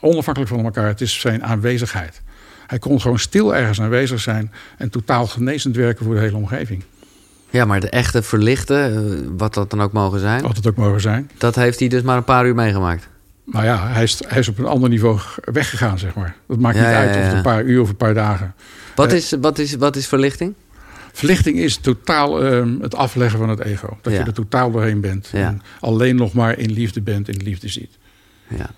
[0.00, 2.22] onafhankelijk van elkaar, het is zijn aanwezigheid.
[2.66, 6.82] Hij kon gewoon stil ergens aanwezig zijn en totaal genezend werken voor de hele omgeving.
[7.50, 10.42] Ja, maar de echte verlichten, eh, wat dat dan ook mogen zijn...
[10.42, 11.30] Wat het ook mogen zijn.
[11.38, 13.08] dat heeft hij dus maar een paar uur meegemaakt.
[13.44, 16.36] Maar ja, hij is, hij is op een ander niveau weggegaan, zeg maar.
[16.48, 18.54] Dat maakt niet uit of het een paar uur of een paar dagen.
[18.94, 20.54] Wat, Eh, is, wat, is, wat is verlichting?
[21.12, 23.98] Verlichting is totaal ehm, het afleggen van het ego.
[24.02, 24.18] Dat Ja.
[24.18, 25.28] je er totaal doorheen bent.
[25.32, 25.46] Ja.
[25.46, 27.98] En alleen nog maar in liefde bent, in liefde ziet.
[28.48, 28.70] Ja.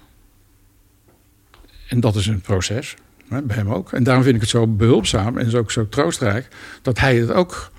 [1.88, 2.94] En dat is een proces.
[3.28, 3.92] Hè, bij hem ook.
[3.92, 6.48] En daarom vind ik het zo behulpzaam en ook zo troostrijk.
[6.82, 7.70] Dat hij het ook...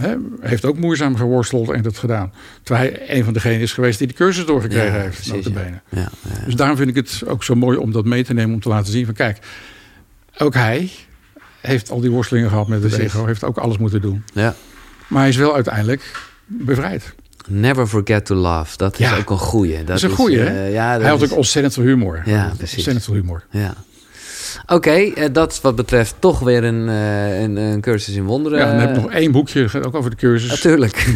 [0.00, 2.32] Hè, heeft ook moeizaam geworsteld en dat gedaan.
[2.62, 5.22] Terwijl hij een van degenen is geweest die de cursus doorgekregen Ja, heeft.
[5.28, 5.46] precies.
[5.54, 6.10] Ja, ja.
[6.44, 8.54] Dus daarom vind ik het ook zo mooi om dat mee te nemen.
[8.54, 9.38] Om te laten zien van kijk,
[10.38, 10.90] ook hij
[11.60, 13.12] heeft al die worstelingen gehad met het Precies.
[13.14, 13.26] ego.
[13.26, 14.24] Heeft ook alles moeten doen.
[14.32, 14.54] ja.
[15.08, 17.14] Maar hij is wel uiteindelijk bevrijd.
[17.48, 18.76] Never forget to laugh.
[18.76, 19.84] Dat is ook een goeie.
[19.84, 22.22] Dat, is een goeie, eh, ja, dat hij had is- ook ontzettend veel humor.
[22.24, 22.74] Ja, precies.
[22.76, 23.44] Ontzettend veel humor.
[23.50, 23.74] Ja.
[24.66, 28.58] Oké, eh, dat is wat betreft toch weer een, eh, een, een cursus in wonderen.
[28.58, 30.50] Ja, dan heb ik nog één boekje, gaat ook over de cursus.
[30.50, 30.96] Natuurlijk.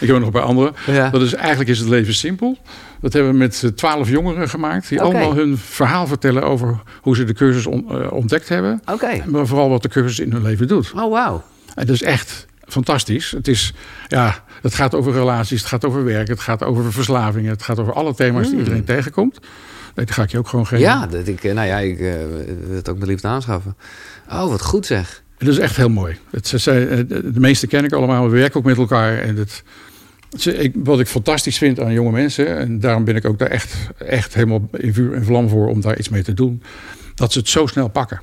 [0.00, 0.72] Ik heb er nog een paar andere.
[0.86, 1.10] ja.
[1.10, 2.58] Dat is eigenlijk is het leven simpel.
[3.00, 4.88] Dat hebben we met twaalf jongeren gemaakt.
[4.88, 8.82] Die allemaal hun verhaal vertellen over hoe ze de cursus on- eh, ontdekt hebben.
[8.92, 9.22] Oké.
[9.26, 10.92] Maar vooral wat de cursus in hun leven doet.
[10.96, 11.42] Oh, wauw.
[11.74, 13.30] En dat is echt fantastisch.
[13.30, 13.72] Het, is,
[14.08, 17.50] ja, het gaat over relaties, het gaat over werk, het gaat over verslavingen.
[17.50, 19.38] Het gaat over alle thema's die iedereen tegenkomt.
[19.96, 20.84] Nee, die ga ik je ook gewoon geven.
[20.84, 22.12] Ja, dat ik, eh, nou ja, ik eh,
[22.66, 23.76] wil het ook met liefde aanschaffen.
[24.30, 25.22] Oh, wat goed zeg.
[25.38, 26.16] Dat is echt heel mooi.
[26.30, 28.30] Het, ze, ze- eh, de meeste ken ik allemaal.
[28.30, 29.18] We werken ook met elkaar.
[29.18, 29.62] En het,
[30.38, 32.56] ze- ik, wat ik fantastisch vind aan jonge mensen...
[32.56, 35.68] en daarom ben ik ook daar echt, echt helemaal in vuur en vlam voor...
[35.68, 36.62] om daar iets mee te doen...
[37.14, 38.20] dat ze het zo snel pakken.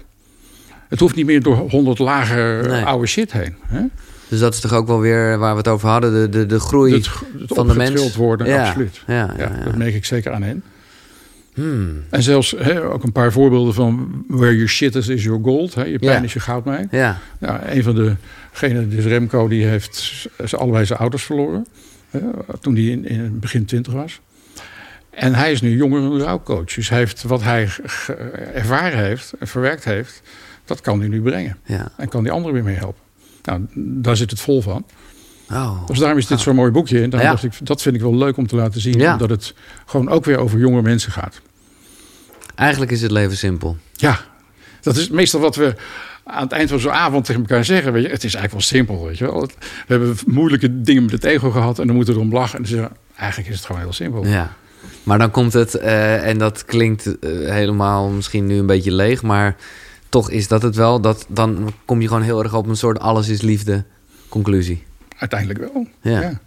[0.90, 2.84] Het hoeft niet meer door honderd lagen Nee.
[2.84, 3.56] oude shit heen.
[3.68, 3.82] Hè?
[4.28, 6.60] Dus dat is toch ook wel weer waar we het over hadden, de, de, de
[6.60, 7.06] groei Het,
[7.40, 8.16] het van de mens.
[8.16, 8.66] worden, ja.
[8.68, 9.02] absoluut.
[9.08, 9.64] Ja, ja, Ja, ja.
[9.64, 10.64] Dat merk ik zeker aan hen.
[11.54, 12.04] Hmm.
[12.10, 14.24] En zelfs ook een paar voorbeelden van...
[14.28, 15.74] where your shit is, is your gold.
[15.74, 16.22] Je pijn Ja.
[16.24, 16.88] is je goudmijn.
[16.92, 17.20] ja.
[17.40, 18.18] Ja, een van
[18.52, 21.66] degenen, dus Remco, die heeft allebei zijn ouders verloren.
[22.62, 24.22] toen hij in, in begin twintig was.
[25.10, 26.74] En hij is nu jongeren rouwcoach.
[26.74, 27.70] Dus hij heeft wat hij
[28.54, 30.22] ervaren heeft en verwerkt heeft,
[30.66, 31.58] dat kan hij nu brengen.
[31.66, 31.92] Ja.
[31.98, 33.02] En kan die anderen weer mee helpen.
[33.44, 34.86] Nou, daar zit het vol van.
[35.54, 35.88] Oh.
[35.88, 37.02] Dus daarom is dit zo'n mooi boekje.
[37.02, 37.30] En dan Ja.
[37.30, 39.00] dacht ik, dat vind ik wel leuk om te laten zien.
[39.00, 39.18] Ja.
[39.18, 39.54] Dat het
[39.86, 41.42] gewoon ook weer over jonge mensen gaat.
[42.56, 43.78] Eigenlijk is het leven simpel.
[43.94, 44.20] Ja,
[44.82, 45.76] dat is meestal wat we
[46.24, 47.94] aan het eind van zo'n avond tegen elkaar zeggen.
[47.94, 49.06] Weet je, het is eigenlijk wel simpel.
[49.08, 49.42] Weet je wel.
[49.42, 49.50] We
[49.88, 52.58] hebben moeilijke dingen met het ego gehad en dan moeten we erom lachen.
[52.58, 54.26] En dan zeggen eigenlijk is het gewoon heel simpel.
[54.26, 54.54] Ja.
[55.04, 59.22] Maar dan komt het, eh, en dat klinkt eh, helemaal misschien nu een beetje leeg,
[59.22, 59.56] maar
[60.10, 61.00] toch is dat het wel.
[61.02, 63.84] Dat, dan kom je gewoon heel erg op een soort alles is liefde
[64.30, 64.84] conclusie.
[65.24, 65.88] Uiteindelijk wel.
[66.02, 66.22] Ja.
[66.22, 66.40] Ja.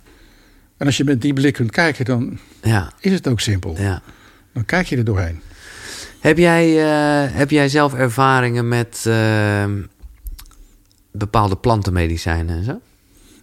[0.77, 3.75] En als je met die blik kunt kijken, dan Ja, is het ook simpel.
[3.79, 4.03] ja.
[4.53, 5.41] Dan kijk je er doorheen.
[6.21, 9.65] Heb jij, eh, heb jij zelf ervaringen met eh,
[11.11, 12.81] bepaalde plantenmedicijnen en zo?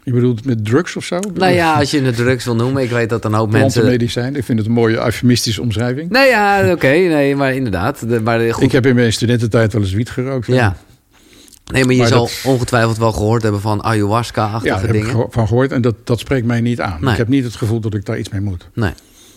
[0.03, 1.19] Je bedoelt met drugs of zo?
[1.33, 2.83] Nou ja, als je het drugs wil noemen.
[2.83, 3.81] Ik weet dat een hoop mensen...
[3.81, 4.35] Plantenmedicijn.
[4.35, 6.09] Ik vind het een mooie eufemistische omschrijving.
[6.09, 6.87] Nee, ja, oké.
[6.87, 8.09] nee, maar inderdaad.
[8.09, 10.47] De, maar de, goed, Ik heb in mijn studententijd wel eens wiet gerookt.
[10.47, 10.75] Ja.
[11.73, 14.93] Nee, maar je Maar zal dat- ongetwijfeld wel gehoord hebben van Ja, ayahuasca-achtige daar heb
[14.95, 15.27] ik dingen.
[15.29, 15.71] van gehoord.
[15.71, 16.97] En dat, dat spreekt mij niet aan.
[17.01, 17.11] Nee.
[17.11, 18.67] Ik heb niet het gevoel dat ik daar iets mee moet.
[18.73, 18.91] Nee.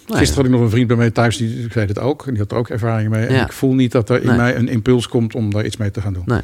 [0.06, 0.18] Nee.
[0.18, 2.22] Gisteren had ik nog een vriend bij mij thuis, die zei het ook.
[2.26, 3.26] En die had er ook ervaring mee.
[3.26, 3.44] En Ja.
[3.44, 4.36] ik voel niet dat er in Nee.
[4.36, 6.22] mij een impuls komt om daar iets mee te gaan doen.
[6.26, 6.40] Nee.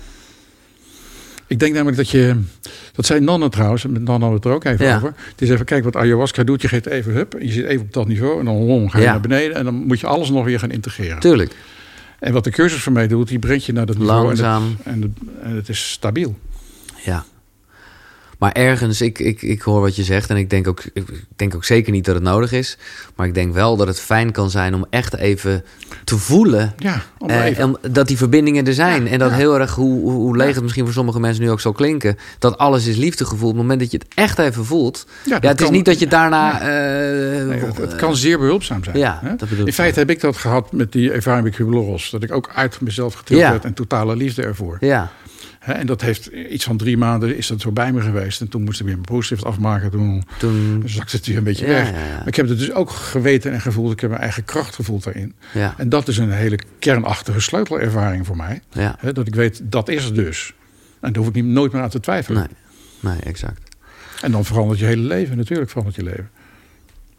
[1.47, 2.37] Ik denk namelijk dat je...
[2.93, 4.97] Dat zei Nanne trouwens, met Nanne hadden we het er ook even Ja.
[4.97, 5.15] over.
[5.31, 6.63] Het is even, kijk wat ayahuasca doet.
[6.63, 8.39] Je geeft even hup, je zit even op dat niveau.
[8.39, 9.11] En dan ga je Ja.
[9.11, 9.57] naar beneden.
[9.57, 11.21] En dan moet je alles nog weer gaan integreren.
[11.21, 11.55] Tuurlijk.
[12.23, 14.25] En wat de cursus voor mij doet, die brengt je naar dat niveau.
[14.25, 14.63] Langzaam.
[14.63, 16.39] En, het, en, het, en het is stabiel.
[17.05, 17.25] Ja.
[18.43, 21.55] Maar ergens, ik, ik, ik hoor wat je zegt en ik denk, ook, ik denk
[21.55, 22.79] ook zeker niet dat het nodig is.
[23.17, 25.65] Maar ik denk wel dat het fijn kan zijn om echt even
[26.05, 27.77] te voelen Ja, om eh, even...
[27.91, 29.05] dat die verbindingen er zijn.
[29.05, 29.37] Ja, en dat ja.
[29.37, 32.59] heel erg, hoe, hoe, leeg het misschien voor sommige mensen nu ook zal klinken, dat
[32.59, 33.49] alles is liefdegevoel.
[33.49, 35.07] Op het moment dat je het echt even voelt.
[35.25, 36.61] Ja, het is niet dat je daarna.
[36.61, 38.99] Eh, Nee, het, het kan zeer behulpzaam zijn.
[38.99, 39.37] Ja, hè?
[39.37, 42.11] dat bedoel In feite heb ik dat gehad met die ervaring bij Cubeloros.
[42.11, 44.77] Dat ik ook uit mezelf getild werd en totale liefde ervoor.
[44.81, 45.11] Ja,
[45.63, 48.41] Hè, en dat heeft iets van drie maanden is dat zo bij me geweest.
[48.41, 49.91] En toen moest ik weer mijn proefschrift afmaken.
[49.91, 50.83] Toen toen.
[50.87, 51.91] zakte het weer een beetje Ja, weg.
[51.91, 52.17] ja, ja.
[52.17, 53.93] Maar ik heb het dus ook geweten en gevoeld.
[53.93, 55.35] Ik heb mijn eigen kracht gevoeld daarin.
[55.77, 58.61] En dat is een hele kernachtige sleutelervaring voor mij.
[59.13, 60.55] dat ik weet, dat is het dus.
[61.01, 62.49] En daar hoef ik niet, nooit meer aan te twijfelen.
[63.01, 63.77] Nee, nee, exact.
[64.23, 65.37] En dan verandert je hele leven.
[65.37, 66.31] Natuurlijk verandert je leven.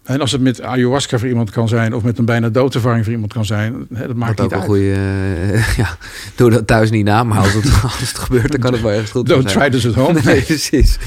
[0.04, 1.94] En als het met ayahuasca voor iemand kan zijn...
[1.96, 3.88] of met een bijna doodervaring voor iemand kan zijn...
[3.94, 4.66] Hè, dat maakt Wat niet ook een uit.
[4.66, 5.54] goede.
[5.54, 5.98] eh, ja,
[6.36, 8.92] doe dat thuis niet na, maar als het, als het gebeurt, dan kan het wel
[8.92, 9.72] ergens goed Don't zijn.
[9.72, 10.20] try this at home.
[10.26, 10.98] Nee, precies.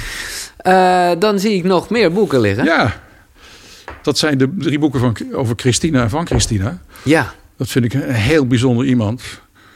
[0.57, 2.65] Eh, dan zie ik nog meer boeken liggen.
[2.65, 2.95] Ja,
[4.03, 6.79] dat zijn de drie boeken van, over Christina en van Christina.
[7.03, 9.23] Ja, Dat vind ik een heel bijzonder iemand.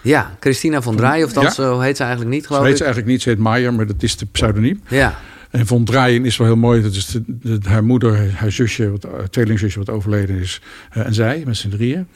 [0.03, 0.37] ja.
[0.41, 1.51] Christina van Draaien, of dat Ja.
[1.51, 2.77] zo heet ze eigenlijk niet, Ze geloof heet ik.
[2.79, 4.83] ze eigenlijk niet, ze heet Maier, maar dat is de pseudoniem.
[4.89, 5.19] Ja,
[5.51, 6.83] En Von Draaien is wel heel mooi.
[6.83, 10.61] Dat is de, de- haar moeder, haar zusje, wat, haar tweelingzusje wat overleden is.
[10.91, 12.07] eh, en zij, met z'n drieën.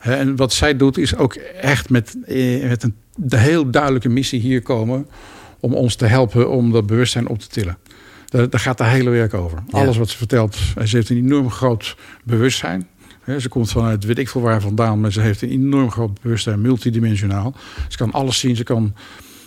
[0.00, 4.40] En wat zij doet is ook echt met, eh, met een de heel duidelijke missie
[4.40, 5.06] hier komen...
[5.60, 7.78] om ons te helpen om dat bewustzijn op te tillen.
[8.26, 9.62] Daar, daar gaat haar hele werk over.
[9.68, 9.78] Ja.
[9.78, 10.58] Alles wat ze vertelt.
[10.76, 12.88] en Ze heeft een enorm groot bewustzijn.
[13.38, 15.00] Ze komt vanuit weet ik veel waar vandaan...
[15.00, 17.54] maar ze heeft een enorm groot bewustzijn, multidimensionaal.
[17.88, 18.94] Ze kan alles zien, ze kan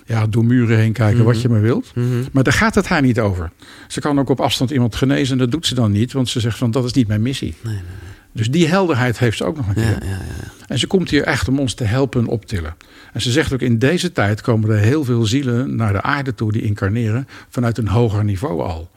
[0.06, 1.26] ja, door muren heen kijken, Mhm.
[1.26, 1.92] wat je maar wilt.
[1.96, 2.08] mhm.
[2.32, 3.52] Maar daar gaat het haar niet over.
[3.88, 6.40] Ze kan ook op afstand iemand genezen en dat doet ze dan niet, want ze
[6.40, 7.54] zegt van dat is niet mijn missie.
[7.62, 7.84] Nee, nee,
[8.32, 9.84] Dus die helderheid heeft ze ook nog een keer.
[9.84, 10.52] ja, ja, ja.
[10.68, 12.76] En ze komt hier echt om ons te helpen optillen.
[13.14, 16.34] En ze zegt ook in deze tijd komen er heel veel zielen naar de aarde
[16.36, 18.92] toe die incarneren vanuit een hoger niveau al.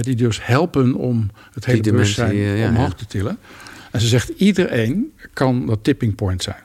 [0.00, 3.38] Die dus helpen om het hele Die bewustzijn eh, omhoog te tillen.
[3.90, 6.62] En ze zegt iedereen kan dat tipping point zijn.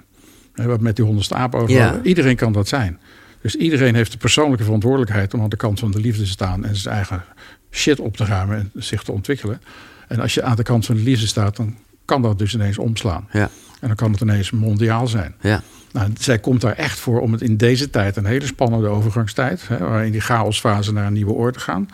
[0.56, 2.00] Wat met die honderdste aap over.
[2.04, 3.00] Iedereen kan dat zijn.
[3.42, 6.66] Dus iedereen heeft de persoonlijke verantwoordelijkheid om aan de kant van de liefde te staan
[6.66, 7.24] en zijn eigen
[7.72, 9.62] shit op te ruimen en zich te ontwikkelen.
[10.08, 11.76] En als je aan de kant van de liefde staat, dan
[12.06, 13.28] kan dat dus ineens omslaan.
[13.32, 15.36] Ja, En dan kan het ineens mondiaal zijn.
[15.42, 15.62] ja.
[15.92, 19.68] Nou, zij komt daar echt voor om het in deze tijd, een hele spannende overgangstijd,
[19.68, 21.90] hè, waarin die chaosfase naar een nieuwe orde gaan,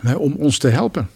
[0.00, 1.08] hè, om ons te helpen.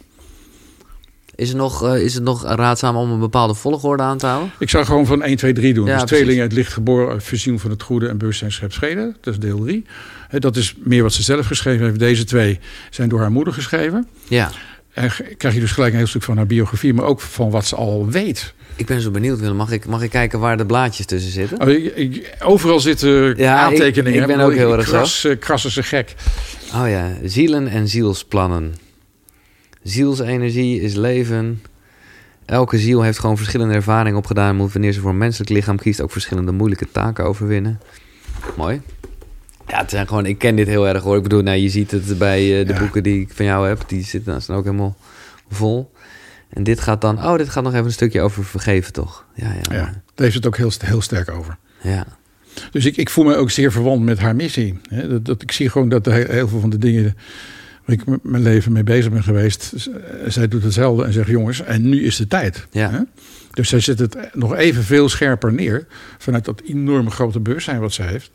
[1.43, 4.51] Is, het nog, eh, is het nog raadzaam om een bepaalde volgorde aan te houden?
[4.59, 5.87] Ik zou gewoon van 1, 2, 3 doen.
[5.87, 9.15] Ja, dus tweelingen, het licht geboren, visioen van het goede en bewustzijn schept vrede.
[9.21, 9.85] Dat is deel 3.
[10.31, 11.99] Dat is meer wat ze zelf geschreven heeft.
[11.99, 12.61] Deze twee
[12.91, 14.07] zijn door haar moeder geschreven.
[14.29, 14.51] Ja.
[14.93, 17.67] En krijg je dus gelijk een heel stuk van haar biografie, maar ook van wat
[17.67, 18.55] ze al weet.
[18.77, 19.57] Ik ben zo benieuwd, Willem.
[19.57, 21.61] Mag ik, mag ik kijken waar de blaadjes tussen zitten?
[21.61, 24.21] Oh, ik- ik- overal zitten Ja, ik- aantekeningen.
[24.21, 24.91] ik ben ook heel erg zo.
[24.93, 26.15] kras, eh, Krassen ze gek.
[26.75, 28.75] Oh ja, zielen en zielsplannen.
[29.83, 31.63] Zielsenergie is leven.
[32.47, 34.49] Elke ziel heeft gewoon verschillende ervaringen opgedaan...
[34.49, 36.01] en moet wanneer ze voor een menselijk lichaam kiest...
[36.01, 37.81] ook verschillende moeilijke taken overwinnen.
[38.57, 38.81] Mooi.
[39.69, 41.17] Ja, het zijn gewoon, ik ken dit heel erg hoor.
[41.17, 42.79] Ik bedoel, nou, je ziet het bij eh, de Ja.
[42.79, 43.83] boeken die ik van jou heb.
[43.87, 44.97] Die zitten, staan ook helemaal
[45.51, 45.93] vol.
[46.49, 49.25] En dit gaat dan, oh, dit gaat nog even een stukje over vergeven, toch?
[49.35, 49.75] Ja, ja.
[49.75, 51.57] Ja, daar heeft het ook heel, heel sterk over.
[51.83, 52.07] ja.
[52.71, 54.81] Dus ik, ik voel me ook zeer verwant met haar missie.
[55.09, 57.17] Dat, dat, ik zie gewoon dat heel veel van de dingen
[57.85, 59.73] waar ik mijn leven mee bezig ben geweest.
[60.27, 62.67] zij doet hetzelfde en zegt: jongens, en nu is de tijd.
[62.71, 62.91] Ja.
[62.91, 63.01] Hè?
[63.53, 65.87] Dus zij zet het nog even veel scherper neer.
[66.19, 68.31] Vanuit dat enorme grote bewustzijn wat zij heeft.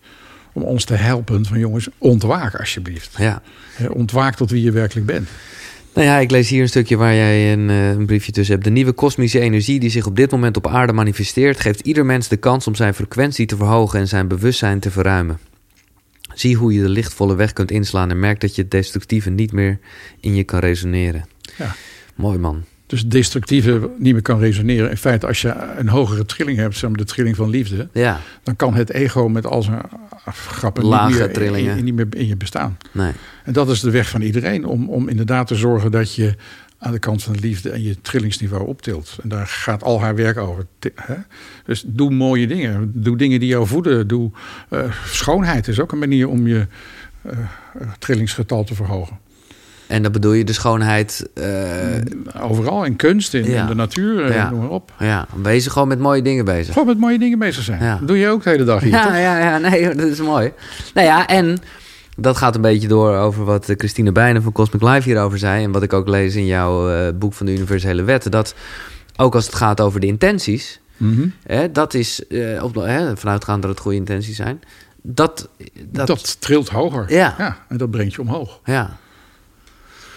[0.53, 3.15] Om ons te helpen van jongens, ontwaak alsjeblieft.
[3.17, 3.41] ja.
[3.89, 5.29] Ontwaak tot wie je werkelijk bent.
[5.93, 8.65] Nou ja, ik lees hier een stukje waar jij een, eh, een briefje tussen hebt.
[8.65, 12.27] De nieuwe kosmische energie die zich op dit moment op aarde manifesteert, geeft ieder mens
[12.27, 15.39] de kans om zijn frequentie te verhogen en zijn bewustzijn te verruimen.
[16.39, 19.51] Zie hoe je de lichtvolle weg kunt inslaan en merk dat je het destructieve niet
[19.51, 19.79] meer
[20.19, 21.25] in je kan resoneren.
[21.57, 21.75] Ja.
[22.15, 22.63] Mooi man.
[22.87, 24.89] Dus het destructieve niet meer kan resoneren.
[24.89, 28.19] In feite, als je een hogere trilling hebt, zeg maar de trilling van liefde, Ja,
[28.43, 29.81] dan kan het ego met al zijn
[30.31, 31.77] grappen Lage niet meer, trillingen.
[31.77, 32.77] In, niet meer in je bestaan.
[32.91, 33.11] nee.
[33.43, 36.35] En dat is de weg van iedereen, om, om inderdaad te zorgen dat je
[36.79, 39.17] aan de kant van de liefde en je trillingsniveau optilt.
[39.23, 40.65] En daar gaat al haar werk over.
[40.95, 41.15] Hè?
[41.65, 42.91] Dus doe mooie dingen.
[42.93, 44.07] Doe dingen die jou voeden.
[44.07, 44.31] Doe,
[44.69, 46.67] eh, schoonheid is ook een manier om je
[47.21, 47.31] eh,
[47.79, 49.17] eh, trillingsgetal te verhogen.
[49.87, 51.29] En dan bedoel je de schoonheid.
[52.41, 53.61] Overal, in kunst, in, Ja.
[53.61, 54.49] in de natuur, Ja.
[54.49, 54.93] noem maar op.
[54.99, 56.73] ja, wees gewoon met mooie dingen bezig.
[56.73, 57.83] Gewoon met mooie dingen bezig zijn.
[57.83, 57.97] Ja.
[57.97, 59.03] Dat doe je ook de hele dag hier, toch?
[59.11, 60.51] Ja, ja, ja, nee, dat is mooi.
[60.93, 61.57] Nou ja, en
[62.19, 65.63] dat gaat een beetje door over wat eh, Christine Bijnen van Cosmic Life hierover zei.
[65.63, 68.31] En wat ik ook lees in jouw eh, boek van de Universele Wetten.
[68.31, 68.55] Dat
[69.15, 70.79] ook als het gaat over de intenties.
[70.97, 71.27] Mhm.
[71.43, 72.21] Hè, dat is,
[72.61, 74.59] op, hè, vanuitgaan dat het goede intenties zijn.
[75.01, 75.49] Dat,
[75.89, 77.13] dat, Dat, trilt hoger.
[77.13, 77.57] Ja.
[77.69, 78.59] En dat brengt je omhoog.
[78.65, 78.97] ja,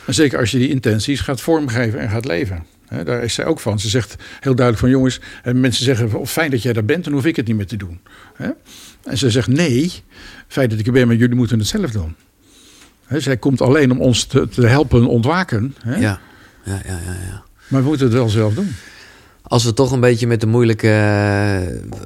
[0.07, 2.67] En zeker als je die intenties gaat vormgeven en gaat leven.
[2.87, 3.81] Hè, daar is zij ook van.
[3.81, 7.05] Ze zegt heel duidelijk van jongens, en mensen zeggen "Oh, fijn dat jij daar bent,
[7.05, 8.01] dan hoef ik het niet meer te doen.
[8.35, 8.49] Hè?
[9.05, 9.93] En ze zegt nee,
[10.53, 12.15] feit dat ik er ben, maar jullie moeten het zelf doen.
[13.07, 15.75] Hè, zij komt alleen om ons te, te helpen ontwaken.
[15.85, 16.21] Ja, ja,
[16.65, 17.43] ja, ja, ja.
[17.69, 18.75] Maar we moeten het wel zelf doen.
[19.43, 20.89] Als we toch een beetje met de moeilijke.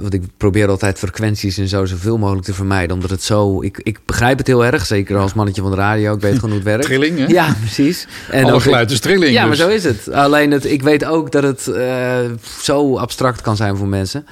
[0.01, 2.95] Want ik probeer altijd frequenties en zo zoveel mogelijk te vermijden.
[2.95, 3.63] Omdat het zo.
[3.63, 4.87] Ik, ik begrijp het heel erg.
[4.87, 6.15] Zeker als mannetje van de radio.
[6.15, 6.85] Ik weet gewoon hoe het werkt.
[6.93, 7.27] Trilling, hè?
[7.27, 8.07] Ja, precies.
[8.31, 9.33] En Alle geluid is trilling.
[9.33, 10.13] Ja, maar dus- zo is het.
[10.13, 12.19] Alleen het, ik weet ook dat het eh,
[12.61, 14.27] zo abstract kan zijn voor mensen.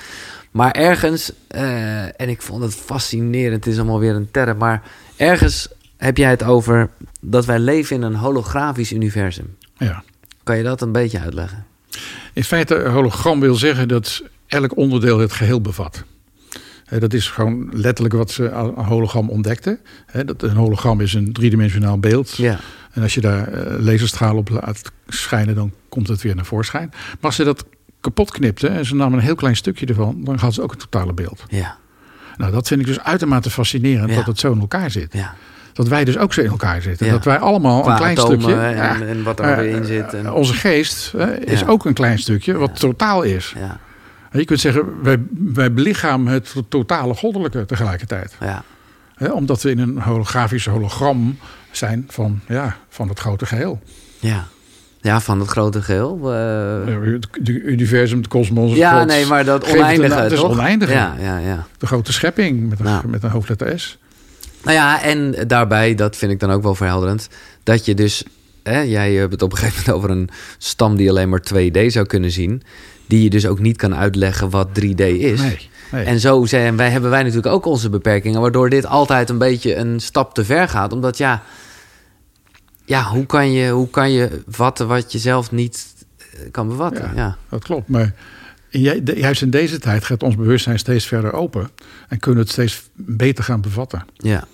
[0.52, 4.82] Maar ergens, eh, en ik vond het fascinerend, het is allemaal weer een term, maar
[5.16, 9.56] ergens heb jij het over dat wij leven in een holografisch universum.
[9.76, 10.02] Ja.
[10.42, 11.66] Kan je dat een beetje uitleggen?
[12.32, 16.04] In feite, een hologram wil zeggen dat elk onderdeel het geheel bevat.
[16.98, 19.78] Dat is gewoon letterlijk wat ze aan een hologram ontdekten.
[20.12, 22.36] Een hologram is een driedimensionaal beeld.
[22.36, 22.60] Ja,
[22.92, 26.88] En als je daar eh, laserstralen op laat schijnen, dan komt het weer naar voorschijn.
[26.90, 27.64] Maar als ze dat
[28.02, 30.80] kapot knipten en ze namen een heel klein stukje ervan, dan hadden ze ook het
[30.80, 31.44] totale beeld.
[31.48, 31.76] ja,
[32.36, 34.16] Nou, dat vind ik dus uitermate fascinerend Ja.
[34.16, 35.12] dat het zo in elkaar zit.
[35.12, 35.34] ja.
[35.72, 37.06] Dat wij dus ook zo in elkaar zitten.
[37.06, 37.12] Ja.
[37.12, 38.54] Dat wij allemaal Qua een klein stukje.
[38.54, 40.14] en, ja, en wat er eh, weer in zit.
[40.14, 43.54] En, Onze geest is ook een klein stukje wat totaal is.
[43.58, 43.78] ja,
[44.30, 48.36] En Je kunt zeggen, wij, wij belichamen het totale goddelijke tegelijkertijd.
[48.40, 48.62] ja,
[49.14, 51.38] Hè, omdat we in een holografisch hologram
[51.70, 53.80] zijn van, ja, van het grote geheel.
[54.18, 54.44] ja.
[55.02, 56.18] Ja, van het grote geheel.
[56.32, 58.74] eh, Het de universum, het kosmos.
[58.76, 60.22] ja, God, nee, maar dat het oneindige, naam.
[60.22, 60.50] Het is toch?
[60.50, 60.92] oneindige.
[60.92, 61.66] Ja, ja, ja.
[61.78, 63.08] De grote schepping met een, Nou.
[63.08, 63.98] met een hoofdletter S.
[64.62, 67.28] Nou ja, en daarbij, dat vind ik dan ook wel verhelderend,
[67.62, 68.24] dat je dus,
[68.62, 71.86] hè, jij hebt het op een gegeven moment over een stam die alleen maar 2D
[71.92, 72.62] zou kunnen zien,
[73.06, 75.40] die je dus ook niet kan uitleggen wat 3D is.
[75.40, 76.04] Nee, nee.
[76.04, 79.74] En zo zijn wij, hebben wij natuurlijk ook onze beperkingen, waardoor dit altijd een beetje
[79.76, 80.92] een stap te ver gaat.
[80.92, 81.42] Omdat ja,
[82.93, 87.02] ja hoe, kan je, hoe kan je vatten wat je zelf niet eh, kan bevatten?
[87.02, 87.12] Ja.
[87.14, 87.89] Ja, dat klopt.
[87.89, 88.14] Maar
[89.05, 91.70] juist in deze tijd gaat ons bewustzijn steeds verder open.
[92.09, 94.05] En kunnen we het steeds beter gaan bevatten.
[94.16, 94.44] ja,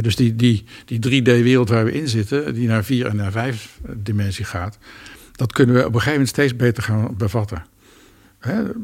[0.00, 3.78] dus die, die, die 3D-wereld waar we in zitten, die naar 4 en naar 5
[3.96, 4.78] dimensie gaat,
[5.32, 7.64] dat kunnen we op een gegeven moment steeds beter gaan bevatten.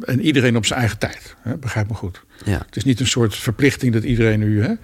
[0.04, 1.36] En iedereen op zijn eigen tijd.
[1.40, 2.22] Hè, begrijp me goed.
[2.44, 2.62] ja.
[2.66, 4.78] Het is niet een soort verplichting dat iedereen nu.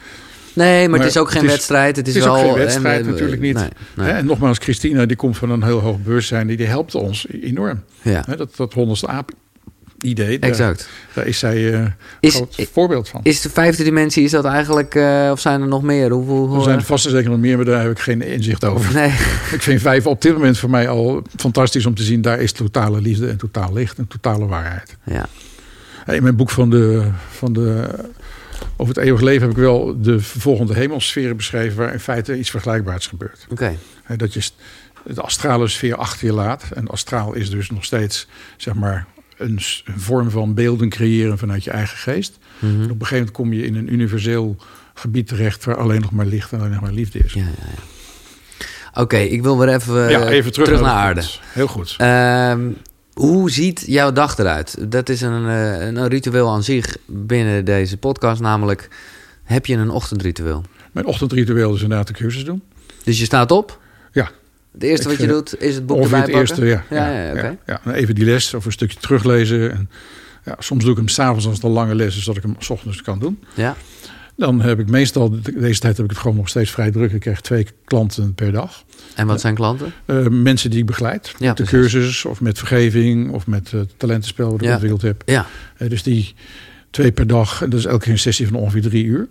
[0.57, 1.97] Nee, maar, Maar het is ook geen het is- wedstrijd.
[1.97, 3.55] Het is, het is ook geen eh, wedstrijd, eh, natuurlijk niet.
[3.55, 4.07] Nee, nee.
[4.07, 7.27] Hè, en nogmaals, Christina die komt van een heel hoog bewustzijn, die, die helpt ons
[7.43, 7.83] enorm.
[8.03, 10.89] Ja, dat, dat honderdste aap-idee, daar, exact.
[11.15, 13.21] daar is zij een Is, groot voorbeeld van.
[13.23, 16.11] Is de vijfde dimensie, is dat eigenlijk, eh, of zijn er nog meer?
[16.11, 18.65] Hoe, Er zijn eh, vast en zeker nog meer, maar daar heb ik geen inzicht
[18.65, 18.95] over.
[18.95, 19.09] Nee,
[19.57, 22.23] Ik vind vijf op dit moment voor mij al fantastisch om te zien.
[22.23, 24.97] Daar is totale liefde en totaal licht en totale waarheid.
[25.05, 25.27] ja,
[26.15, 27.85] In mijn boek van de, van de,
[28.77, 31.77] over het eeuwig leven heb ik wel de volgende hemelsferen beschreven...
[31.77, 33.47] waar in feite iets vergelijkbaars gebeurt.
[33.51, 33.77] oké.
[34.17, 34.51] Dat je
[35.05, 36.65] de astrale sfeer achter je laat.
[36.75, 38.27] En astraal is dus nog steeds
[38.57, 39.61] zeg maar, een,
[39.97, 42.39] vorm van beelden creëren vanuit je eigen geest.
[42.59, 42.73] Mhm.
[42.73, 44.57] En op een gegeven moment kom je in een universeel
[44.95, 45.65] gebied terecht...
[45.65, 47.33] waar alleen nog maar licht en alleen nog maar liefde is.
[47.33, 47.47] Ja, ja,
[47.77, 47.83] ja.
[49.03, 51.29] Oké, ik wil weer even, ja, even terug, terug naar, naar de aarde.
[51.43, 51.95] Heel goed.
[51.99, 52.69] Ehm,
[53.17, 54.91] hoe ziet jouw dag eruit?
[54.91, 58.41] Dat is een, eh, een, een ritueel aan zich binnen deze podcast.
[58.41, 58.89] Namelijk,
[59.45, 60.65] heb je een ochtendritueel?
[60.93, 62.63] Mijn ochtendritueel is inderdaad de cursus doen.
[63.05, 63.81] Dus je staat op.
[64.13, 64.31] Ja.
[64.73, 66.41] Het eerste wat je eh, doet is het boek erbij het pakken?
[66.41, 66.85] eerste, ja.
[66.91, 67.57] Ja, ja, oké.
[67.67, 67.81] ja.
[67.85, 69.73] En even die les of een stukje teruglezen.
[69.73, 69.91] En,
[70.45, 72.57] ja, soms doe ik hem s'avonds als het een lange les is, zodat ik hem
[72.59, 73.43] 's ochtends kan doen.
[73.55, 73.77] Ja.
[74.37, 77.13] Dan heb ik meestal, deze tijd heb ik het gewoon nog steeds vrij druk.
[77.13, 78.85] Ik krijg twee klanten per dag.
[79.15, 79.93] En wat zijn klanten?
[80.05, 81.35] Eh, mensen die ik begeleid.
[81.39, 84.73] Ja, de cursus of met vergeving of met het talentenspel wat ik Ja.
[84.73, 85.23] ontwikkeld heb.
[85.27, 85.47] Ja.
[85.77, 86.35] Eh, dus die
[86.91, 87.63] twee per dag.
[87.63, 89.29] En dat is elke keer een sessie van ongeveer drie uur.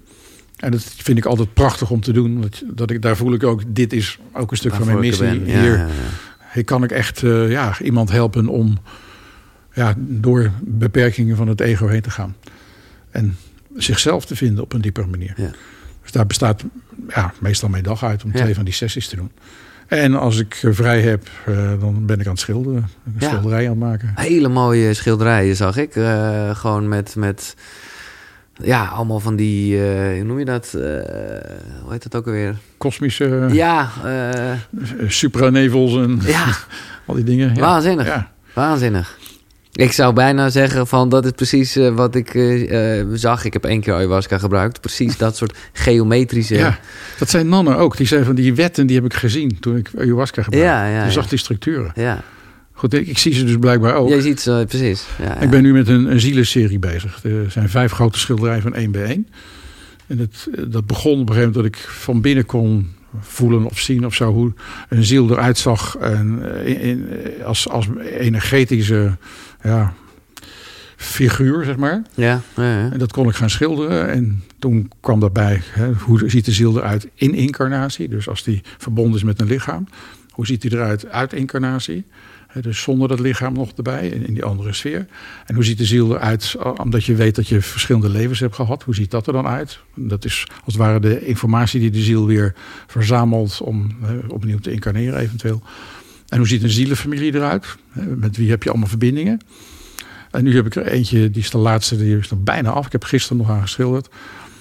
[0.56, 2.42] En dat vind ik altijd prachtig om te doen.
[2.42, 5.46] Dat, dat ik, daar voel ik ook, dit is ook een stuk van mijn missie.
[5.46, 5.86] Ja, Hier,
[6.54, 8.78] hier kan ik echt ja, iemand helpen om
[9.74, 12.36] ja, door beperkingen van het ego heen te gaan.
[13.10, 13.38] En
[13.76, 15.34] zichzelf te vinden op een diepere manier.
[15.38, 15.50] Ja.
[16.02, 16.64] Dus daar bestaat
[17.08, 18.40] ja, meestal mijn dag uit om Ja.
[18.42, 19.32] twee van die sessies te doen.
[19.88, 22.90] En als ik eh, vrij heb, eh, dan ben ik aan het schilderen.
[23.06, 23.28] Een Ja.
[23.28, 24.12] schilderij aan het maken.
[24.16, 25.96] Hele mooie schilderijen zag ik.
[25.96, 27.56] Eh, gewoon met, met...
[28.64, 29.78] Ja, allemaal van die...
[29.80, 30.70] hoe noem je dat?
[30.72, 32.56] Hoe heet dat ook alweer?
[32.78, 33.90] Kosmische Ja,
[35.08, 36.46] supranevels en ja,
[37.06, 37.56] al die dingen.
[37.56, 37.62] Ja.
[37.62, 38.06] waanzinnig.
[38.06, 38.32] Ja.
[38.54, 39.18] Waanzinnig.
[39.76, 43.46] Ik zou bijna zeggen van dat is precies eh, wat ik eh, eh, zag.
[43.46, 44.82] Ik heb één keer ayahuasca gebruikt.
[44.82, 46.56] Precies dat soort geometrische...
[46.56, 46.80] Ja,
[47.20, 47.98] dat zijn nannen ook.
[47.98, 50.72] Die zijn van die wetten, die heb ik gezien toen ik ayahuasca gebruikte.
[50.72, 51.30] Ja, ja, Je zag ja.
[51.30, 51.92] die structuren.
[51.96, 52.24] ja.
[52.78, 54.10] Goed, ik, ik zie ze dus blijkbaar ook.
[54.10, 55.06] Jij ziet ze precies.
[55.18, 55.40] Ja, ja.
[55.40, 57.24] Ik ben nu met een, een zielenserie bezig.
[57.24, 59.28] Er zijn vijf grote schilderijen van één bij één.
[60.08, 63.80] En het, dat begon op een gegeven moment dat ik van binnen kon voelen of
[63.80, 64.54] zien of zo hoe
[64.90, 65.98] een ziel eruit zag.
[65.98, 67.88] En, eh, in, in- als, als
[68.20, 69.18] energetische
[69.64, 69.94] ja,
[70.96, 72.02] figuur, zeg maar.
[72.14, 72.92] Ja, ja, ja.
[72.92, 74.10] En dat kon ik gaan schilderen.
[74.10, 78.08] En toen kwam daarbij, hè, hoe ziet de ziel eruit in incarnatie?
[78.10, 79.88] Dus als die verbonden is met een lichaam.
[80.30, 82.06] Hoe ziet die eruit uit incarnatie?
[82.62, 85.08] Dus zonder dat lichaam nog erbij, in, die andere sfeer.
[85.46, 88.56] En hoe ziet de ziel eruit, eh, omdat je weet dat je verschillende levens hebt
[88.56, 88.84] gehad?
[88.84, 89.80] Hoe ziet dat er dan uit?
[89.96, 92.54] Dat is als het ware de informatie die de ziel weer
[92.88, 93.96] verzamelt om
[94.28, 95.62] opnieuw te incarneren eventueel.
[96.30, 97.78] En hoe ziet een zielenfamilie eruit?
[97.94, 99.40] Met wie heb je allemaal verbindingen?
[100.32, 102.86] En nu heb ik er eentje, die is de laatste, die is nog bijna af.
[102.86, 104.10] Ik heb gisteren nog aan geschilderd.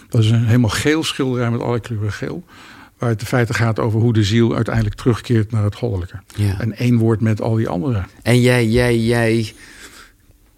[0.09, 2.45] Dat is een helemaal geel schilderij met alle kleuren geel.
[2.99, 6.17] Waar het in feite gaat over hoe de ziel uiteindelijk terugkeert naar het goddelijke.
[6.37, 6.61] ja.
[6.61, 8.03] En één woord met al die andere.
[8.23, 9.53] En jij, jij, jij,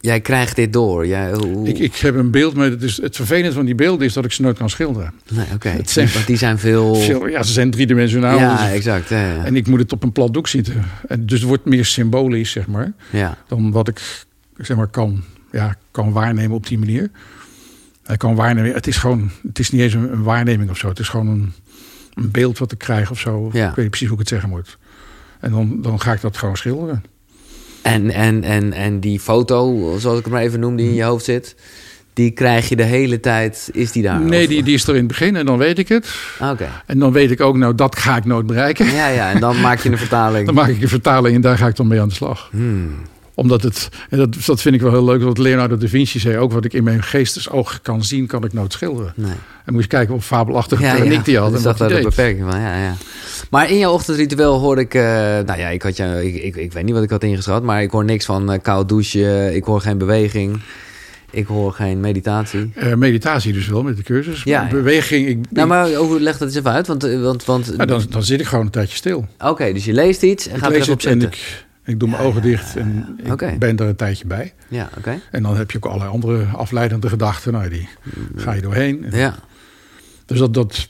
[0.00, 1.06] jij krijgt dit door.
[1.06, 1.68] Jij, hoe...
[1.68, 4.24] Ik, ik heb een beeld, maar het, is, het vervelende van die beelden is dat
[4.24, 5.12] ik ze nooit kan schilderen.
[5.32, 5.74] Nee, oké.
[5.84, 6.94] Zijn- Want die zijn veel...
[6.94, 8.38] Veel- Ja, ze zijn driedimensionaal.
[8.38, 9.08] ja, dus- exact.
[9.08, 9.44] Ja, ja.
[9.44, 10.84] en ik moet het op een plat doek zitten.
[11.08, 12.92] En dus het wordt meer symbolisch, zeg maar.
[13.10, 13.38] ja.
[13.48, 14.26] dan wat ik
[14.58, 15.22] zeg maar, kan,
[15.52, 17.10] ja, kan waarnemen op die manier.
[18.08, 18.72] Ik kan waarnemen.
[18.72, 20.88] Het is gewoon, het is niet eens een, een waarneming of zo.
[20.88, 21.52] Het is gewoon een,
[22.16, 23.50] een beeld wat ik krijg of zo.
[23.52, 23.68] Ja.
[23.68, 24.78] Ik weet niet precies hoe ik het zeggen moet.
[25.40, 27.04] En dan, dan ga ik dat gewoon schilderen.
[27.82, 31.02] En, en, en, en die foto, zoals ik het maar even noem, die in je
[31.02, 31.54] hoofd zit...
[32.12, 34.20] die krijg je de hele tijd, is die daar?
[34.20, 36.14] nee, Of- die, die is er in het begin en dan weet ik het.
[36.42, 36.68] Oké.
[36.86, 38.86] En dan weet ik ook, nou, dat ga ik nooit bereiken.
[38.94, 40.46] Ja, ja, en dan maak je een vertaling.
[40.46, 42.48] Dan maak ik een vertaling en daar ga ik dan mee aan de slag.
[42.50, 42.94] Hmm.
[43.36, 46.38] Omdat het, en dat, dat vind ik wel heel leuk, wat Leonardo da Vinci zei
[46.38, 49.12] ook, wat ik in mijn geestesoog kan zien, kan ik nooit schilderen.
[49.16, 49.32] Nee.
[49.64, 51.22] En moet je kijken op fabelachtige Ja, techniek ja.
[51.22, 52.94] die had Dus en dat de beperking van, ja, ja.
[53.50, 54.94] Maar in jouw ochtendritueel hoor ik...
[54.94, 57.62] eh, nou ja, ik, had jou, ik, ik, ik weet niet wat ik had ingeschat...
[57.62, 59.54] maar ik hoor niks van eh, koud douchen.
[59.54, 60.60] Ik hoor geen beweging.
[61.30, 62.70] Ik hoor geen meditatie.
[62.74, 64.42] Eh, meditatie dus wel met de cursus.
[64.42, 64.68] Ja.
[64.68, 65.88] Beweging, ik, Nou, maar
[66.20, 66.86] leg dat eens even uit.
[66.86, 69.26] Want, want, want nou, dan, dan zit ik gewoon een tijdje stil.
[69.38, 72.08] Oké, dus je leest iets en ik gaat er even op en ik, ik doe
[72.08, 74.52] mijn Ja, ogen dicht en ik ben er een tijdje bij.
[74.68, 75.20] Ja, oké.
[75.30, 77.52] En dan heb je ook allerlei andere afleidende gedachten.
[77.52, 77.88] Nou, die
[78.36, 79.06] ga je doorheen.
[79.10, 79.34] Ja,
[80.26, 80.88] Dus dat, dat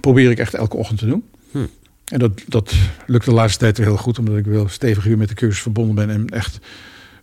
[0.00, 1.24] probeer ik echt elke ochtend te doen.
[1.50, 1.58] Hm.
[2.06, 2.74] En dat, dat
[3.06, 5.94] lukt de laatste tijd heel goed, omdat ik wel stevig weer met de cursus verbonden
[5.94, 6.10] ben.
[6.10, 6.58] En echt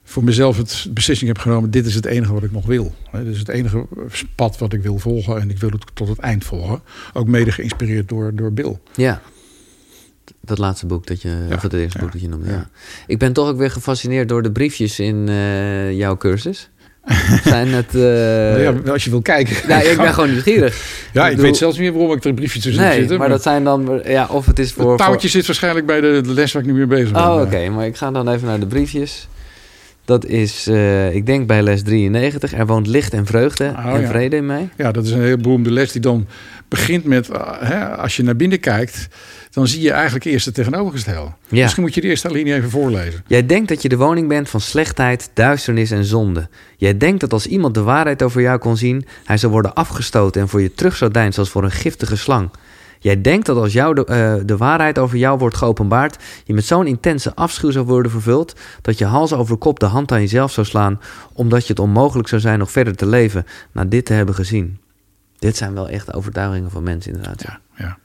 [0.04, 2.94] voor mezelf het beslissing heb genomen: dit is het enige wat ik nog wil.
[3.12, 3.88] Dit is het enige
[4.36, 5.42] pad wat ik wil volgen.
[5.42, 6.82] En ik wil het tot het eind volgen.
[7.14, 8.80] Ook mede geïnspireerd door, door Bill.
[8.96, 9.22] ja.
[10.42, 12.50] Dat laatste boek dat je, Ja, of het eerste ja, boek dat je noemde.
[12.50, 12.70] Ja.
[13.08, 16.70] Ik ben toch ook weer gefascineerd door de briefjes in eh, jouw cursus.
[17.44, 17.96] Zijn het...
[17.96, 19.56] eh, ja, als je wil kijken.
[19.68, 20.82] ja, ik ben gewoon nieuwsgierig.
[21.14, 23.18] Ja, ik weet zelfs niet meer waarom ik er een briefje tussen Nee, zitten.
[23.18, 24.02] maar dat zijn dan...
[24.06, 24.90] Ja, of het is voor...
[24.90, 27.22] het touwtje voor- zit waarschijnlijk bij de, de les waar ik nu mee bezig ben.
[27.22, 27.70] Oh, oké.
[27.70, 29.28] Maar ik ga dan even naar de briefjes.
[30.06, 32.54] Dat is, eh, ik denk bij les 93.
[32.54, 34.08] Er woont licht en vreugde Oh, en ja.
[34.08, 34.70] vrede in mij.
[34.78, 36.28] Ja, dat is een heel beroemde les die dan
[36.68, 37.30] begint met...
[37.30, 39.08] eh, hè, als je naar binnen kijkt,
[39.52, 41.32] dan zie je eigenlijk eerst het tegenovergestelde.
[41.48, 41.62] Ja.
[41.62, 43.24] Misschien moet je de eerste linie even voorlezen.
[43.28, 46.48] Jij denkt dat je de woning bent van slechtheid, duisternis en zonde.
[46.78, 50.42] Jij denkt dat als iemand de waarheid over jou kon zien, hij zou worden afgestoten
[50.42, 52.50] en voor je terug zou deinsden als voor een giftige slang.
[53.04, 56.66] Jij denkt dat als jou de, eh, de waarheid over jou wordt geopenbaard, je met
[56.66, 60.52] zo'n intense afschuw zou worden vervuld, dat je hals over kop de hand aan jezelf
[60.52, 61.00] zou slaan,
[61.34, 64.78] omdat je het onmogelijk zou zijn nog verder te leven na dit te hebben gezien.
[65.40, 67.42] Dit zijn wel echt overtuigingen van mensen inderdaad.
[67.42, 67.98] Ja, ja.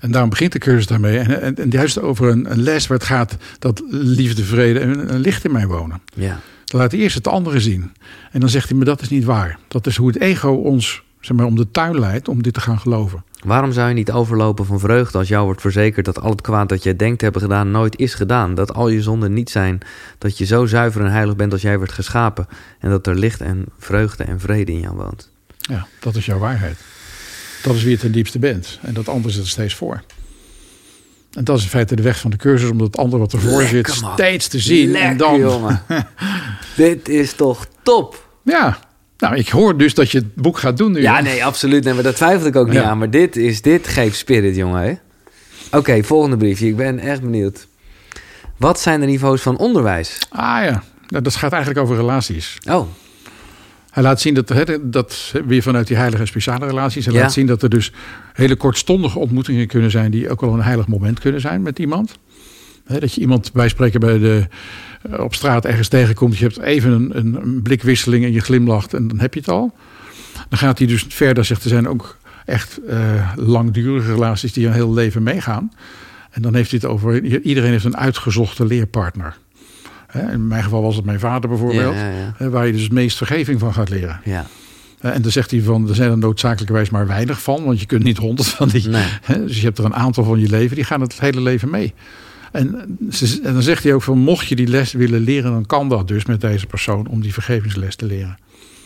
[0.00, 1.18] En daarom begint de cursus daarmee.
[1.18, 5.18] En, en, en juist over een, een, les waar het gaat dat liefde, vrede en,
[5.18, 6.00] licht in mij wonen.
[6.14, 6.40] Ja.
[6.64, 7.92] Dan laat hij eerst het andere zien.
[8.32, 9.58] En dan zegt hij, maar dat is niet waar.
[9.68, 12.60] Dat is hoe het ego ons zeg maar, om de tuin leidt om dit te
[12.60, 13.24] gaan geloven.
[13.42, 16.68] Waarom zou je niet overlopen van vreugde als jou wordt verzekerd dat al het kwaad
[16.68, 18.54] dat jij denkt te hebben gedaan nooit is gedaan?
[18.54, 19.80] Dat al je zonden niet zijn,
[20.18, 22.46] dat je zo zuiver en heilig bent als jij werd geschapen
[22.78, 25.30] en dat er licht en vreugde en vrede in jou woont.
[25.58, 26.78] Ja, dat is jouw waarheid.
[27.62, 28.78] Dat is wie je ten diepste bent.
[28.82, 30.02] En dat andere zit er steeds voor.
[31.32, 33.62] En dat is in feite de weg van de cursus, om dat andere wat ervoor
[33.62, 34.90] zit steeds te zien.
[34.90, 35.38] Lekker, en dan...
[35.38, 35.82] jongen.
[36.76, 38.28] Dit is toch top?
[38.42, 38.78] Ja,
[39.22, 41.00] nou, ik hoor dus dat je het boek gaat doen nu.
[41.00, 41.84] Ja, nee, absoluut.
[41.84, 42.98] Nee, maar dat twijfel ik ook niet aan.
[42.98, 45.00] Maar dit, is, dit geeft spirit, jongen.
[45.70, 46.66] Oké, volgende briefje.
[46.66, 47.66] Ik ben echt benieuwd.
[48.56, 50.18] Wat zijn de niveaus van onderwijs?
[50.28, 52.58] Ah ja, dat gaat eigenlijk over relaties.
[52.70, 52.88] Oh.
[53.90, 57.06] Hij laat zien dat, hè, dat weer vanuit die heilige en speciale relaties.
[57.06, 57.92] Hij laat zien dat er dus
[58.32, 60.10] hele kortstondige ontmoetingen kunnen zijn.
[60.10, 62.18] die ook wel een heilig moment kunnen zijn met iemand.
[62.86, 64.46] Dat je iemand bij spreken bij de,
[65.02, 66.38] eh, op straat ergens tegenkomt.
[66.38, 69.74] Je hebt even een, een, blikwisseling en je glimlacht en dan heb je het al.
[70.48, 74.72] Dan gaat hij dus verder, zegt er zijn ook echt uh, langdurige relaties die een
[74.72, 75.72] heel leven meegaan.
[76.30, 79.36] En dan heeft hij het over, iedereen heeft een uitgezochte leerpartner.
[80.32, 81.96] In mijn geval was het mijn vader bijvoorbeeld.
[82.38, 84.20] Waar je dus het meest vergeving van gaat leren.
[84.24, 84.46] Ja.
[85.00, 87.64] En dan zegt hij van, er zijn er noodzakelijkerwijs maar weinig van.
[87.64, 88.88] Want je kunt niet honderd van die...
[89.46, 91.94] Dus je hebt er een aantal van je leven, die gaan het hele leven mee.
[92.52, 92.98] En,
[93.42, 95.50] en dan zegt hij ook van, mocht je die les willen leren...
[95.52, 98.38] dan kan dat dus met deze persoon om die vergevingsles te leren.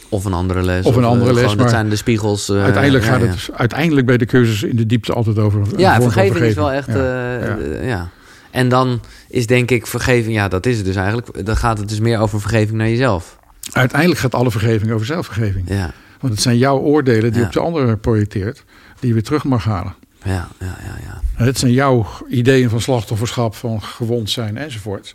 [0.09, 0.85] Of een andere les.
[0.85, 1.47] Of een andere les.
[1.47, 2.51] Maar dat zijn de spiegels.
[2.51, 5.61] Uh, uiteindelijk gaat het uiteindelijk bij de cursus in de diepte altijd over.
[5.77, 6.89] Ja, vergeving, vergeving, is wel echt.
[6.89, 8.11] Uh, ja.
[8.51, 11.47] En dan is denk ik vergeving, ja, dat is het dus eigenlijk.
[11.47, 13.39] Dan gaat het dus meer over vergeving naar jezelf.
[13.73, 15.69] Uiteindelijk gaat alle vergeving over zelfvergeving.
[15.69, 15.93] Ja.
[16.21, 18.65] Want het zijn jouw oordelen die op de ander projecteert,
[19.01, 19.95] die je weer terug mag halen.
[20.27, 21.44] Ja, ja, ja, ja.
[21.44, 25.15] Het zijn jouw ideeën van slachtofferschap, van gewond zijn enzovoort.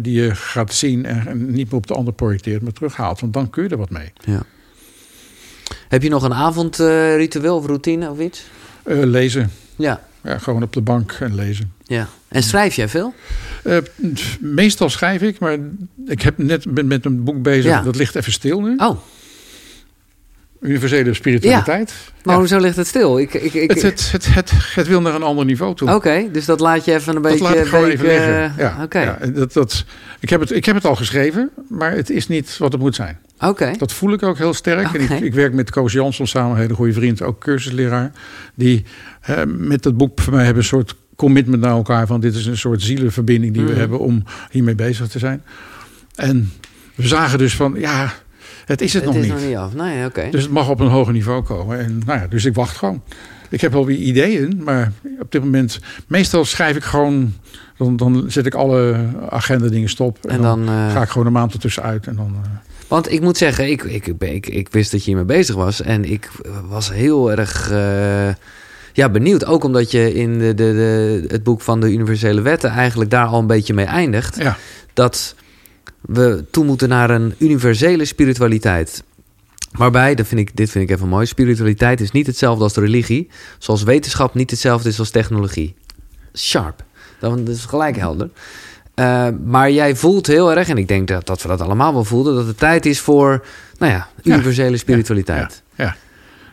[0.00, 3.20] Die je gaat zien en niet meer op de ander projecteert, maar terughaalt.
[3.20, 4.12] Want dan kun je er wat mee.
[4.24, 4.42] Ja.
[5.88, 8.44] Heb je nog een avondritueel of routine of iets?
[8.84, 9.50] Uh, lezen.
[9.76, 10.00] Ja.
[10.22, 10.38] ja.
[10.38, 11.72] Gewoon op de bank en lezen.
[11.84, 12.08] Ja.
[12.28, 13.14] En schrijf jij veel?
[13.64, 13.76] Uh,
[14.40, 15.58] meestal schrijf ik, maar
[16.06, 17.64] ik heb net ben met een boek bezig.
[17.64, 17.82] Ja.
[17.82, 18.76] Dat ligt even stil nu.
[18.76, 18.98] Oh.
[20.60, 21.90] Universele spiritualiteit.
[21.90, 22.12] Ja.
[22.22, 22.40] Maar ja.
[22.40, 23.18] hoezo ligt het stil?
[23.18, 23.70] Ik, ik, ik...
[23.70, 25.94] Het, het, het, het, het wil naar een ander niveau toe.
[25.94, 27.44] Oké, dus dat laat je even een dat beetje...
[27.48, 28.52] laat ik gewoon even liggen.
[28.58, 29.04] Ja, okay.
[29.04, 29.84] ja, dat, dat,
[30.20, 32.94] ik, heb het, ik heb het al geschreven, maar het is niet wat het moet
[32.94, 33.18] zijn.
[33.40, 33.72] Oké.
[33.78, 34.94] Dat voel ik ook heel sterk.
[34.94, 38.12] En ik, ik, werk met Koos Jansson samen, een hele goede vriend, ook cursusleraar.
[38.54, 38.84] Die
[39.46, 42.06] met dat boek voor mij hebben een soort commitment naar elkaar.
[42.06, 43.68] Van dit is een soort zielenverbinding die mm.
[43.68, 45.42] we hebben om hiermee bezig te zijn.
[46.14, 46.52] En
[46.94, 48.12] we zagen dus van, ja,
[48.66, 49.38] het is het, het nog is niet.
[49.38, 49.74] nog niet af.
[49.74, 50.28] Nee, oké.
[50.30, 51.78] Dus het mag op een hoger niveau komen.
[51.78, 53.02] En nou ja, dus ik wacht gewoon.
[53.48, 55.80] Ik heb wel weer ideeën, maar op dit moment...
[56.06, 57.34] Meestal schrijf ik gewoon...
[57.76, 60.18] Dan, dan zet ik alle agenda dingen stop.
[60.22, 62.06] En, En dan, dan, eh, ga ik gewoon een maand ertussenuit.
[62.06, 62.50] En dan, eh,
[62.88, 65.82] Want ik moet zeggen, ik, ik, ik, ik wist dat je hiermee bezig was.
[65.82, 66.30] En ik
[66.68, 68.28] was heel erg eh,
[68.92, 69.44] ja, benieuwd.
[69.44, 72.70] Ook omdat je in de, de, de, het boek van de Universele Wetten...
[72.70, 74.36] eigenlijk daar al een beetje mee eindigt.
[74.36, 74.56] ja.
[74.92, 75.34] Dat
[76.06, 79.04] we toe moeten naar een universele spiritualiteit.
[79.72, 81.26] Waarbij, dat vind ik, dit vind ik even mooi...
[81.26, 83.30] spiritualiteit is niet hetzelfde als religie...
[83.58, 85.74] zoals wetenschap niet hetzelfde is als technologie.
[86.34, 86.84] Sharp.
[87.18, 88.30] Dat is gelijk helder.
[88.94, 92.04] Uh, maar jij voelt heel erg, en ik denk dat, dat we dat allemaal wel
[92.04, 92.34] voelden...
[92.34, 93.44] dat het tijd is voor,
[93.78, 95.62] nou ja, universele spiritualiteit.
[95.74, 95.96] Ja, ja.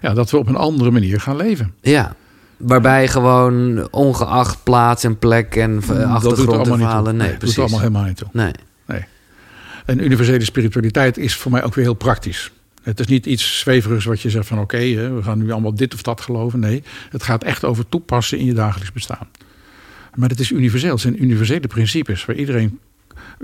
[0.01, 1.73] ja, dat we op een andere manier gaan leven.
[1.81, 2.15] Ja,
[2.57, 7.15] waarbij gewoon ongeacht plaats en plek en achtergrond en verhalen...
[7.15, 7.55] Nee, nee, precies.
[7.55, 8.27] Dat doet allemaal helemaal niet toe.
[8.31, 8.51] Nee.
[9.85, 9.97] Nee.
[9.97, 12.51] En universele spiritualiteit is voor mij ook weer heel praktisch.
[12.83, 15.75] Het is niet iets zweverigs wat je zegt van oké, okay, we gaan nu allemaal
[15.75, 16.59] dit of dat geloven.
[16.59, 19.27] Nee, het gaat echt over toepassen in je dagelijks bestaan.
[20.15, 20.91] Maar het is universeel.
[20.91, 22.79] Het zijn universele principes waar iedereen,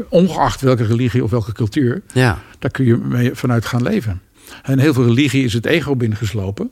[0.10, 2.42] ongeacht welke religie of welke cultuur, ja.
[2.60, 4.22] daar kun je mee vanuit gaan leven.
[4.64, 6.72] En heel veel religie is het ego binnengeslopen.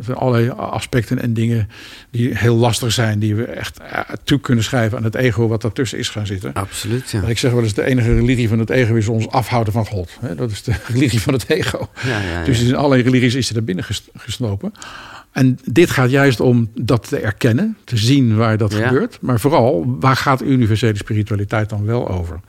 [0.00, 1.68] Zijn allerlei aspecten en dingen
[2.10, 3.80] die heel lastig zijn, die we echt
[4.24, 6.52] toe kunnen schrijven aan het ego wat daartussen is gaan zitten.
[6.52, 7.10] Absoluut.
[7.10, 7.22] Ja.
[7.22, 10.10] Ik zeg wel eens: de enige religie van het ego is ons afhouden van God.
[10.36, 11.88] Dat is de religie van het ego.
[12.04, 13.84] Ja, ja, dus in allerlei religies is er er binnen
[14.16, 14.72] gesnopen.
[15.32, 19.18] En dit gaat juist om dat te erkennen, te zien waar dat gebeurt.
[19.20, 22.40] Maar vooral, waar gaat universele spiritualiteit dan wel over?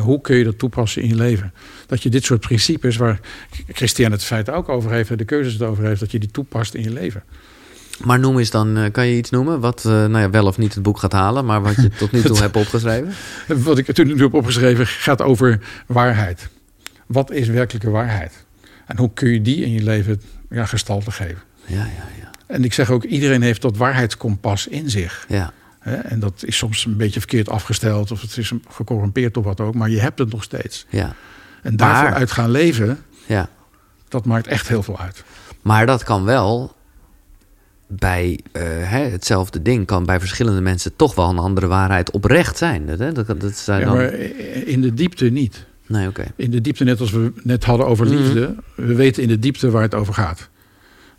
[0.00, 1.52] Hoe kun je dat toepassen in je leven?
[1.86, 3.20] Dat je dit soort principes, waar
[3.68, 6.74] Christian het feit ook over heeft, de keuzes het over heeft, dat je die toepast
[6.74, 7.22] in je leven.
[8.04, 10.58] Maar noem eens dan, eh, kan je iets noemen wat uh, nou ja, wel of
[10.58, 13.12] niet het boek gaat halen, maar wat je tot nu toe hebt opgeschreven?
[13.46, 16.48] Wat ik toen nu heb opgeschreven gaat over waarheid.
[17.06, 18.44] Wat is werkelijke waarheid?
[18.86, 21.42] En hoe kun je die in je leven ja, gestalte geven?
[21.66, 21.84] Ja, ja,
[22.20, 22.30] ja.
[22.46, 25.24] En ik zeg ook, iedereen heeft dat waarheidskompas in zich.
[25.28, 25.52] Ja.
[25.82, 29.74] En dat is soms een beetje verkeerd afgesteld of het is gecorrumpeerd of wat ook,
[29.74, 30.86] maar je hebt het nog steeds.
[30.88, 31.14] Ja.
[31.62, 33.48] En daarvoor Maar- uit gaan leven, ja.
[34.08, 35.24] dat maakt echt heel veel uit.
[35.62, 36.74] Maar dat kan wel
[37.86, 42.56] bij eh, hè, hetzelfde ding, kan bij verschillende mensen toch wel een andere waarheid oprecht
[42.58, 42.86] zijn.
[42.86, 43.12] Dat, hè?
[43.12, 43.94] dat, dat zijn Ja, dan...
[43.96, 44.12] maar
[44.66, 45.64] in de diepte niet.
[45.86, 46.24] Nee, oké.
[46.36, 48.14] In de diepte, net als we net hadden over Mhm.
[48.16, 50.48] liefde, we weten in de diepte waar het over gaat.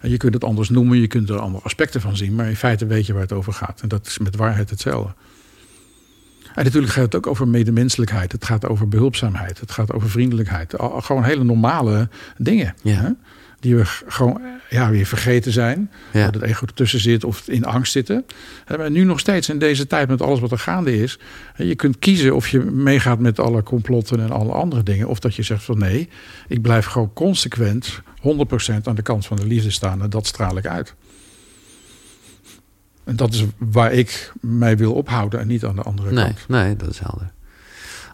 [0.04, 2.56] En je kunt het anders noemen, je kunt er andere aspecten van zien, maar in
[2.56, 3.82] feite weet je waar het over gaat.
[3.82, 5.14] En dat is met waarheid hetzelfde.
[6.56, 8.32] En natuurlijk gaat het ook over medemenselijkheid.
[8.32, 9.60] Het gaat over behulpzaamheid.
[9.60, 10.74] Het gaat over vriendelijkheid.
[10.78, 12.76] Gewoon hele normale dingen.
[12.82, 12.94] Ja.
[12.94, 13.10] Hè?
[13.60, 15.92] Die we gewoon ja, weer vergeten zijn.
[16.12, 16.26] Ja.
[16.26, 18.26] Dat het ego ertussen zit of in angst zitten.
[18.78, 21.20] Maar nu nog steeds in deze tijd met alles wat er gaande is.
[21.58, 25.08] Je kunt kiezen of je meegaat met alle complotten en alle andere dingen.
[25.08, 26.10] Of dat je zegt van nee,
[26.48, 30.02] ik blijf gewoon consequent 100% aan de kant van de liefde staan.
[30.02, 30.94] En dat straal ik uit.
[33.04, 36.38] En dat is waar ik mij wil ophouden en niet aan de andere Nee, kant.
[36.48, 37.32] nee, dat is helder.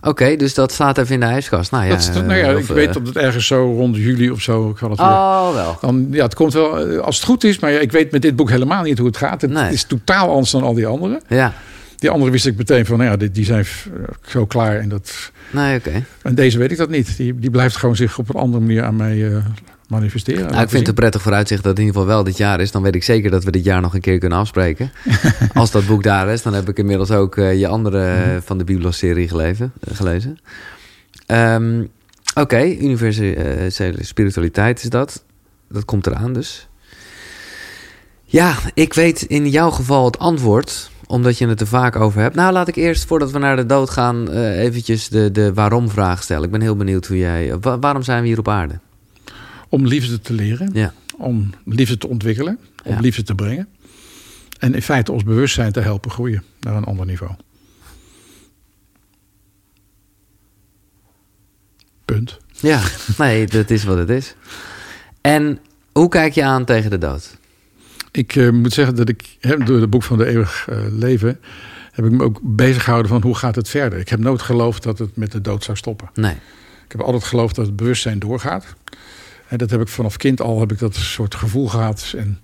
[0.02, 1.72] Oké, dus dat staat even in de ijskast.
[1.72, 4.30] Nou ja, dat, nou ja, of, ik weet eh, dat het ergens zo rond juli
[4.32, 4.76] of zo.
[4.80, 5.78] Had het weer Oh, wel.
[5.82, 8.36] Dan, ja, het komt wel eh, als het goed is, maar ik weet met dit
[8.36, 9.42] boek helemaal niet hoe het gaat.
[9.42, 9.72] Het Nee.
[9.74, 11.22] is totaal anders dan al die andere.
[11.28, 11.54] Ja,
[11.96, 13.92] Die andere wist ik meteen van, nou ja, die, die zijn eh,
[14.28, 14.80] zo klaar.
[14.80, 16.04] En, dat, nee, oké.
[16.22, 17.18] en deze weet ik dat niet.
[17.18, 19.46] Die, die blijft gewoon zich op een andere manier aan mij eh,
[19.90, 20.50] manifesteren.
[20.52, 22.60] Nou, ik vind het een prettig vooruitzicht dat het in ieder geval wel dit jaar
[22.60, 22.72] is.
[22.72, 24.92] Dan weet ik zeker dat we dit jaar nog een keer kunnen afspreken.
[25.54, 28.58] Als dat boek daar is, dan heb ik inmiddels ook eh, je andere eh, van
[28.58, 30.38] de Biblos-serie geleven- eh, gelezen.
[31.26, 31.84] Ehm,
[32.34, 35.24] Oké, universele spiritualiteit is dat.
[35.70, 36.68] Dat komt eraan dus.
[38.24, 42.36] Ja, ik weet in jouw geval het antwoord, omdat je het er vaak over hebt.
[42.36, 46.24] Nou, laat ik eerst, voordat we naar de dood gaan, eh, eventjes de, de waarom-vraag
[46.24, 46.44] stellen.
[46.44, 47.58] Ik ben heel benieuwd hoe jij...
[47.62, 48.80] wa- waarom zijn we hier op aarde?
[49.70, 50.94] Om liefde te leren, Ja.
[51.18, 53.00] om liefde te ontwikkelen, om Ja.
[53.00, 53.68] liefde te brengen.
[54.60, 57.32] En in feite ons bewustzijn te helpen groeien naar een ander niveau.
[62.06, 62.38] Punt.
[62.52, 62.82] Ja,
[63.18, 64.36] nee, dat is wat het is.
[65.22, 65.60] En
[65.92, 67.38] hoe kijk je aan tegen de dood?
[68.12, 71.40] Ik eh, moet zeggen dat ik door het boek van de eeuwig eh, leven
[71.92, 74.00] heb ik me ook bezig gehouden van hoe gaat het verder.
[74.00, 76.10] Ik heb nooit geloofd dat het met de dood zou stoppen.
[76.14, 76.36] Nee.
[76.86, 78.66] Ik heb altijd geloofd dat het bewustzijn doorgaat.
[79.50, 82.14] En dat heb ik vanaf kind al heb ik dat soort gevoel gehad.
[82.18, 82.40] En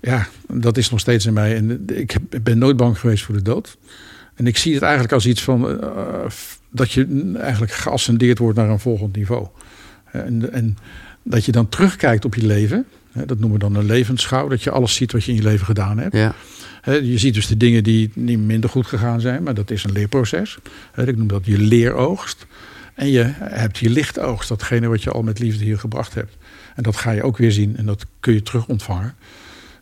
[0.00, 1.56] ja, dat is nog steeds in mij.
[1.56, 3.76] En ik heb- ik ben nooit bang geweest voor de dood.
[4.34, 5.88] En ik zie het eigenlijk als iets van eh,
[6.70, 9.46] dat je eigenlijk geascendeerd wordt naar een volgend niveau.
[10.12, 10.76] En, en
[11.22, 12.86] dat je dan terugkijkt op je leven.
[13.12, 14.48] Dat noemen we dan een levensschouw.
[14.48, 16.14] Dat je alles ziet wat je in je leven gedaan hebt.
[16.16, 16.34] Ja.
[16.84, 19.92] Je ziet dus de dingen die niet minder goed gegaan zijn, maar dat is een
[19.92, 20.58] leerproces.
[21.04, 22.46] Ik noem dat je leeroogst.
[22.94, 26.36] En je hebt je lichtoogst, datgene wat je al met liefde hier gebracht hebt.
[26.74, 29.14] En dat ga je ook weer zien en dat kun je terug ontvangen.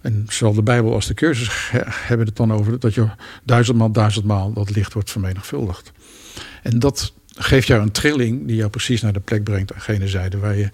[0.00, 3.08] En zowel de Bijbel als de cursus he- hebben het dan over dat je
[3.44, 5.92] duizendmaal, duizendmaal dat licht wordt vermenigvuldigd.
[6.62, 10.08] En dat geeft jou een trilling die jou precies naar de plek brengt aan gene
[10.08, 10.70] zijde waar je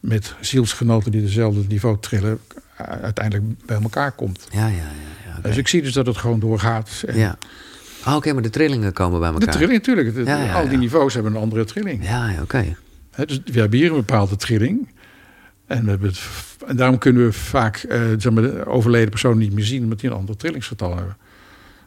[0.00, 2.38] met zielsgenoten die dezelfde niveau trillen
[2.76, 4.46] uiteindelijk bij elkaar komt.
[4.50, 4.82] Ja, ja, ja.
[5.34, 5.40] ja.
[5.48, 7.02] Dus ik zie dus dat het gewoon doorgaat.
[7.06, 7.38] En ja.
[8.04, 9.54] Ah, Oké, maar de trillingen komen bij De elkaar.
[9.54, 10.14] trilling natuurlijk.
[10.14, 10.78] De- Ja, ja, al die ja.
[10.78, 12.04] niveaus hebben een andere trilling.
[12.04, 12.76] Ja, ja, oké.
[13.26, 14.88] Dus we hebben hier een bepaalde trilling.
[15.66, 16.20] En, we hebben het,
[16.66, 20.00] en daarom kunnen we vaak eh, zeg maar, de overleden persoon niet meer zien, omdat
[20.00, 21.16] die een ander trillingsgetal hebben.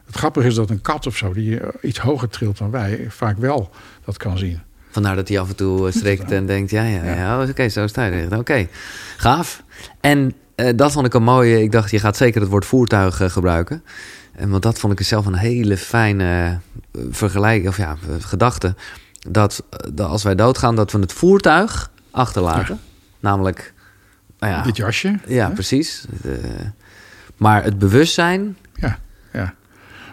[0.06, 3.06] Het grappige is dat een kat of zo, die eh, iets hoger trilt dan wij,
[3.08, 3.70] vaak wel
[4.04, 4.60] dat kan zien.
[4.90, 7.14] Vandaar dat hij af en toe eh, strikt en denkt, ja, ja, ja.
[7.14, 7.42] Ja.
[7.42, 8.36] oh, Oké, zo sta je.
[8.38, 8.68] Oké,
[9.16, 9.62] gaaf.
[10.00, 10.34] En
[10.76, 11.62] dat vond ik een mooie...
[11.62, 13.82] Ik dacht, je gaat zeker het woord voertuig gebruiken.
[14.32, 16.58] En want dat vond ik zelf een hele fijne
[16.92, 18.74] eh, vergelijking, of ja, gedachte.
[19.30, 22.80] Dat, eh, dat als wij doodgaan, dat we het voertuig achterlaten.
[23.20, 23.72] Namelijk,
[24.38, 25.18] nou ja, Dit jasje.
[25.26, 25.52] ja, hè?
[25.54, 26.04] precies.
[26.24, 26.30] Eh,
[27.36, 28.98] maar het bewustzijn, Ja,
[29.32, 29.54] ja.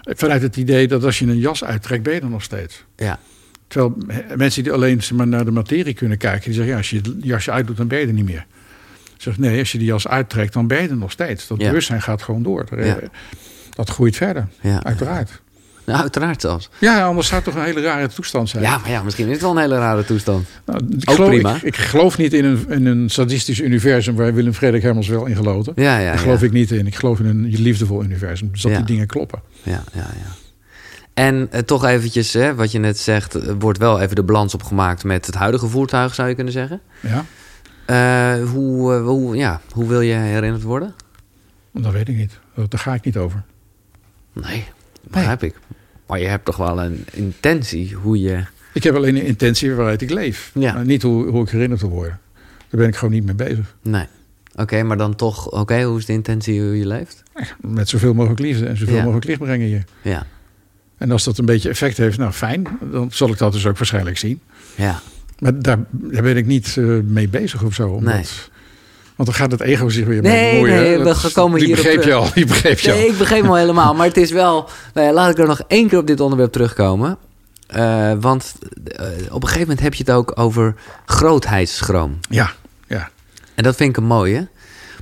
[0.03, 2.83] Vanuit het idee dat als je een jas uittrekt, ben je er nog steeds.
[2.95, 3.19] ja,
[3.67, 3.97] Terwijl
[4.35, 7.13] mensen die alleen maar, naar de materie kunnen kijken, die zeggen: ja, als je het
[7.21, 8.45] jasje uitdoet, dan ben je er niet meer.
[9.15, 11.47] Ik zeg nee, als je die jas uittrekt, dan ben je er nog steeds.
[11.47, 11.67] Dat Ja.
[11.67, 12.65] bewustzijn gaat gewoon door.
[12.77, 12.97] Ja.
[13.80, 14.84] Dat groeit verder, ja.
[14.84, 15.41] uiteraard.
[15.85, 16.69] Nou, uiteraard zelfs.
[16.80, 18.64] Ja, anders zou het toch een hele rare toestand zijn.
[18.64, 20.47] Ja, maar ja, misschien is het wel een hele rare toestand.
[20.65, 21.56] Nou, ik, Ook geloof, prima.
[21.56, 25.26] Ik, ik geloof niet in een, in een sadistisch universum waar Willem Frederik Hermans wel
[25.26, 25.72] in geloofde.
[25.76, 26.19] Ja, ja, Daar ja.
[26.19, 26.88] geloof ik niet in.
[26.88, 28.49] Ik geloof in een liefdevol universum.
[28.51, 28.77] Dus dat Ja.
[28.77, 29.41] die dingen kloppen.
[29.64, 30.31] Ja, ja, ja.
[31.14, 34.53] En eh, toch eventjes, hè, wat je net zegt, er wordt wel even de balans
[34.53, 36.81] opgemaakt met het huidige voertuig, zou je kunnen zeggen.
[36.99, 37.26] Ja.
[37.85, 40.93] Eh, hoe, eh, hoe, ja, hoe wil je herinnerd worden?
[41.73, 42.39] Dat weet ik niet.
[42.56, 43.43] Daar ga ik niet over.
[44.41, 44.64] Nee,
[45.03, 45.56] begrijp ik.
[46.07, 48.44] Maar je hebt toch wel een intentie hoe je...
[48.74, 50.52] Ik heb alleen een intentie waaruit ik leef.
[50.53, 50.74] Ja.
[50.74, 52.20] Maar niet hoe, hoe ik herinnerd wil worden.
[52.70, 53.76] Daar ben ik gewoon niet mee bezig.
[53.82, 54.06] Nee.
[54.56, 55.52] Oké, maar dan toch...
[55.52, 57.24] Oké, hoe is de intentie hoe je leeft?
[57.61, 59.02] Met zoveel mogelijk liefde en zoveel Ja.
[59.02, 59.84] mogelijk licht brengen hier.
[60.02, 60.26] Ja.
[60.98, 62.68] En als dat een beetje effect heeft, nou fijn.
[62.91, 64.40] Dan zal ik dat dus ook waarschijnlijk zien.
[64.76, 64.99] Ja.
[65.40, 67.90] Maar daar, daar ben ik niet eh, mee bezig of zo.
[67.90, 68.24] Omdat, Nee.
[69.19, 70.75] Want dan gaat het ego zich weer Nee, bemoeien.
[70.75, 72.27] nee, we Dat- komen die begreep je al.
[72.33, 73.11] Die begreep je Nee, al.
[73.11, 73.93] ik begreep hem al helemaal.
[73.93, 74.69] Maar het is wel...
[74.93, 77.17] Nou ja, laat ik er nog één keer op dit onderwerp terugkomen.
[77.67, 78.53] Eh, want
[78.85, 80.75] eh, op een gegeven moment heb je het ook over
[81.05, 82.19] grootheidsschroom.
[82.29, 82.51] Ja,
[82.87, 83.09] ja.
[83.55, 84.47] En dat vind ik een mooie.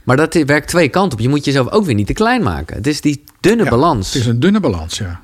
[0.03, 1.23] Maar dat werkt twee kanten op.
[1.23, 2.75] Je moet jezelf ook weer niet te klein maken.
[2.75, 4.13] Het is die dunne Ja, balans.
[4.13, 5.21] Het is een dunne balans, ja.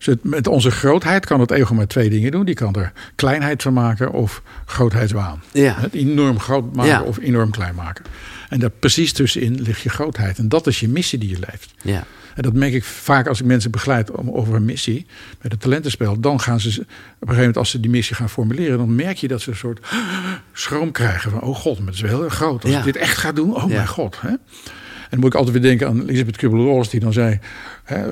[0.00, 2.44] Dus het- met onze grootheid kan het ego maar twee dingen doen.
[2.44, 5.42] Die kan er kleinheid van maken of grootheidswaan.
[5.52, 5.74] Ja.
[5.78, 7.02] Het enorm groot maken Ja.
[7.02, 8.04] of enorm klein maken.
[8.48, 10.38] En daar precies tussenin ligt je grootheid.
[10.38, 11.74] En dat is je missie die je leeft.
[11.82, 12.04] Ja.
[12.34, 15.06] En dat merk ik vaak als ik mensen begeleid om- over een missie
[15.42, 16.20] met het talentenspel.
[16.20, 16.84] Dan gaan ze op een
[17.18, 19.86] gegeven moment, als ze die missie gaan formuleren, dan merk je dat ze een soort
[20.52, 22.62] schroom krijgen van: oh god, maar het is wel heel groot.
[22.62, 22.78] Als Ja.
[22.78, 23.74] ik dit echt ga doen, oh Ja.
[23.76, 24.20] mijn god.
[24.20, 24.28] Hè?
[24.28, 27.38] En dan moet ik altijd weer denken aan Elisabeth Kubler-Ross, die dan zei: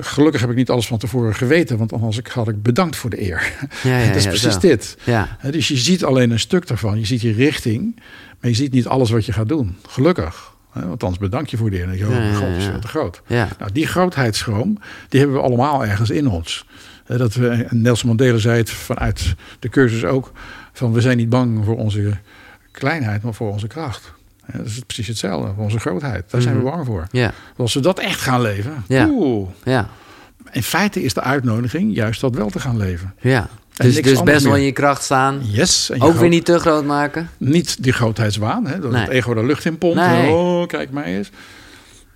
[0.01, 3.21] Gelukkig heb ik niet alles van tevoren geweten, want anders had ik bedankt voor de
[3.21, 3.53] eer.
[3.83, 4.59] Ja, ja, dat is ja, precies zo.
[4.59, 4.97] dit.
[5.51, 6.99] Dus je ziet alleen een stuk daarvan.
[6.99, 7.95] Je ziet je richting,
[8.39, 9.77] maar je ziet niet alles wat je gaat doen.
[9.87, 10.53] Gelukkig.
[10.71, 11.83] Hè, Want anders bedank je voor de eer.
[11.83, 13.21] En dan denk je, oh, god, is veel te groot.
[13.27, 14.77] Nou, die grootheidsschroom,
[15.09, 16.65] die hebben we allemaal ergens in ons.
[17.05, 20.31] Dat we, en Nelson Mandela zei het vanuit de cursus ook:
[20.73, 22.17] van we zijn niet bang voor onze
[22.71, 24.13] kleinheid, maar voor onze kracht.
[24.57, 26.31] Dat is precies hetzelfde, onze grootheid.
[26.31, 26.69] Daar zijn we Mhm.
[26.71, 27.07] bang voor.
[27.11, 27.31] Ja.
[27.57, 29.07] Als we dat echt gaan leven, Ja.
[29.11, 29.49] oeh.
[29.63, 29.89] Ja.
[30.51, 33.13] In feite is de uitnodiging juist dat wel te gaan leven.
[33.19, 33.49] Ja.
[33.77, 35.39] En Dus, dus best wel in je kracht staan.
[35.43, 35.91] Yes.
[35.91, 37.29] Ook groot- weer niet te groot maken.
[37.37, 39.01] Niet die grootheidswaan, hè, dat Nee.
[39.01, 39.95] het ego de lucht in pompt.
[39.95, 40.31] Nee.
[40.31, 41.29] Oh, kijk mij eens.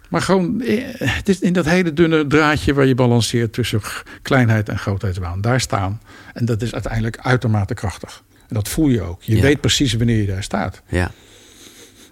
[0.10, 3.82] Maar gewoon, eh, het is in dat hele dunne draadje waar je balanceert tussen
[4.22, 5.42] kleinheid en grootheidswaan.
[5.42, 6.02] Daar staan.
[6.34, 8.24] En dat is uiteindelijk uitermate krachtig.
[8.48, 9.22] En dat voel je ook.
[9.24, 9.42] Je Ja.
[9.42, 10.82] weet precies wanneer je daar staat.
[10.90, 11.12] Ja.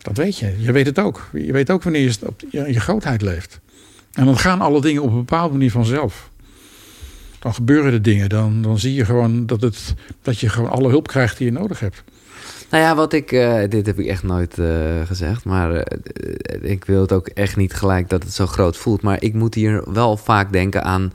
[0.02, 0.56] Dat weet je.
[0.60, 1.30] Je weet het ook.
[1.34, 3.60] Je weet ook wanneer je op je, je grootheid leeft.
[4.14, 6.30] En dan gaan alle dingen op een bepaalde manier vanzelf.
[7.40, 8.30] Dan gebeuren de dingen.
[8.30, 11.52] Dan, dan zie je gewoon dat, het, dat je gewoon alle hulp krijgt die je
[11.60, 12.04] nodig hebt.
[12.70, 13.32] Nou ja, wat ik...
[13.32, 14.68] eh, dit heb ik echt nooit eh,
[15.06, 15.46] gezegd.
[15.46, 19.02] Maar eh, ik wil het ook echt niet gelijk dat het zo groot voelt.
[19.02, 21.14] Maar ik moet hier wel vaak denken aan...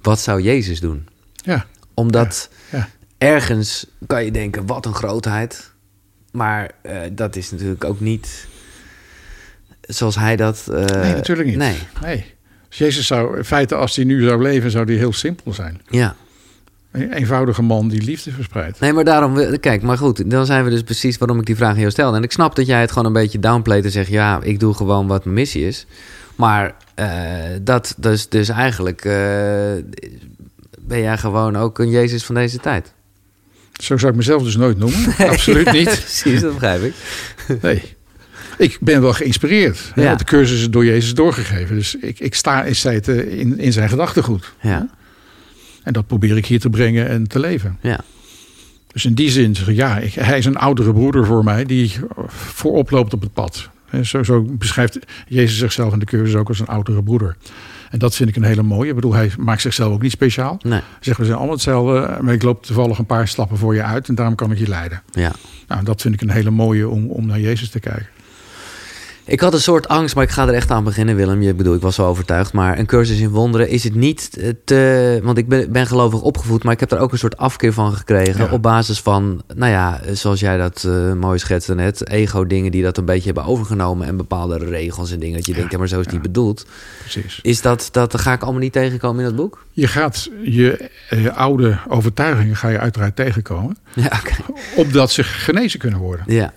[0.00, 1.06] Wat zou Jezus doen?
[1.32, 1.66] Ja.
[1.94, 2.88] Omdat Ja.
[3.18, 5.71] ergens kan je denken, wat een grootheid.
[6.32, 8.46] Maar eh, dat is natuurlijk ook niet
[9.80, 10.68] zoals hij dat...
[10.72, 11.56] eh, Nee, natuurlijk niet.
[11.56, 12.34] Nee, Nee.
[12.68, 15.80] Dus Jezus zou, in feite, als hij nu zou leven, zou hij heel simpel zijn.
[15.88, 16.16] ja.
[16.90, 18.80] Een eenvoudige man die liefde verspreidt.
[18.80, 19.58] Nee, maar daarom...
[19.60, 22.16] Kijk, maar goed, dan zijn we dus precies waarom ik die vraag aan jou stelde.
[22.16, 24.08] En ik snap dat jij het gewoon een beetje downplayt en zegt...
[24.08, 25.86] ja, ik doe gewoon wat mijn missie is.
[26.36, 27.08] Maar eh,
[27.62, 29.02] dat dus, dus eigenlijk...
[30.80, 32.92] ben jij gewoon ook een Jezus van deze tijd.
[33.72, 35.14] Zo zou ik mezelf dus nooit noemen.
[35.18, 35.84] Absoluut niet.
[36.04, 36.94] Precies, dat begrijp ik.
[37.62, 37.82] Nee.
[38.58, 39.90] Ik ben wel geïnspireerd.
[39.94, 40.06] hè, Ja.
[40.06, 41.76] Want de cursus is door Jezus doorgegeven.
[41.76, 44.52] Dus ik, ik sta in, feite in, in zijn gedachtegoed.
[44.60, 44.88] Ja,
[45.82, 47.78] En dat probeer ik hier te brengen en te leven.
[47.80, 48.00] ja,
[48.92, 51.92] Dus in die zin, ja, ik, hij is een oudere broeder voor mij die
[52.26, 53.68] voorop loopt op het pad.
[54.02, 57.36] Zo, zo beschrijft Jezus zichzelf in de cursus ook als een oudere broeder.
[57.92, 58.88] En dat vind ik een hele mooie.
[58.88, 60.58] Ik bedoel, hij maakt zichzelf ook niet speciaal.
[60.62, 63.82] nee, zegt, we zijn allemaal hetzelfde, maar ik loop toevallig een paar stappen voor je
[63.82, 65.02] uit en daarom kan ik je leiden.
[65.12, 65.32] ja.
[65.68, 68.06] Nou, dat vind ik een hele mooie om, om naar Jezus te kijken.
[69.24, 71.42] Ik had een soort angst, maar ik ga er echt aan beginnen, Willem.
[71.42, 72.52] Je bedoel, ik was wel overtuigd.
[72.52, 75.20] Maar een cursus in wonderen is het niet eh, te...
[75.22, 77.92] Want ik ben, ben gelovig opgevoed, maar ik heb er ook een soort afkeer van
[77.92, 78.44] gekregen.
[78.44, 78.52] Ja.
[78.52, 82.08] Op basis van, nou ja, zoals jij dat eh, mooi schetste net.
[82.08, 84.06] Ego-dingen die dat een beetje hebben overgenomen.
[84.06, 86.22] En bepaalde regels en dingen dat je Ja, denkt, ja, maar zo is het niet
[86.22, 86.66] bedoeld.
[86.98, 87.38] Precies.
[87.42, 89.64] Is dat, dat ga ik allemaal niet tegenkomen in dat boek?
[89.72, 93.76] Je gaat je, eh, oude overtuigingen ga je uiteraard tegenkomen.
[93.94, 94.34] Ja, oké.
[94.76, 96.24] Opdat ze genezen kunnen worden.
[96.28, 96.52] Ja.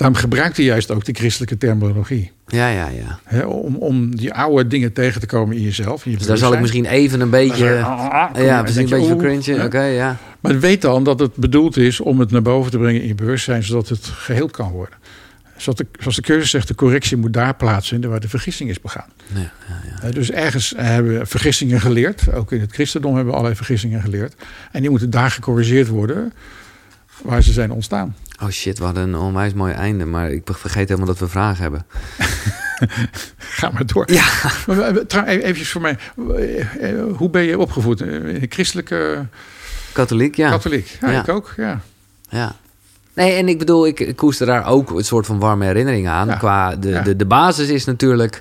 [0.00, 2.30] Daarom gebruikt hij juist ook de christelijke terminologie.
[2.46, 2.88] Ja, ja,
[3.30, 3.46] ja.
[3.46, 6.04] Om, om die oude dingen tegen te komen in jezelf.
[6.04, 7.64] In je Dus daar zal ik misschien even een beetje...
[7.64, 9.64] Ja, Ja, misschien een beetje cringe.
[9.64, 10.16] Oké, ja.
[10.40, 13.14] Maar weet dan dat het bedoeld is om het naar boven te brengen in je
[13.14, 14.98] bewustzijn, zodat het geheeld kan worden.
[15.56, 18.80] Zoals de, zoals de cursus zegt, de correctie moet daar plaatsvinden waar de vergissing is
[18.80, 19.08] begaan.
[19.34, 20.10] Ja, ja, ja.
[20.10, 22.32] Dus ergens hebben we vergissingen geleerd.
[22.32, 24.34] Ook in het christendom hebben we allerlei vergissingen geleerd.
[24.72, 26.32] En die moeten daar gecorrigeerd worden
[27.22, 28.14] waar ze zijn ontstaan.
[28.42, 30.04] Oh shit, hadden een onwijs mooi einde.
[30.04, 31.86] Maar ik vergeet helemaal dat we vragen hebben.
[33.36, 34.12] Ga maar door.
[34.12, 34.24] Ja.
[35.06, 35.96] Trouw- even voor mij.
[36.36, 38.00] Eh, eh, Hoe ben je opgevoed?
[38.00, 39.26] Eh, christelijke
[39.92, 40.50] Katholiek, ja.
[40.50, 40.98] katholiek?
[41.00, 41.20] Ja, Ja.
[41.20, 41.52] ik ook.
[41.56, 41.80] Ja.
[42.28, 42.56] Ja.
[43.14, 46.26] Nee, en ik bedoel, ik, ik koester daar ook een soort van warme herinnering aan.
[46.28, 46.34] Ja.
[46.36, 47.02] Qua de, Ja.
[47.02, 48.40] de, de basis is natuurlijk...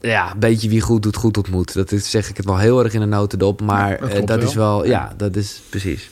[0.00, 1.74] Ja, een beetje wie goed doet, goed ontmoet.
[1.74, 3.60] Dat is, zeg ik het wel heel erg in een notendop.
[3.60, 4.86] Maar dat klopt dat is wel...
[4.86, 6.10] Ja, dat is precies.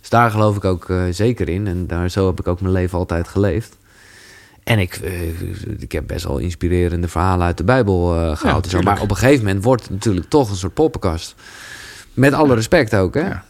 [0.00, 1.66] Dus daar geloof ik ook eh, zeker in.
[1.66, 3.76] En daar, zo heb ik ook mijn leven altijd geleefd.
[4.64, 5.40] En ik, eh,
[5.78, 8.62] ik heb best wel inspirerende verhalen uit de Bijbel eh gehaald.
[8.62, 8.84] tuurlijk.
[8.84, 11.34] maar op een gegeven moment wordt het natuurlijk toch een soort poppenkast.
[12.14, 13.20] Met alle respect ook, hè?
[13.20, 13.44] Ja.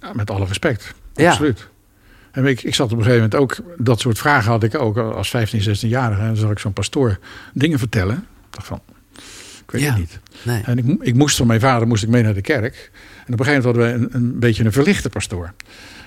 [0.00, 0.94] Ja, met alle respect.
[1.14, 1.28] Ja.
[1.30, 1.68] Absoluut.
[2.30, 4.96] En ik, ik zat op een gegeven moment ook, dat soort vragen had ik ook
[4.96, 6.20] als 15, 16-jarige.
[6.20, 7.18] En dan zag ik zo'n pastoor
[7.54, 8.14] dingen vertellen.
[8.16, 8.80] Ik dacht van,
[9.64, 9.88] ik weet Ja.
[9.88, 10.20] het niet.
[10.42, 10.62] Nee.
[10.64, 12.90] En ik, ik moest van mijn vader moest ik mee naar de kerk.
[13.28, 15.52] En op een gegeven moment hadden we een, een beetje een verlichte pastoor.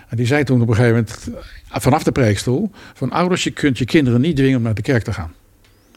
[0.08, 1.30] En die zei toen op een gegeven moment,
[1.70, 2.72] vanaf de preekstoel...
[2.94, 5.34] van ouders, je kunt je kinderen niet dwingen om naar de kerk te gaan.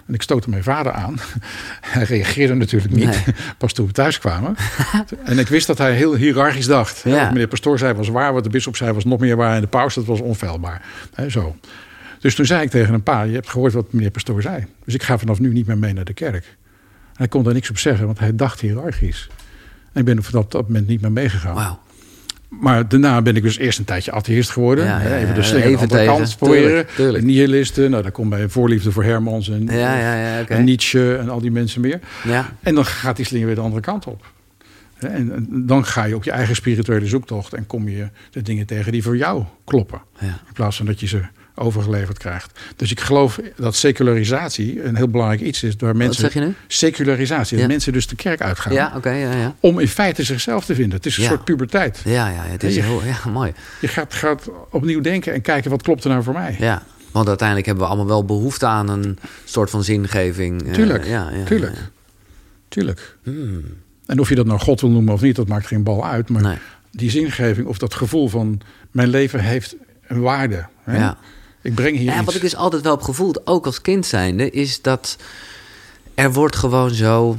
[0.06, 1.18] En ik stootte mijn vader aan.
[1.80, 3.34] Hij reageerde natuurlijk niet, Nee.
[3.58, 4.56] pas toen we thuis kwamen.
[5.24, 7.02] en ik wist dat hij heel hiërarchisch dacht.
[7.04, 7.20] Ja.
[7.20, 9.54] Wat meneer pastoor zei was waar, wat de bisschop zei was nog meer waar...
[9.54, 10.82] en de paus, dat was onfeilbaar.
[11.14, 11.56] Hè, zo.
[12.20, 14.66] Dus toen zei ik tegen een pa, je hebt gehoord wat meneer pastoor zei.
[14.84, 16.56] Dus ik ga vanaf nu niet meer mee naar de kerk.
[17.14, 19.28] Hij kon daar niks op zeggen, want hij dacht hiërarchisch.
[19.94, 21.54] En ik ben er vanaf dat moment niet meer meegegaan.
[22.60, 24.84] Maar daarna ben ik dus eerst een tijdje atheïst geworden.
[24.84, 26.86] Ja, even de slinger aan de kant proberen.
[27.26, 31.80] Nihilisten, nou, daar komt bij voorliefde voor Hermans en, Ja, Nietzsche en al die mensen
[31.80, 32.00] meer.
[32.24, 34.32] Ja, En dan gaat die slinger weer de andere kant op.
[34.98, 38.66] En, en dan ga je op je eigen spirituele zoektocht en kom je de dingen
[38.66, 40.00] tegen die voor jou kloppen.
[40.20, 41.20] In plaats van dat je ze
[41.54, 42.58] overgeleverd krijgt.
[42.76, 45.74] Dus ik geloof dat secularisatie een heel belangrijk iets is.
[45.78, 46.54] Waar Wat mensen, zeg je nu?
[46.66, 47.62] Secularisatie, Ja.
[47.62, 48.72] dat mensen dus de kerk uitgaan.
[48.72, 49.54] Ja, oké, ja, ja.
[49.60, 50.96] Om in feite zichzelf te vinden.
[50.96, 52.00] Het is een soort puberteit.
[52.04, 53.52] Ja, ja, het is je- heel ja, mooi.
[53.80, 56.56] Je gaat, gaat opnieuw denken en kijken wat klopt er nou voor mij.
[56.58, 56.82] Ja,
[57.12, 60.62] want uiteindelijk hebben we allemaal wel behoefte aan een soort van zingeving.
[60.66, 61.76] eh, Tuurlijk, ja, ja, tuurlijk.
[62.68, 63.16] Tuurlijk.
[63.22, 63.64] Hmm,
[64.06, 66.28] En of je dat nou God wil noemen of niet, dat maakt geen bal uit.
[66.28, 66.56] Maar nee,
[66.90, 68.60] die zingeving of dat gevoel van
[68.90, 69.76] mijn leven heeft
[70.06, 70.66] een waarde.
[70.82, 70.96] Hè?
[70.96, 71.16] ja.
[71.64, 72.24] Ik breng hier Ja, iets.
[72.24, 75.16] wat ik dus altijd wel heb gevoeld, ook als kind zijnde, is dat
[76.14, 77.36] er wordt gewoon zo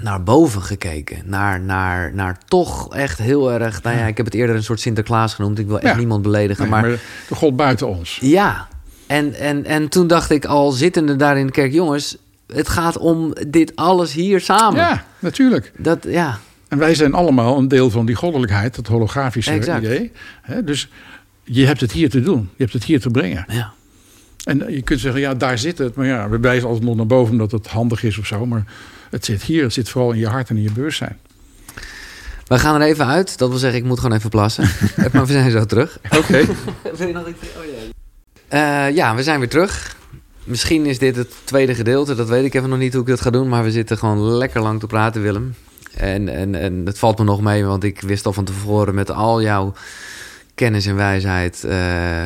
[0.00, 1.22] naar boven gekeken.
[1.24, 3.82] Naar, naar, naar toch echt heel erg...
[3.82, 5.58] Nou ja, ik heb het eerder een soort Sinterklaas genoemd.
[5.58, 5.98] Ik wil echt Ja.
[5.98, 6.88] niemand beledigen, Nee, maar...
[6.88, 6.98] maar
[7.28, 8.18] de God buiten ons.
[8.20, 8.68] Ja,
[9.06, 11.72] en, en, en toen dacht ik al zittende daar in de kerk...
[11.72, 14.80] jongens, het gaat om dit alles hier samen.
[14.80, 15.72] Ja, natuurlijk.
[15.76, 16.38] Dat, ja,
[16.68, 19.84] En wij zijn allemaal een deel van die goddelijkheid, dat holografische Exact.
[19.84, 20.12] idee.
[20.64, 20.88] Dus
[21.46, 22.50] je hebt het hier te doen.
[22.56, 23.44] Je hebt het hier te brengen.
[23.48, 23.74] ja.
[24.44, 25.94] En je kunt zeggen, ja, daar zit het.
[25.94, 28.46] Maar ja, we wijzen altijd nog naar boven omdat het handig is of zo.
[28.46, 28.64] Maar
[29.10, 29.62] het zit hier.
[29.62, 31.18] Het zit vooral in je hart en in je bewustzijn.
[32.46, 33.38] We gaan er even uit.
[33.38, 34.68] Dat wil zeggen, ik moet gewoon even plassen.
[35.12, 35.98] maar we zijn zo terug.
[36.10, 36.44] Oké.
[36.96, 37.38] Wil je nog iets?
[37.40, 37.64] Oh
[38.50, 38.86] ja.
[38.86, 39.96] ja, we zijn weer terug.
[40.44, 42.14] Misschien is dit het tweede gedeelte.
[42.14, 43.48] Dat weet ik even nog niet hoe ik dat ga doen.
[43.48, 45.54] Maar we zitten gewoon lekker lang te praten, Willem.
[45.94, 49.10] En, en, en het valt me nog mee, want ik wist al van tevoren met
[49.10, 49.74] al jouw
[50.56, 51.64] kennis en wijsheid.
[51.64, 51.70] eh,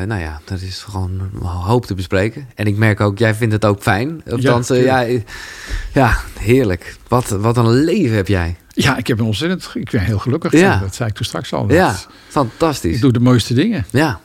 [0.07, 2.47] nou ja, dat is gewoon een hoop te bespreken.
[2.55, 4.21] En ik merk ook, jij vindt het ook fijn.
[4.29, 5.29] Althans, eh, ja, tuurlijk.
[5.93, 6.95] ja, heerlijk.
[7.07, 8.55] Wat, wat een leven heb jij.
[8.73, 9.69] Ja, ik heb een ontzettend.
[9.73, 10.51] Ik ben heel gelukkig.
[10.51, 10.77] Ja.
[10.79, 11.71] Dat zei ik toen straks al.
[11.71, 11.95] Ja,
[12.27, 12.95] fantastisch.
[12.95, 13.85] Ik doe de mooiste dingen.
[13.89, 14.19] Ja.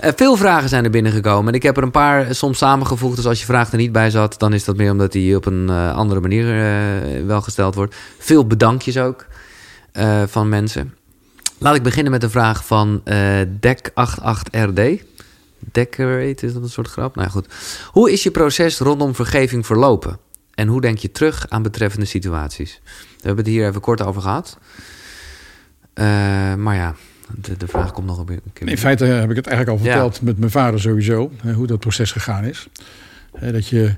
[0.00, 1.48] Eh, veel vragen zijn er binnengekomen.
[1.48, 3.16] En ik heb er een paar eh, soms samengevoegd.
[3.16, 5.46] Dus als je vraag er niet bij zat, dan is dat meer omdat die op
[5.46, 7.94] een eh, andere manier eh, wel gesteld wordt.
[8.18, 9.26] Veel bedankjes ook
[9.92, 10.94] eh, van mensen.
[11.62, 14.80] Laat ik beginnen met een vraag van eh Dek88RD.
[15.72, 17.14] Decorate, is dat een soort grap?
[17.14, 17.46] Nou ja, goed.
[17.90, 20.18] Hoe is je proces rondom vergeving verlopen?
[20.54, 22.80] En hoe denk je terug aan betreffende situaties?
[22.84, 24.58] We hebben het hier even kort over gehad.
[25.94, 26.04] Eh,
[26.54, 26.94] maar ja,
[27.36, 28.68] de, de vraag komt nog een keer.
[28.68, 29.92] In feite heb ik het eigenlijk al Ja.
[29.92, 31.30] verteld met mijn vader sowieso.
[31.54, 32.68] Hoe dat proces gegaan is.
[33.40, 33.94] Dat je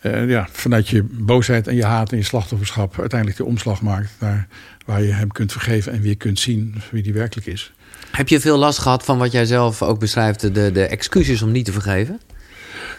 [0.00, 4.10] eh, ja, vanuit je boosheid en je haat en je slachtofferschap uiteindelijk de omslag maakt
[4.18, 4.48] naar
[4.86, 7.72] waar je hem kunt vergeven en weer kunt zien wie die werkelijk is.
[8.10, 11.50] Heb je veel last gehad van wat jij zelf ook beschrijft, de, de excuses om
[11.52, 12.20] niet te vergeven?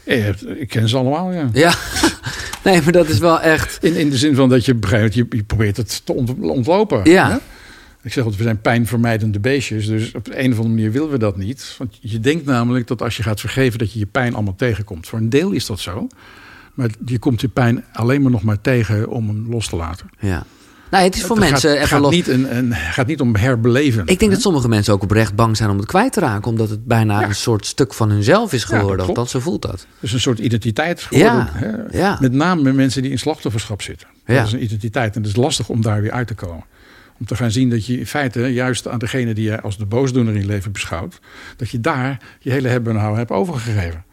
[0.05, 1.49] Hebt- ik ken ze allemaal, ja.
[1.53, 1.73] Ja,
[2.63, 3.77] nee, maar dat is wel echt.
[3.83, 7.09] In, in de zin van dat je begrijpt, je, je probeert het te ont- ontlopen.
[7.09, 7.29] Ja.
[7.31, 7.35] hè?
[8.01, 9.85] Ik zeg altijd, we zijn pijnvermijdende beestjes.
[9.87, 11.75] Dus op een of andere manier willen we dat niet.
[11.77, 15.07] Want je denkt namelijk dat als je gaat vergeven, dat je je pijn allemaal tegenkomt.
[15.07, 16.07] Voor een deel is dat zo.
[16.79, 20.09] Maar je komt je pijn alleen maar nog maar tegen om hem los te laten.
[20.19, 20.43] Ja.
[20.91, 22.11] Nou, het is voor Het mensen gaat, even gaat los.
[22.11, 24.05] niet, een, een, gaat niet om herbeleven.
[24.05, 26.69] Ik denk dat sommige mensen ook oprecht bang zijn om het kwijt te raken, omdat
[26.69, 27.27] het bijna Ja.
[27.27, 28.95] een soort stuk van hunzelf is Ja, dat geworden.
[29.05, 29.09] klopt.
[29.19, 29.85] Althans, zo voelt dat.
[29.99, 31.31] Dus een soort identiteit geworden.
[31.35, 31.97] Ja, hè?
[31.97, 32.17] ja.
[32.21, 34.07] Met name met mensen die in slachtofferschap zitten.
[34.25, 34.35] Ja.
[34.35, 36.63] Dat is een identiteit en het is lastig om daar weer uit te komen.
[37.19, 39.85] Om te gaan zien dat je in feite juist aan degene die je als de
[39.85, 41.19] boosdoener in je leven beschouwt,
[41.57, 44.03] dat je daar je hele hebben en houden hebt overgegeven.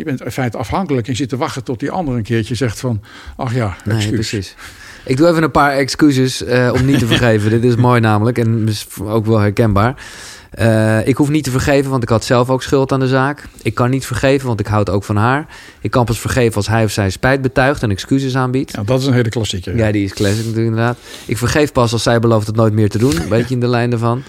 [0.00, 2.54] Je bent in feite afhankelijk en je zit te wachten tot die ander een keertje
[2.54, 3.02] zegt van,
[3.36, 4.54] ach ja, Nee, precies.
[5.04, 7.50] Ik doe even een paar excuses eh, om niet te vergeven.
[7.50, 9.94] Dit is mooi namelijk en is ook wel herkenbaar.
[10.50, 13.44] Eh, ik hoef niet te vergeven, want ik had zelf ook schuld aan de zaak.
[13.62, 15.46] Ik kan niet vergeven, want ik houd ook van haar.
[15.80, 18.72] Ik kan pas vergeven als hij of zij spijt betuigt en excuses aanbiedt.
[18.72, 19.76] Ja, dat is een hele klassieker.
[19.76, 20.98] Ja, die is classic natuurlijk inderdaad.
[21.26, 23.14] Ik vergeef pas als zij belooft het nooit meer te doen.
[23.28, 24.22] Weet je in de lijn ervan.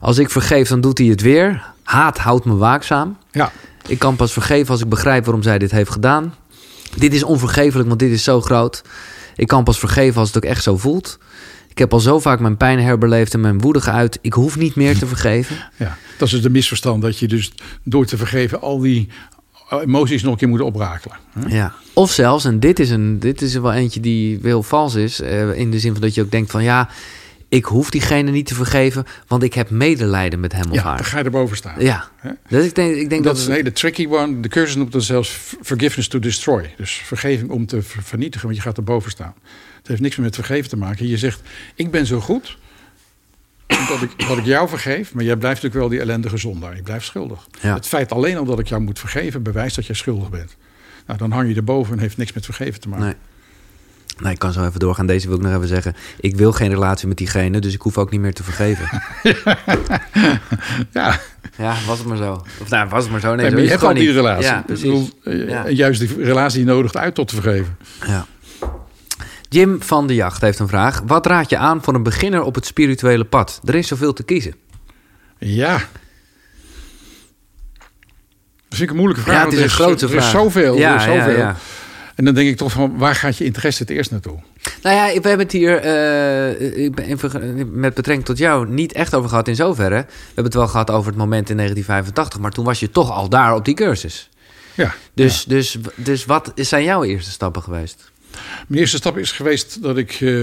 [0.00, 1.62] Als ik vergeef, dan doet hij het weer.
[1.82, 3.16] Haat houdt me waakzaam.
[3.30, 3.52] Ja.
[3.88, 6.34] Ik kan pas vergeven als ik begrijp waarom zij dit heeft gedaan.
[6.96, 8.82] Dit is onvergeeflijk, want dit is zo groot.
[9.36, 11.18] Ik kan pas vergeven als het ook echt zo voelt.
[11.68, 14.18] Ik heb al zo vaak mijn pijn herbeleefd en mijn woede geuit.
[14.22, 15.56] Ik hoef niet meer te vergeven.
[15.76, 17.52] Ja, dat is dus de misverstand dat je dus
[17.84, 19.08] door te vergeven al die
[19.70, 21.16] emoties nog een keer moet oprakelen.
[21.38, 21.56] hè?
[21.56, 21.72] Ja.
[21.92, 25.20] Of zelfs, en dit is, een, dit is er wel eentje die heel vals is.
[25.20, 26.88] eh, in de zin van dat je ook denkt van ja,
[27.48, 30.92] ik hoef diegene niet te vergeven, want ik heb medelijden met hem of Ja, dan
[30.92, 31.04] haar.
[31.04, 31.80] ga je erboven staan.
[31.80, 32.08] Ja.
[32.48, 34.40] Dus ik denk, ik denk dat, dat, is een hele tricky one.
[34.40, 35.30] De cursus noemt dat zelfs
[35.62, 36.74] forgiveness to destroy.
[36.76, 39.34] Dus vergeving om te ver- vernietigen, want je gaat erboven staan.
[39.78, 41.08] Het heeft niks meer met vergeven te maken.
[41.08, 41.40] Je zegt,
[41.74, 42.58] ik ben zo goed
[43.66, 45.14] dat ik, dat ik jou vergeef...
[45.14, 46.76] maar jij blijft natuurlijk wel die ellendige zondaar.
[46.76, 47.46] Je blijft schuldig.
[47.60, 47.74] Ja.
[47.74, 49.42] Het feit alleen al dat ik jou moet vergeven...
[49.42, 50.56] bewijst dat jij schuldig bent.
[51.06, 53.04] Nou, dan hang je erboven en heeft niks met vergeven te maken.
[53.04, 53.14] Nee.
[54.18, 55.06] Nee, ik kan zo even doorgaan.
[55.06, 55.94] Deze wil ik nog even zeggen.
[56.20, 58.88] Ik wil geen relatie met diegene, dus ik hoef ook niet meer te vergeven.
[60.92, 61.20] Ja,
[61.58, 62.42] ja, was het maar zo.
[62.60, 63.34] Of nou, was het maar zo.
[63.34, 64.14] Nee, nee, zo is je hebt al die niet.
[64.14, 64.44] relatie.
[64.44, 65.68] Ja, bedoel, eh, Ja.
[65.68, 67.76] Juist die relatie nodigt uit tot te vergeven.
[68.06, 68.26] Ja.
[69.48, 71.02] Jim van de Jacht heeft een vraag.
[71.06, 73.60] Wat raad je aan voor een beginner op het spirituele pad?
[73.64, 74.54] Er is zoveel te kiezen.
[75.38, 75.78] Ja.
[78.68, 79.36] Dat ik een moeilijke vraag.
[79.36, 80.24] ja, het is een er grote er vraag.
[80.24, 80.76] is zoveel.
[80.76, 81.36] Ja, er is ja, zoveel.
[81.38, 81.56] ja.
[82.14, 84.38] En dan denk ik toch van, waar gaat je interesse het eerst naartoe?
[84.82, 85.76] Nou ja, we hebben het hier
[86.76, 89.94] ik ben even, met betrekking tot jou niet echt over gehad in zoverre.
[90.08, 93.10] We hebben het wel gehad over het moment in 1985, maar toen was je toch
[93.10, 94.28] al daar op die cursus.
[94.74, 94.94] Ja.
[95.14, 98.12] Dus, dus, dus wat zijn jouw eerste stappen geweest?
[98.66, 100.10] Mijn eerste stap is geweest dat ik...
[100.20, 100.42] eh,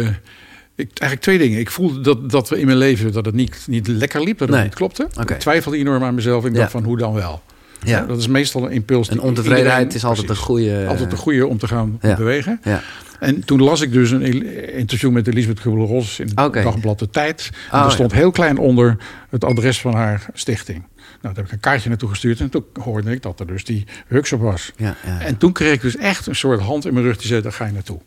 [0.75, 1.59] ik eigenlijk twee dingen.
[1.59, 4.47] Ik voelde dat, dat we in mijn leven dat het niet, niet lekker liep, dat
[4.47, 4.65] het Nee.
[4.65, 5.07] niet klopte.
[5.27, 6.45] Ik twijfelde enorm aan mezelf.
[6.45, 6.57] Ik Ja.
[6.59, 7.41] dacht van, hoe dan wel?
[7.85, 8.01] Ja.
[8.05, 9.09] dat is meestal een impuls.
[9.09, 10.41] En ontevredenheid iedereen- is altijd precies.
[10.43, 10.85] een goede...
[10.87, 12.15] Altijd een goede om te gaan Ja.
[12.15, 12.59] bewegen.
[12.63, 12.81] Ja.
[13.19, 14.43] En toen las ik dus een
[14.73, 17.49] interview met Elisabeth Kubler-Ross in het dagblad De Tijd.
[17.71, 18.97] En Oh, daar stond heel klein onder
[19.29, 20.77] het adres van haar stichting.
[20.97, 23.63] Nou, daar heb ik een kaartje naartoe gestuurd en toen hoorde ik dat er dus
[23.63, 24.71] die workshop was.
[24.75, 25.19] Ja, ja.
[25.19, 27.51] En toen kreeg ik dus echt een soort hand in mijn rug die zei, daar
[27.51, 27.99] ga je naartoe.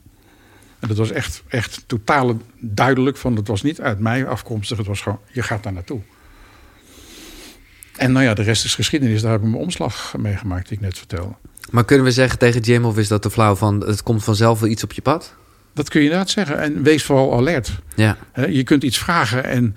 [0.81, 4.87] En dat was echt, echt totaal duidelijk van, het was niet uit mij afkomstig, het
[4.87, 6.01] was gewoon, je gaat daar naartoe.
[7.97, 10.83] En nou ja, de rest is geschiedenis, daar heb ik mijn omslag meegemaakt die ik
[10.83, 11.35] net vertelde.
[11.71, 13.81] Maar kunnen we zeggen tegen Jim, of is dat te flauw van...
[13.87, 15.35] het komt vanzelf wel iets op je pad?
[15.75, 16.59] Dat kun je inderdaad zeggen.
[16.59, 17.71] En wees vooral alert.
[17.95, 18.17] Ja,
[18.49, 19.77] Je kunt iets vragen en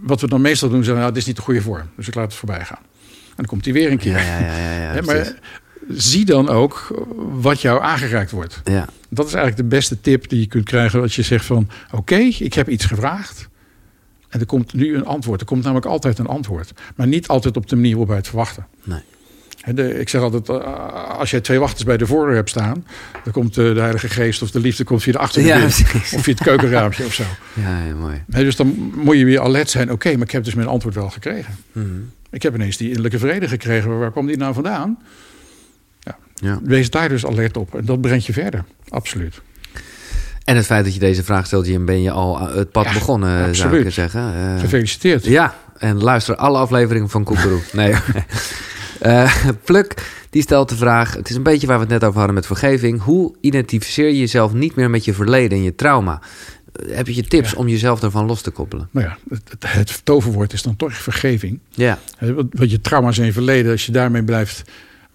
[0.00, 1.90] wat we dan meestal doen, zeggen, nou, dit is niet de goede vorm.
[1.96, 2.82] Dus ik laat het voorbij gaan.
[3.12, 4.18] En dan komt hij weer een keer.
[4.18, 5.02] ja, ja, ja.
[5.02, 5.34] maar
[5.88, 8.60] zie dan ook wat jou aangereikt wordt.
[8.64, 8.86] ja.
[9.10, 11.68] Dat is eigenlijk de beste tip die je kunt krijgen als je zegt van...
[11.92, 13.47] oké, ik heb iets gevraagd
[14.28, 15.40] en er komt nu een antwoord.
[15.40, 16.72] Er komt namelijk altijd een antwoord.
[16.96, 18.66] Maar niet altijd op de manier waarop wij het verwachten.
[18.84, 19.00] Nee.
[19.74, 22.86] De, ik zeg altijd, eh, als jij twee wachters bij de voordeur hebt staan...
[23.24, 25.64] dan komt de Heilige Geest of de liefde komt via de achterdeur Ja.
[25.64, 27.22] Of via het keukenraampje of zo.
[27.52, 28.22] Ja, ja, mooi.
[28.26, 29.92] Dus dan moet je weer alert zijn.
[29.92, 31.56] Oké, maar ik heb dus mijn antwoord wel gekregen.
[31.72, 31.86] Mhm.
[32.30, 33.98] Ik heb ineens die innerlijke vrede gekregen.
[33.98, 34.98] Waar kwam die nou vandaan?
[36.40, 36.60] Ja.
[36.62, 37.74] Wees daar dus alert op.
[37.74, 38.64] En dat brengt je verder.
[38.88, 39.40] Absoluut.
[40.48, 42.84] En het feit dat je deze vraag stelt, Jim, ben je al aan het pad
[42.84, 43.86] Ja, begonnen, zou absoluut.
[43.86, 44.34] ik zeggen.
[44.34, 45.24] Eh, Gefeliciteerd.
[45.24, 47.60] ja, en luister alle afleveringen van Koekeroe.
[47.72, 47.94] nee.
[49.00, 49.34] Eh,
[49.64, 49.94] Pluk,
[50.30, 52.46] die stelt de vraag, het is een beetje waar we het net over hadden met
[52.46, 53.02] vergeving.
[53.02, 56.20] Hoe identificeer je jezelf niet meer met je verleden en je trauma?
[56.72, 57.56] Eh, Heb je tips Ja.
[57.58, 58.88] om jezelf daarvan los te koppelen?
[58.90, 61.58] Nou ja, het, het, toverwoord is dan toch vergeving.
[61.70, 61.98] Ja,
[62.50, 64.62] wat je trauma's in je verleden, als je daarmee blijft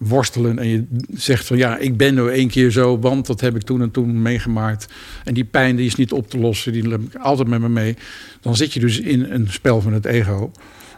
[0.06, 3.56] worstelen en je zegt van ja, ik ben nou één keer zo, want dat heb
[3.56, 4.86] ik toen en toen meegemaakt.
[5.24, 7.68] En die pijn die is niet op te lossen, die heb ik altijd met me
[7.68, 7.96] mee.
[8.40, 10.50] Dan zit je dus in een spel van het ego.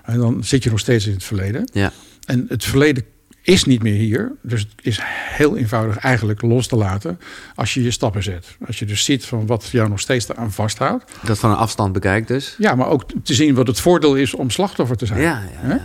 [0.03, 1.71] En dan zit je nog steeds in het verleden.
[1.73, 1.93] ja,
[2.25, 3.05] En het verleden
[3.43, 4.33] is niet meer hier.
[4.43, 7.19] Dus het is heel eenvoudig eigenlijk los te laten
[7.55, 8.57] als je je stappen zet.
[8.67, 11.05] Als je dus ziet van wat jou nog steeds eraan vasthoudt.
[11.25, 12.55] dat van een afstand bekijkt dus.
[12.59, 15.21] Ja, maar ook te zien wat het voordeel is om slachtoffer te zijn.
[15.21, 15.81] Ja, ja, ja,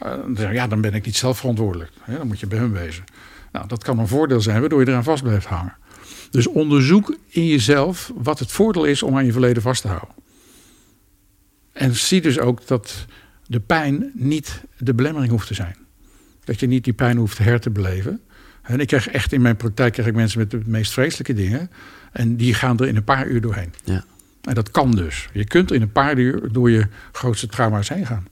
[0.00, 0.16] ja.
[0.16, 1.90] Eh, dan ja, dan ben ik niet zelf verantwoordelijk.
[2.00, 3.04] Hè, Dan moet je bij hun wezen.
[3.52, 5.76] Nou, dat kan een voordeel zijn waardoor je eraan vast blijft hangen.
[6.30, 10.14] Dus onderzoek in jezelf wat het voordeel is om aan je verleden vast te houden.
[11.72, 13.06] En zie dus ook dat
[13.46, 15.76] de pijn niet de belemmering hoeft te zijn.
[16.44, 18.20] Dat je niet die pijn hoeft her te beleven.
[18.62, 21.70] En ik krijg echt in mijn praktijk krijg ik mensen met de meest vreselijke dingen.
[22.12, 23.74] En die gaan er in een paar uur doorheen.
[23.84, 24.04] Ja.
[24.40, 25.28] En dat kan dus.
[25.32, 28.26] Je kunt in een paar uur door je grootste trauma's heen gaan.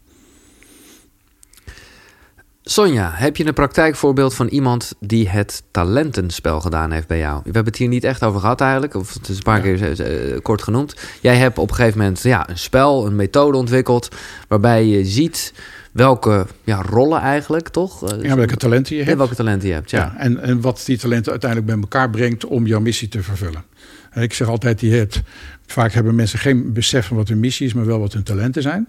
[2.70, 7.36] Sonja, heb je een praktijkvoorbeeld van iemand die het talentenspel gedaan heeft bij jou?
[7.36, 10.01] We hebben het hier niet echt over gehad eigenlijk, of het is een paar keer
[10.32, 10.97] uh, kort genoemd.
[11.20, 14.09] Jij hebt op een gegeven moment ja, een spel, een methode ontwikkeld
[14.49, 15.53] waarbij je ziet
[15.93, 18.20] welke ja, rollen eigenlijk, toch?
[18.23, 19.12] Ja, welke talenten je hebt.
[19.12, 19.99] En welke talenten je hebt, ja.
[19.99, 23.65] ja en, en wat die talenten uiteindelijk bij elkaar brengt om jouw missie te vervullen.
[24.15, 25.23] Ik zeg altijd, je hebt,
[25.66, 28.62] vaak hebben mensen geen besef van wat hun missie is, maar wel wat hun talenten
[28.62, 28.89] zijn.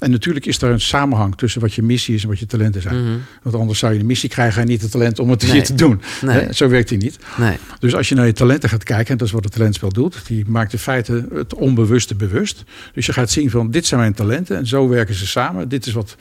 [0.00, 2.82] En natuurlijk is er een samenhang tussen wat je missie is en wat je talenten
[2.82, 3.02] zijn.
[3.02, 3.18] Mhm.
[3.42, 5.62] Want anders zou je de missie krijgen en niet het talent om het nee.
[5.62, 6.02] te doen.
[6.20, 6.46] Nee.
[6.52, 7.18] Zo werkt hij niet.
[7.36, 7.56] Nee.
[7.78, 10.26] Dus als je naar je talenten gaat kijken, en dat is wat het talentspel doet,
[10.26, 12.64] die maakt in feite het onbewuste bewust.
[12.92, 15.68] Dus je gaat zien van dit zijn mijn talenten en zo werken ze samen.
[15.68, 16.16] Dit is wat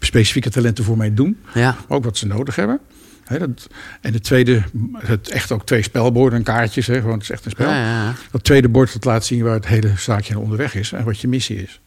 [0.00, 1.38] specifieke talenten voor mij doen.
[1.54, 1.76] Ja.
[1.88, 2.80] Ook wat ze nodig hebben.
[3.28, 3.68] dat,
[4.00, 4.62] en de tweede,
[4.96, 7.68] het echt ook twee spelborden en kaartjes, he, gewoon het is echt een spel.
[7.68, 11.04] Ja, ja, dat tweede bord dat laat zien waar het hele zaakje onderweg is en
[11.04, 11.80] wat je missie is.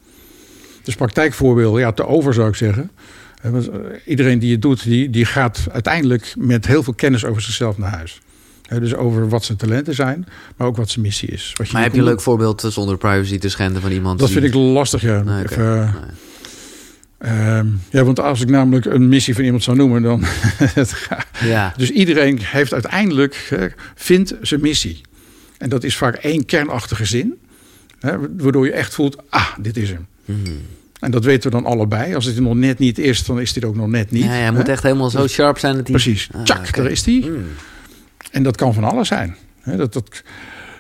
[0.90, 2.92] Dus praktijkvoorbeelden, ja, te over zou ik zeggen.
[3.42, 3.52] Eh,
[4.06, 7.92] iedereen die het doet, die, die gaat uiteindelijk met heel veel kennis over zichzelf naar
[7.92, 8.22] huis.
[8.80, 10.26] dus over wat zijn talenten zijn,
[10.58, 11.54] maar ook wat zijn missie is.
[11.58, 14.20] Wat je maar heb je een leuk voorbeeld eh, zonder privacy te schenden van iemand?
[14.20, 15.22] Dat vind ik lastig, ja.
[15.22, 15.94] Nee, Even,
[17.18, 20.24] ehm, ja, want als ik namelijk een missie van iemand zou noemen, dan.
[21.44, 21.74] ja.
[21.78, 23.60] Dus iedereen heeft uiteindelijk,
[23.96, 25.02] vindt zijn missie.
[25.58, 27.38] En dat is vaak één kernachtige zin,
[28.38, 30.08] waardoor je echt voelt: ah, dit is hem.
[30.26, 30.52] Mhm.
[31.00, 32.16] En dat weten we dan allebei.
[32.16, 34.24] Als het nog net niet is, dan is dit ook nog net niet.
[34.24, 35.76] Ja, hij moet echt helemaal zo sharp zijn.
[35.76, 35.92] Dat hij...
[35.92, 36.30] Precies.
[36.32, 37.24] Ah, Tjak, daar is hij.
[37.28, 37.46] Mm.
[38.32, 39.36] En dat kan van alles zijn.
[39.64, 40.24] dat, dat,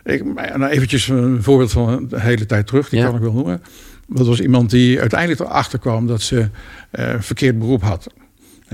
[0.03, 2.89] ik, nou eventjes een voorbeeld van de hele tijd terug.
[2.89, 3.61] Die kan ik wel noemen.
[4.07, 6.49] Dat was iemand die uiteindelijk erachter kwam dat ze
[6.91, 8.07] uh, verkeerd beroep had.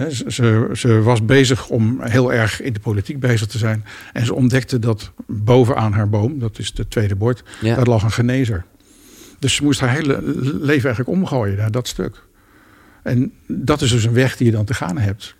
[0.10, 3.86] ze, ze, was bezig om heel erg in de politiek bezig te zijn.
[4.14, 8.12] En ze ontdekte dat bovenaan haar boom, dat is de tweede bord, daar lag een
[8.12, 8.66] genezer.
[9.40, 10.22] Dus ze moest haar hele
[10.62, 12.24] leven eigenlijk omgooien naar dat stuk.
[13.04, 15.36] En dat is dus een weg die je dan te gaan hebt.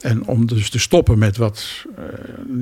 [0.00, 2.04] En om dus te stoppen met wat, uh,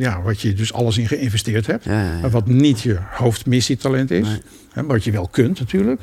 [0.00, 1.86] ja, wat je dus alles in geïnvesteerd hebt.
[1.86, 4.26] Maar wat niet je hoofdmissietalent is.
[4.26, 4.40] Nee.
[4.72, 6.00] Hè, wat je wel kunt natuurlijk.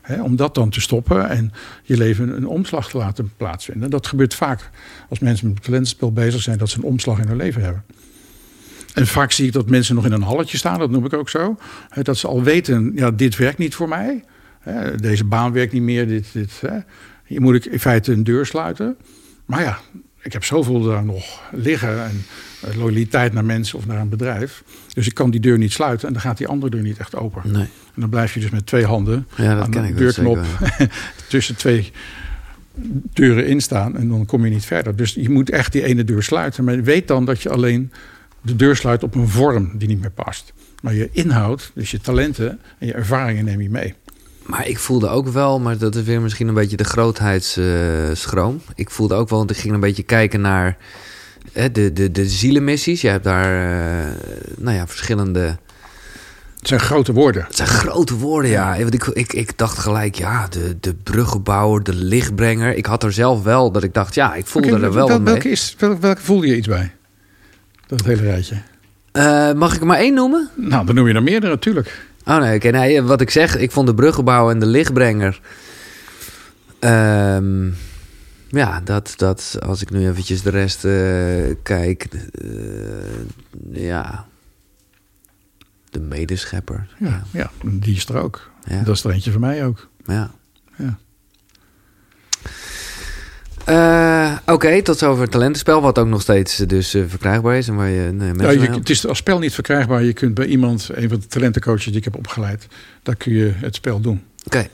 [0.00, 1.52] Hè, om dat dan te stoppen en
[1.82, 3.90] je leven een omslag te laten plaatsvinden.
[3.90, 4.70] Dat gebeurt vaak
[5.08, 6.58] als mensen met talentspel bezig zijn.
[6.58, 7.84] Dat ze een omslag in hun leven hebben.
[9.00, 11.28] En vaak zie ik dat mensen nog in een halletje staan, dat noem ik ook
[11.28, 11.58] zo.
[12.02, 14.24] Dat ze al weten, ja, dit werkt niet voor mij.
[14.96, 16.06] Deze baan werkt niet meer.
[16.06, 16.62] Dit, dit,
[17.24, 18.96] Hier moet ik in feite een deur sluiten.
[19.44, 19.78] Maar ja,
[20.22, 22.04] ik heb zoveel daar nog liggen.
[22.04, 22.24] En
[22.60, 24.62] eh, loyaliteit naar mensen of naar een bedrijf.
[24.92, 27.16] Dus ik kan die deur niet sluiten en dan gaat die andere deur niet echt
[27.16, 27.42] open.
[27.44, 27.68] Nee.
[27.94, 30.38] En dan blijf je dus met twee handen ja, dat aan de deurknop
[31.28, 31.92] tussen twee
[33.12, 33.96] deuren instaan.
[33.96, 34.96] En dan kom je niet verder.
[34.96, 36.64] Dus je moet echt die ene deur sluiten.
[36.64, 37.92] Maar weet dan dat je alleen
[38.42, 40.52] de deur sluit op een vorm die niet meer past.
[40.82, 43.94] Maar je inhoud, dus je talenten en je ervaringen neem je mee.
[44.46, 48.60] Maar ik voelde ook wel, maar dat is weer misschien een beetje de grootheidsschroom.
[48.74, 50.76] ik voelde ook wel, want ik ging een beetje kijken naar
[51.52, 53.00] hè, de, de, de zielenmissies.
[53.00, 53.52] Je hebt daar,
[54.04, 54.12] uh,
[54.56, 55.58] nou ja, verschillende...
[56.58, 57.44] Het zijn grote woorden.
[57.44, 58.78] Het zijn grote woorden, ja.
[58.78, 62.76] Want ik, ik, ik dacht gelijk, ja, de, de bruggenbouwer, de lichtbrenger.
[62.76, 65.20] Ik had er zelf wel dat ik dacht, ja, ik voelde er wel mee.
[65.20, 66.92] Welke, is, welke, welke voelde je iets bij?
[67.90, 68.56] Dat hele rijtje.
[69.12, 70.48] Uh, mag ik er maar één noemen?
[70.54, 72.08] Nou, dan noem je er meerdere natuurlijk.
[72.24, 75.40] Oh nee, okay, nee, wat ik zeg, ik vond de bruggenbouw en de lichtbrenger.
[76.80, 77.76] Um,
[78.48, 82.08] ja, dat, dat, als ik nu eventjes de rest uh, kijk.
[82.44, 82.52] Uh,
[83.72, 84.26] ja.
[85.90, 86.88] De medeschepper.
[86.98, 87.22] Ja, ja.
[87.30, 88.50] ja, die is er ook.
[88.64, 88.82] Ja.
[88.82, 89.88] Dat is er eentje van mij ook.
[90.06, 90.12] Ja.
[90.14, 90.30] ja.
[93.70, 97.68] Uh, Oké, okay, tot zover het talentenspel, wat ook nog steeds dus uh, verkrijgbaar is.
[97.68, 100.02] En waar je, nee, ja, je, het is als spel niet verkrijgbaar.
[100.02, 102.66] Je kunt bij iemand, een van de talentencoaches die ik heb opgeleid,
[103.02, 104.22] daar kun je het spel doen.
[104.46, 104.56] Oké.
[104.56, 104.68] Okay.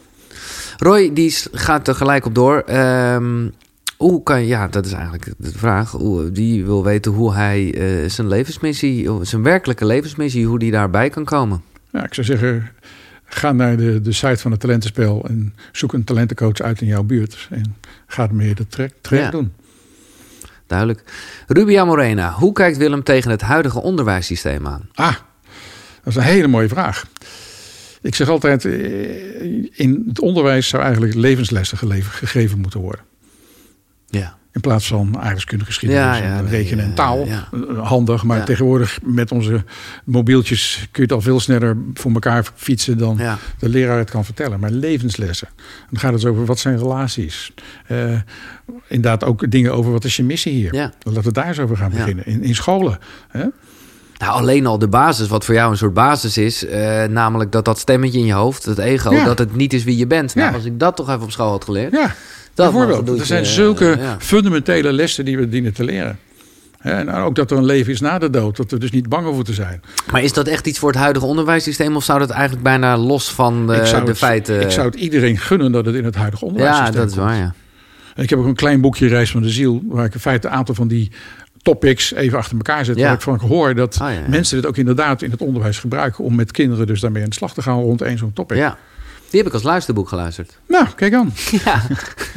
[0.77, 2.65] Roy, die gaat er gelijk op door.
[2.71, 3.53] Um,
[3.97, 5.91] hoe kan, ja, dat is eigenlijk de vraag.
[5.91, 11.11] Hoe, die wil weten hoe hij uh, zijn levensmissie, zijn werkelijke levensmissie, hoe die daarbij
[11.11, 11.63] kan komen.
[11.93, 12.71] Ja, ik zou zeggen,
[13.27, 17.03] Ga naar de, de site van het talentenspel en zoek een talentencoach uit in jouw
[17.03, 17.49] buurt.
[17.51, 17.77] En
[18.07, 19.31] ga ermee de traject ja.
[19.31, 19.53] doen.
[20.67, 21.03] Duidelijk.
[21.47, 24.89] Rubia Morena, hoe kijkt Willem tegen het huidige onderwijssysteem aan?
[24.95, 25.15] Ah,
[26.03, 27.07] dat is een hele mooie vraag.
[28.03, 28.73] Ik zeg altijd, eh,
[29.73, 33.05] in het onderwijs zou eigenlijk levenslessen gegeven moeten worden.
[34.07, 34.37] Ja.
[34.57, 37.27] In plaats van aardrijkskunde, geschiedenis, en rekenen en taal.
[37.77, 39.65] Handig, maar tegenwoordig met onze
[40.05, 43.21] mobieltjes kun je het al veel sneller voor elkaar fietsen dan
[43.59, 44.61] de leraar het kan vertellen.
[44.61, 45.49] Maar levenslessen.
[45.91, 47.53] Dan gaat het over wat zijn relaties.
[47.89, 48.21] Uh,
[48.89, 50.73] inderdaad ook dingen over wat is je missie hier.
[51.03, 52.27] Laten we daar eens over gaan beginnen.
[52.27, 52.99] In, in scholen.
[53.29, 53.45] Hè?
[54.19, 57.65] Nou, alleen al de basis, wat voor jou een soort basis is, uh, namelijk dat
[57.65, 60.35] dat stemmetje in je hoofd, het ego, dat het niet is wie je bent.
[60.35, 61.93] Nou, als ik dat toch even op school had geleerd.
[61.93, 62.15] Ja
[62.57, 64.17] Bijvoorbeeld, doe er zijn zulke ja.
[64.21, 66.19] fundamentele lessen die we dienen te leren.
[66.79, 68.57] En ook dat er een leven is na de dood.
[68.57, 69.83] Dat we dus niet bang over te zijn.
[70.11, 71.97] Maar is dat echt iets voor het huidige onderwijssysteem...
[71.97, 74.61] of zou dat eigenlijk bijna los van de, de het, feiten...
[74.61, 77.37] ik zou het iedereen gunnen dat het in het huidige ja, onderwijssysteem dat is waar,
[77.37, 77.55] ja.
[78.17, 79.83] Ik heb ook een klein boekje Reis van de Ziel.
[79.87, 81.11] Waar ik in feite een aantal van die
[81.63, 82.97] topics even achter elkaar zet.
[82.97, 83.05] Ja.
[83.05, 84.29] Waar ik van hoor dat Ah, ja, ja.
[84.29, 86.25] mensen dit ook inderdaad in het onderwijs gebruiken.
[86.25, 88.57] Om met kinderen dus daarmee aan de slag te gaan rond één zo'n topic.
[88.57, 88.79] Ja,
[89.31, 90.59] die heb ik als luisterboek geluisterd.
[90.69, 91.33] Nou, kijk aan.
[91.65, 91.83] ja,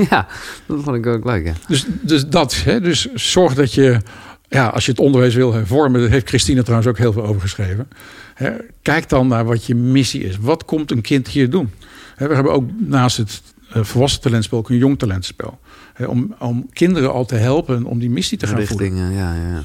[0.09, 0.27] ja,
[0.65, 1.53] dat vond ik ook leuk, ja.
[1.67, 3.99] Dus, dus dat, hè, dus zorg dat je,
[4.47, 7.41] ja, als je het onderwijs wil hervormen, daar heeft Christine trouwens ook heel veel over
[7.41, 7.87] geschreven.
[8.33, 8.51] Hè,
[8.81, 10.37] kijk dan naar wat je missie is.
[10.37, 11.71] Wat komt een kind hier doen?
[12.15, 15.59] Hè, we hebben ook naast het eh, volwassen talentspel ook een jong talentspel.
[15.93, 18.95] Hè, om, om kinderen al te helpen om die missie te gaan voeren.
[18.95, 19.63] Ja, ja.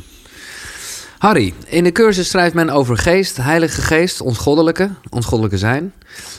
[1.18, 5.92] Harry, in de cursus schrijft men over geest, heilige geest, ons goddelijke, ons goddelijke zijn.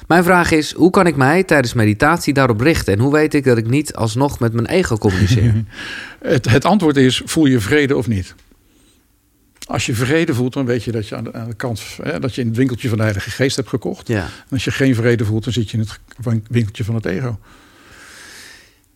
[0.07, 2.93] Mijn vraag is, hoe kan ik mij tijdens meditatie daarop richten?
[2.93, 5.53] En hoe weet ik dat ik niet alsnog met mijn ego communiceer?
[6.22, 8.35] Het, het antwoord is, voel je vrede of niet?
[9.68, 12.19] Als je vrede voelt, dan weet je dat je aan de, aan de kant, hè,
[12.19, 14.07] dat je in het winkeltje van de Heilige Geest hebt gekocht.
[14.07, 14.22] ja.
[14.23, 15.84] En als je geen vrede voelt, dan zit je in
[16.23, 17.39] het winkeltje van het ego.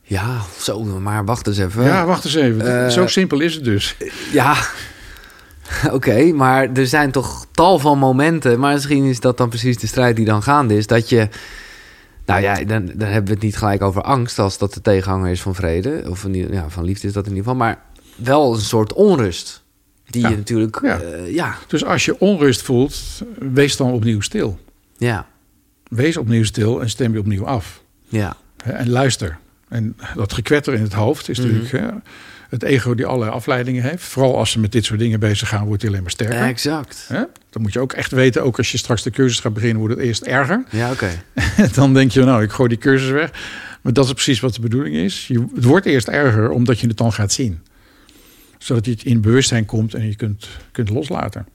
[0.04, 1.84] ja, zo, maar wacht eens even.
[1.84, 2.84] Ja, wacht eens even.
[2.86, 3.96] Eh, Zo simpel is het dus.
[4.32, 4.58] Ja,
[5.92, 8.60] oké, maar er zijn toch tal van momenten.
[8.60, 10.88] Maar misschien is dat dan precies de strijd die dan gaande is.
[10.88, 11.28] Dat je,
[12.26, 15.32] nou ja, dan, dan hebben we het niet gelijk over angst als dat de tegenhanger
[15.32, 16.04] is van vrede.
[16.10, 17.60] Of ieder- ja, van liefde is dat in ieder geval.
[17.60, 17.82] Maar
[18.16, 19.64] wel een soort onrust.
[20.06, 21.00] Die Ja, je natuurlijk, ja.
[21.02, 21.24] ja.
[21.26, 22.98] ja, Dus als je onrust voelt,
[23.40, 24.60] wees dan opnieuw stil.
[24.98, 25.28] ja,
[25.88, 27.84] Wees opnieuw stil en stem je opnieuw af.
[28.08, 29.38] ja, En luister.
[29.68, 31.48] En dat gekwetter in het hoofd is Mhm.
[31.48, 31.88] natuurlijk hè,
[32.50, 34.04] het ego die allerlei afleidingen heeft.
[34.04, 36.42] Vooral als ze met dit soort dingen bezig gaan, wordt hij alleen maar sterker.
[36.42, 37.06] exact.
[37.08, 37.22] Hè?
[37.50, 39.96] Dan moet je ook echt weten, ook als je straks de cursus gaat beginnen, wordt
[39.96, 40.64] het eerst erger.
[40.70, 41.10] Ja, oké.
[41.74, 43.30] dan denk je, nou, ik gooi die cursus weg.
[43.82, 45.28] Maar dat is precies wat de bedoeling is.
[45.28, 47.60] Je, het wordt eerst erger omdat je het dan gaat zien.
[48.58, 51.46] Zodat je het in bewustzijn komt en je kunt, kunt loslaten.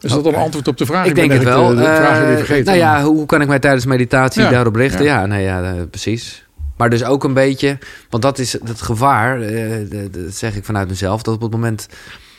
[0.00, 0.28] Is dat Oké.
[0.28, 1.06] een antwoord op de vraag?
[1.06, 1.68] Ik denk ben het wel.
[1.68, 2.64] De, de vraag Eh, vergeten.
[2.64, 5.04] nou ja, hoe kan ik mij tijdens meditatie Ja, daarop richten?
[5.04, 5.20] ja.
[5.20, 6.43] Ja, nou ja, eh, precies.
[6.76, 7.78] Maar dus ook een beetje,
[8.10, 9.76] want dat is het gevaar, eh,
[10.10, 11.88] dat zeg ik vanuit mezelf, dat op het moment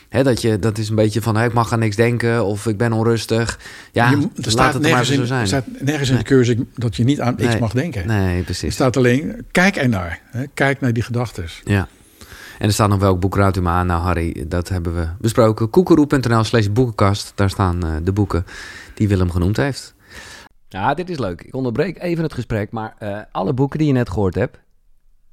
[0.09, 2.77] hè, dat je, dat is een beetje van, ik mag aan niks denken of ik
[2.77, 3.59] ben onrustig.
[3.91, 5.41] Ja, Je- er staat het er maar nergens, zo zijn.
[5.41, 7.59] er staat nergens in de cursus dat je niet aan iets Nee.
[7.59, 8.07] mag denken.
[8.07, 8.73] Nee, Er precies.
[8.73, 10.19] staat alleen, kijk ernaar.
[10.31, 10.43] Hè?
[10.53, 11.45] Kijk naar die gedachten.
[11.63, 11.87] Ja.
[12.59, 13.87] En er staat nog welk boek raadt u me aan?
[13.87, 15.69] Nou, Harry, dat hebben we besproken.
[15.69, 17.31] Koekeroe.nl slash boekenkast.
[17.35, 18.45] Daar staan eh, de boeken
[18.93, 19.93] die Willem genoemd heeft.
[20.75, 21.41] Ja, dit is leuk.
[21.41, 24.59] Ik onderbreek even het gesprek, maar eh, alle boeken die je net gehoord hebt,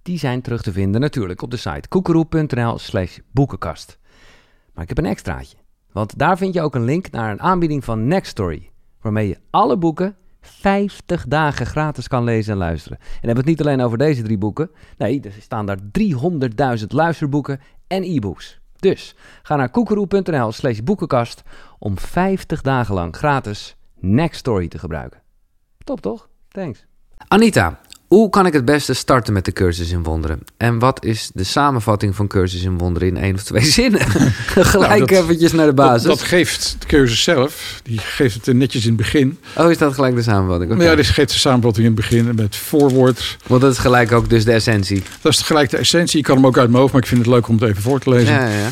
[0.03, 3.99] die zijn terug te vinden natuurlijk op de site koekeroe.nl slash boekenkast.
[4.75, 5.57] Maar ik heb een extraatje.
[5.93, 8.71] Want daar vind je ook een link naar een aanbieding van Nextory,
[9.01, 12.99] waarmee je alle boeken 50 dagen gratis kan lezen en luisteren.
[12.99, 14.71] En hebben het niet alleen over deze drie boeken.
[14.99, 15.79] Nee, er staan daar
[16.79, 18.61] 300.000 luisterboeken en e-books.
[18.77, 21.43] Dus ga naar koekeroe.nl slash boekenkast
[21.79, 25.22] om 50 dagen lang gratis Nextory te gebruiken.
[25.85, 26.29] Top toch?
[26.49, 26.85] Thanks.
[27.29, 30.39] Anita, hoe kan ik het beste starten met de cursus in wonderen?
[30.57, 34.01] En wat is de samenvatting van cursus in wonderen in één of twee zinnen?
[34.47, 36.03] Gelijk Nou, dat- eventjes naar de basis.
[36.03, 37.81] dat geeft de cursus zelf.
[37.83, 39.39] Die geeft het netjes in het begin.
[39.57, 40.71] Oh, is dat gelijk de samenvatting?
[40.71, 40.79] Oké.
[40.81, 43.37] Maar ja, die geeft de samenvatting in het begin met voorwoord.
[43.47, 45.03] Want dat is gelijk ook dus de essentie.
[45.21, 46.19] Dat is gelijk de essentie.
[46.19, 47.83] Ik kan hem ook uit mijn hoofd, maar ik vind het leuk om het even
[47.83, 48.35] voor te lezen.
[48.35, 48.69] Ja, ja,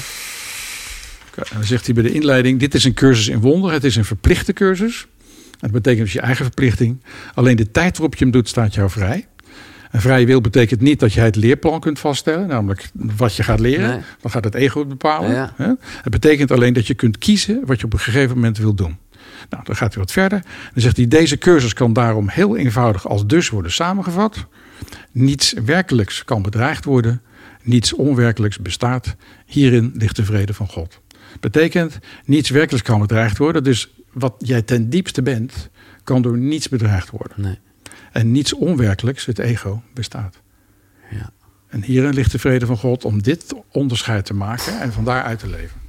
[1.53, 3.73] dan zegt hij bij de inleiding: Dit is een cursus in wonder.
[3.73, 5.07] Het is een verplichte cursus.
[5.61, 7.03] Dat betekent dus je eigen verplichting.
[7.35, 9.27] Alleen de tijd waarop je hem doet, staat jou vrij.
[9.91, 13.61] En vrije wil betekent niet dat jij het leerplan kunt vaststellen, namelijk wat je gaat
[13.61, 13.89] leren.
[13.89, 14.01] Nee.
[14.21, 15.31] Dan gaat het ego bepalen.
[15.31, 15.55] Ja.
[16.03, 18.99] Het betekent alleen dat je kunt kiezen wat je op een gegeven moment wil doen.
[19.51, 20.43] Nou, dan gaat hij wat verder.
[20.73, 24.47] Dan zegt hij: Deze cursus kan daarom heel eenvoudig als dus worden samengevat.
[25.13, 27.23] Niets werkelijks kan bedreigd worden.
[27.63, 29.17] Niets onwerkelijks bestaat.
[29.47, 31.01] Hierin ligt de vrede van God.
[31.41, 33.65] Betekent, niets werkelijks kan bedreigd worden.
[33.65, 35.71] Dus wat jij ten diepste bent,
[36.05, 37.41] kan door niets bedreigd worden.
[37.41, 37.59] Nee.
[38.13, 40.41] En niets onwerkelijks, het ego, bestaat.
[41.11, 41.31] Ja.
[41.69, 45.39] En hierin ligt de vrede van God om dit onderscheid te maken en van daaruit
[45.39, 45.81] te leven.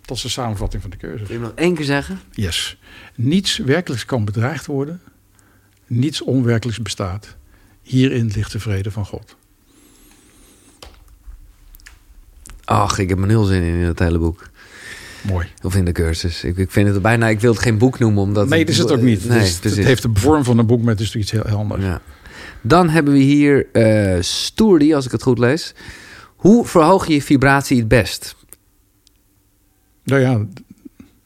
[0.00, 1.28] Dat is de samenvatting van de cursus.
[1.28, 2.20] Wil je nog één keer zeggen?
[2.30, 2.78] Yes.
[3.14, 5.00] Niets werkelijks kan bedreigd worden.
[5.86, 7.36] Niets onwerkelijks bestaat.
[7.82, 9.36] Hierin ligt de vrede van God.
[12.64, 14.50] Ach, ik heb er nul zin in in het hele boek.
[15.22, 15.46] Mooi.
[15.62, 16.44] Of in de cursus.
[16.44, 17.28] Ik, ik vind het bijna...
[17.28, 18.48] Ik wil het geen boek noemen, omdat...
[18.48, 19.28] nee, dat is het ook niet.
[19.28, 21.60] Nee, Dus het heeft de vorm van een boek, maar het is natuurlijk iets heel
[21.60, 21.82] anders.
[21.82, 22.00] Ja.
[22.60, 25.74] Dan hebben we hier eh Stoerdy, als ik het goed lees.
[26.36, 28.36] Hoe verhoog je je vibratie het best?
[30.04, 30.46] Nou ja,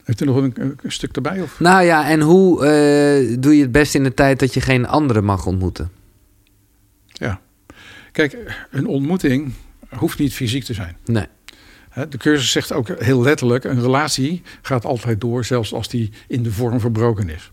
[0.03, 1.41] heeft u nog een, een stuk erbij?
[1.41, 1.59] Of?
[1.59, 4.87] Nou ja, en hoe eh, doe je het best in de tijd dat je geen
[4.87, 5.89] anderen mag ontmoeten?
[7.05, 7.41] Ja.
[8.11, 8.37] Kijk,
[8.71, 9.53] een ontmoeting
[9.89, 10.97] hoeft niet fysiek te zijn.
[11.05, 11.25] Nee.
[12.09, 16.43] De cursus zegt ook heel letterlijk: een relatie gaat altijd door, zelfs als die in
[16.43, 17.51] de vorm verbroken is.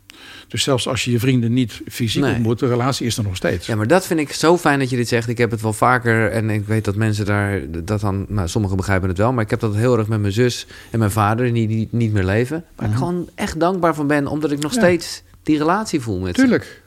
[0.48, 2.34] Dus zelfs als je je vrienden niet fysiek Nee.
[2.34, 3.66] ontmoet, de relatie is er nog steeds.
[3.66, 5.28] Ja, maar dat vind ik zo fijn dat je dit zegt.
[5.28, 8.76] Ik heb het wel vaker en ik weet dat mensen daar dat dan, nou, sommigen
[8.76, 11.52] begrijpen het wel, maar ik heb dat heel erg met mijn zus en mijn vader
[11.52, 12.64] die, die niet meer leven.
[12.76, 14.78] Waar ik gewoon echt dankbaar van ben, omdat ik nog Ja.
[14.80, 16.40] steeds die relatie voel met ze.
[16.40, 16.81] Tuurlijk.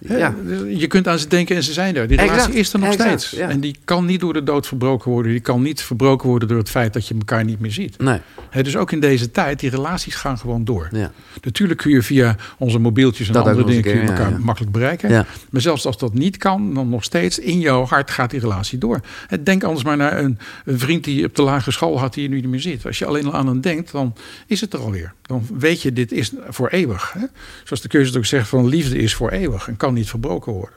[0.00, 0.34] Ja.
[0.68, 2.08] Je kunt aan ze denken en ze zijn er.
[2.08, 3.42] Die Exact, relatie is er nog exact, steeds.
[3.42, 3.48] ja.
[3.48, 5.32] En die kan niet door de dood verbroken worden.
[5.32, 7.98] Die kan niet verbroken worden door het feit dat je elkaar niet meer ziet.
[7.98, 8.20] Nee,
[8.62, 10.88] dus ook in deze tijd, die relaties gaan gewoon door.
[10.92, 11.12] ja.
[11.42, 15.26] Natuurlijk kun je via onze mobieltjes en Dat andere dingen kun je elkaar makkelijk bereiken.
[15.50, 18.78] Maar zelfs als dat niet kan, dan nog steeds in jouw hart gaat die relatie
[18.78, 19.00] door.
[19.26, 22.14] Hè, Denk anders maar naar een, een vriend die je op de lagere school had
[22.14, 22.86] die je nu niet meer ziet.
[22.86, 24.14] Als je alleen al aan hem denkt, dan
[24.46, 25.12] is het er alweer.
[25.22, 27.16] Dan weet je, dit is voor eeuwig.
[27.64, 30.74] Zoals de keuze ook zegt, van liefde is voor eeuwig en kan niet verbroken worden.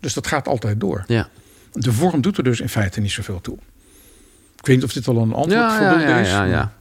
[0.00, 1.04] Dus dat gaat altijd door.
[1.06, 1.28] Ja.
[1.72, 3.56] De vorm doet er dus in feite niet zoveel toe.
[4.56, 6.28] Ik weet niet of dit al een antwoord Ja, ja, is.
[6.28, 6.72] ja, ja.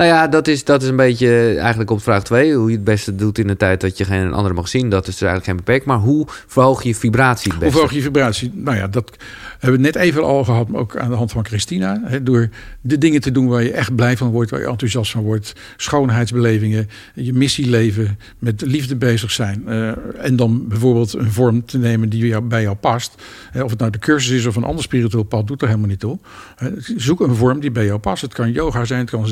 [0.00, 2.54] Nou ja, dat is, dat is een beetje eigenlijk op vraag 2.
[2.54, 4.88] Hoe je het beste doet in de tijd dat je geen andere mag zien.
[4.88, 5.86] Dat is er eigenlijk geen beperking.
[5.88, 8.50] Maar hoe verhoog je vibratie het Hoe verhoog je vibratie?
[8.54, 9.16] Nou ja, dat
[9.58, 12.00] hebben we net even al gehad, maar ook aan de hand van Christina.
[12.04, 12.48] Hè, door
[12.80, 15.52] de dingen te doen waar je echt blij van wordt, waar je enthousiast van wordt.
[15.76, 19.62] Schoonheidsbelevingen, je missie leven, met liefde bezig zijn.
[19.66, 23.14] eh, en dan bijvoorbeeld een vorm te nemen die jou, bij jou past.
[23.50, 25.88] Hè, of het nou de cursus is of een ander spiritueel pad, doet er helemaal
[25.88, 26.18] niet toe.
[26.56, 28.22] Hè, zoek een vorm die bij jou past.
[28.22, 29.28] Het kan yoga zijn, het kan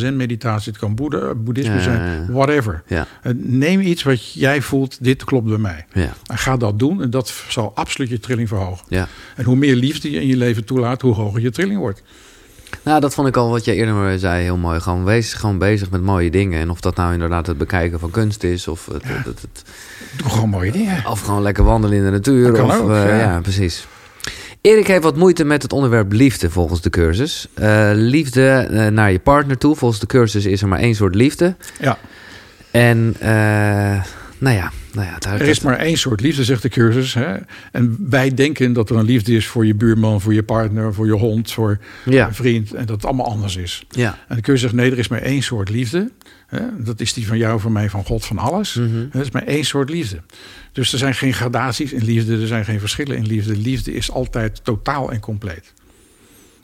[0.61, 2.83] zen-meditatie, het kan boeddha, boeddhisme zijn, whatever.
[2.87, 5.87] Ja, Eh, Neem iets wat jij voelt, dit klopt bij mij.
[5.93, 8.85] ja, En ga dat doen en dat zal absoluut je trilling verhogen.
[8.89, 9.09] ja.
[9.37, 12.03] En hoe meer liefde je in je leven toelaat, hoe hoger je trilling wordt.
[12.85, 14.81] Nou, dat vond ik al wat jij eerder zei heel mooi.
[14.81, 16.61] Gewoon wees gewoon bezig met mooie dingen.
[16.61, 18.69] En of dat nou inderdaad het bekijken van kunst is...
[18.69, 19.65] of, het, het, het, het-
[20.17, 21.07] Doe gewoon mooie dingen.
[21.07, 22.65] of gewoon lekker wandelen in de natuur.
[22.65, 23.17] Of, ook, eh, ja.
[23.19, 23.41] ja.
[23.41, 23.87] precies.
[24.61, 27.47] Erik heeft wat moeite met het onderwerp liefde volgens de cursus.
[27.55, 29.77] Eh, liefde eh, naar je partner toe.
[29.77, 31.57] Volgens de cursus is er maar één soort liefde.
[31.81, 31.99] Ja,
[32.71, 33.29] En eh,
[34.39, 37.15] nou ja, nou ja daar, er is maar één soort liefde, zegt de cursus.
[37.15, 37.37] Hè?
[37.73, 41.07] En wij denken dat er een liefde is voor je buurman, voor je partner, voor
[41.07, 42.75] je hond, voor ja, een vriend.
[42.75, 43.85] En dat het allemaal anders is.
[43.89, 44.19] ja.
[44.29, 46.11] En de cursus zegt nee, er is maar één soort liefde.
[46.49, 46.83] Hè?
[46.83, 48.75] Dat is die van jou, van mij, van God, van alles.
[48.75, 49.07] Mhm.
[49.13, 50.21] Er is maar één soort liefde.
[50.73, 53.57] Dus er zijn geen gradaties in liefde, er zijn geen verschillen in liefde.
[53.57, 55.73] Liefde is altijd totaal en compleet.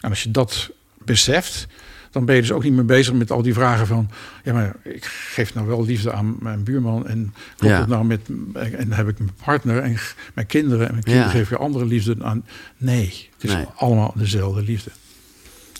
[0.01, 0.71] En als je dat
[1.05, 1.67] beseft,
[2.11, 4.11] dan ben je dus ook niet meer bezig met al die vragen van...
[4.45, 7.07] ja, maar ik geef nou wel liefde aan mijn buurman...
[7.07, 7.81] en klopt Ja.
[7.81, 8.21] het nou met...
[8.55, 9.99] en dan heb ik mijn partner en
[10.35, 10.87] mijn kinderen...
[10.87, 11.33] en mijn kinderen Ja.
[11.39, 12.45] geven weer andere liefde aan.
[12.77, 13.65] Nee, het is Nee.
[13.77, 14.91] allemaal dezelfde liefde.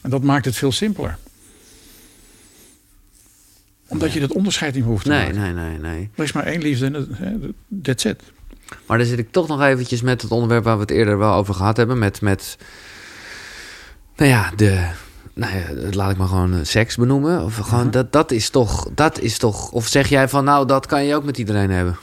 [0.03, 1.19] En dat maakt het veel simpeler.
[3.95, 5.55] Omdat je dat onderscheid niet hoeft te Nee, maken.
[5.55, 6.11] nee, nee, nee.
[6.15, 8.23] Er is maar één liefde en that's it.
[8.87, 11.33] Maar dan zit ik toch nog eventjes met het onderwerp waar we het eerder wel
[11.35, 11.99] over gehad hebben.
[11.99, 12.57] Met, met
[14.17, 14.87] nou ja, de,
[15.35, 15.63] nou ja,
[15.93, 17.45] laat ik maar gewoon eh, seks benoemen.
[17.45, 17.91] Of gewoon, Mhm.
[17.91, 21.15] dat, dat is toch, dat is toch, of zeg jij van nou, dat kan je
[21.15, 21.97] ook met iedereen hebben?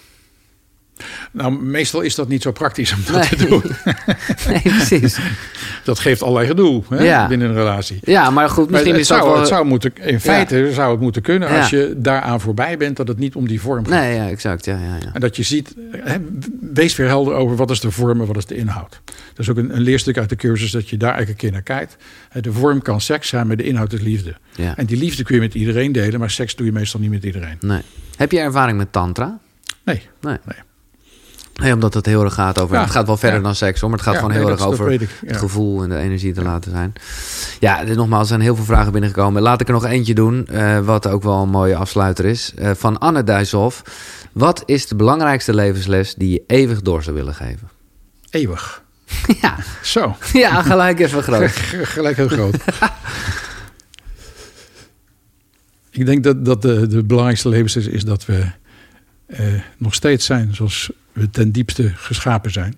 [1.32, 3.30] Nou, meestal is dat niet zo praktisch om dat Nee.
[3.30, 3.64] te doen.
[4.48, 5.20] nee, precies.
[5.84, 7.28] Dat geeft allerlei gedoe hè, Ja.
[7.28, 8.00] binnen een relatie.
[8.02, 9.40] Ja, maar goed, Maar misschien het, is dat zou, wel...
[9.40, 11.60] het zou moeten, in feite zou het moeten kunnen Ja.
[11.60, 14.00] als je daaraan voorbij bent dat het niet om die vorm gaat.
[14.00, 15.10] Nee, ja, exact, ja, ja, ja.
[15.14, 16.18] En dat je ziet, hè,
[16.74, 19.02] wees weer helder over wat is de vorm en wat is de inhoud.
[19.06, 21.58] Dat is ook een, een leerstuk uit de cursus dat je daar eigenlijk een keer
[21.58, 21.96] naar kijkt.
[22.42, 24.36] De vorm kan seks zijn, maar de inhoud is liefde.
[24.56, 24.78] ja.
[24.78, 27.24] En die liefde kun je met iedereen delen, maar seks doe je meestal niet met
[27.24, 27.58] iedereen.
[27.60, 27.82] Nee.
[28.16, 29.40] Heb je ervaring met tantra?
[29.86, 30.02] Nee.
[30.22, 30.38] Nee.
[30.46, 30.58] Nee.
[31.56, 32.76] Nee, omdat het heel erg gaat over...
[32.76, 33.46] Ja, Het gaat wel verder ja.
[33.46, 33.90] dan seks, hoor.
[33.90, 36.42] Maar het gaat Ja, gewoon heel erg over ik, het gevoel en de energie te
[36.42, 36.94] laten zijn.
[37.60, 39.42] Ja, dit, nogmaals, er zijn heel veel vragen binnengekomen.
[39.42, 42.54] Laat ik er nog eentje doen, eh, wat ook wel een mooie afsluiter is.
[42.56, 43.82] Eh, van Anne Duishoff.
[44.32, 47.70] Wat is de belangrijkste levensles die je eeuwig door zou willen geven?
[48.30, 48.84] Eeuwig.
[49.42, 51.50] ja, Zo, ja, gelijk even groot.
[51.98, 52.56] gelijk heel groot.
[55.92, 58.46] Ik denk dat, dat de, de belangrijkste levensles is dat we
[59.26, 59.46] eh,
[59.78, 62.76] nog steeds zijn zoals we ten diepste geschapen zijn.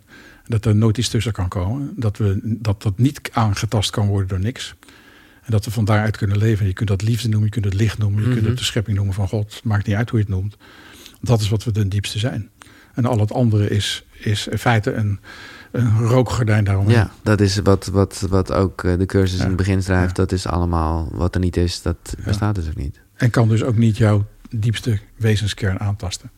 [0.47, 1.93] Dat er nooit iets tussen kan komen.
[1.95, 4.75] Dat, we, dat dat niet aangetast kan worden door niks.
[5.43, 6.65] En dat we van daaruit kunnen leven.
[6.65, 8.49] Je kunt dat liefde noemen, je kunt het licht noemen, je kunt Mhm.
[8.49, 9.53] het de schepping noemen van God.
[9.53, 10.57] Het maakt niet uit hoe je het noemt.
[11.21, 12.49] Dat is wat we ten diepste zijn.
[12.93, 15.19] En al het andere is, is in feite een,
[15.71, 16.95] een rookgordijn daaromheen.
[16.95, 19.41] Ja, dat is wat, wat, wat ook eh, de cursus Ja.
[19.43, 20.17] in het begin schrijft.
[20.17, 20.23] Ja.
[20.23, 22.23] Dat is allemaal wat er niet is, dat Ja.
[22.23, 23.01] bestaat dus ook niet.
[23.15, 26.31] En kan dus ook niet jouw diepste wezenskern aantasten.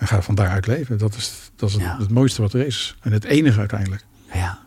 [0.00, 0.98] En ga van daaruit leven.
[0.98, 1.96] Dat is, dat is het, Ja.
[1.98, 2.96] het mooiste wat er is.
[3.00, 4.04] En het enige uiteindelijk.
[4.32, 4.58] Ja.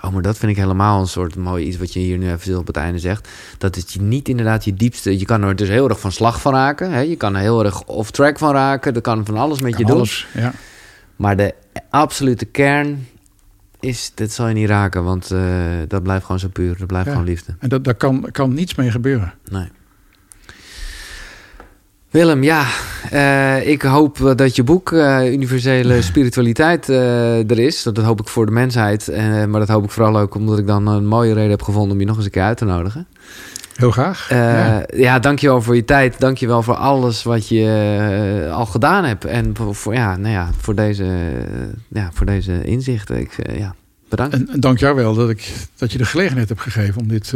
[0.00, 2.58] Oh, maar dat vind ik helemaal een soort mooi iets wat je hier nu even
[2.58, 3.28] op het einde zegt.
[3.58, 5.18] Dat het je niet inderdaad je diepste...
[5.18, 6.92] Je kan er dus heel erg van slag van raken.
[6.92, 7.00] Hè?
[7.00, 8.94] Je kan er heel erg off-track van raken.
[8.94, 9.96] Dat kan van alles met je doen.
[9.96, 10.26] alles.
[10.34, 10.52] Ja.
[11.16, 11.54] Maar de
[11.90, 13.06] absolute kern
[13.80, 16.76] is, dit zal je niet raken, want uh, dat blijft gewoon zo puur.
[16.78, 17.12] Dat blijft Ja.
[17.12, 17.54] gewoon liefde.
[17.58, 19.34] En dat, daar kan, kan niets mee gebeuren.
[19.50, 19.68] Nee.
[22.14, 22.66] Willem, ja,
[23.10, 27.82] eh, ik hoop dat je boek eh, Universele Spiritualiteit eh, er is.
[27.82, 29.12] Dat, dat hoop ik voor de mensheid.
[29.48, 32.00] Maar dat hoop ik vooral ook omdat ik dan een mooie reden heb gevonden om
[32.00, 33.06] je nog eens een keer uit te nodigen.
[33.74, 34.28] Heel graag.
[34.30, 34.86] Ja.
[34.94, 35.18] ja.
[35.18, 36.20] dankjewel voor je tijd.
[36.20, 39.24] Dankjewel voor alles wat je al gedaan hebt.
[39.24, 41.06] En voor, voor, ja, nou ja, voor, deze,
[41.88, 43.20] ja, voor deze inzichten.
[43.20, 43.74] Ik, ja,
[44.08, 44.34] bedankt.
[44.34, 47.34] En, en dank jou wel dat, ik, dat je de gelegenheid hebt gegeven om dit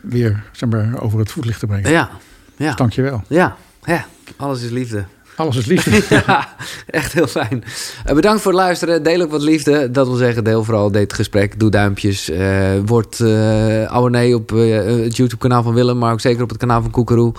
[0.00, 1.90] weer zeg maar, over het voetlicht te brengen.
[1.90, 2.10] Ja,
[2.56, 3.22] ja, Dank je wel.
[3.28, 3.56] ja,
[3.86, 4.06] ja,
[4.36, 5.04] alles is liefde.
[5.36, 6.02] Alles is liefde.
[6.26, 6.54] ja,
[6.86, 7.64] echt heel fijn.
[8.04, 9.02] Eh, bedankt voor het luisteren.
[9.02, 9.90] Deel ook wat liefde.
[9.90, 11.60] Dat wil zeggen, deel vooral dit gesprek.
[11.60, 12.28] Doe duimpjes.
[12.28, 16.82] eh, word eh, abonnee op het YouTube-kanaal van Willem, maar ook zeker op het kanaal
[16.82, 17.32] van Koekeroe.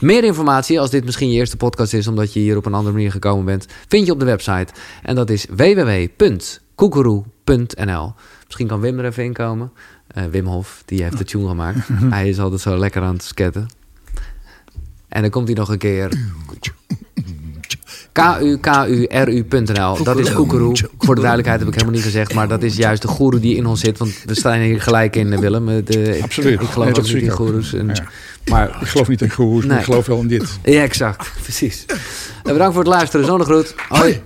[0.00, 2.94] Meer informatie, als dit misschien je eerste podcast is, omdat je hier op een andere
[2.94, 4.72] manier gekomen bent, vind je op de website.
[5.02, 8.12] En dat is www.koekeroe.nl.
[8.46, 9.72] Misschien kan Wim er even inkomen.
[10.30, 11.88] Wim Hof, die heeft de tune gemaakt.
[12.10, 13.77] hij is altijd zo lekker aan het sketten.
[15.08, 16.08] En dan komt hij nog een keer.
[18.12, 20.02] K-U-K-U-R-U.nl.
[20.02, 20.76] Dat is Koekeroe.
[20.98, 22.34] Voor de duidelijkheid heb ik helemaal niet gezegd.
[22.34, 23.98] Maar dat is juist de goeroe die in ons zit.
[23.98, 25.68] Want we staan hier gelijk in, eh, Willem.
[25.68, 26.60] Eh, De, Absoluut.
[26.60, 27.72] Ik geloof Nee, zie niet in goeroes.
[27.74, 28.04] En, Ja.
[28.44, 30.58] Maar Ik geloof niet in goeroes, maar ik geloof wel in dit.
[30.64, 31.30] ja, exact.
[31.42, 31.84] Precies.
[32.44, 33.26] En bedankt voor het luisteren.
[33.26, 33.74] Zonnegroet.
[33.88, 34.22] Hoi.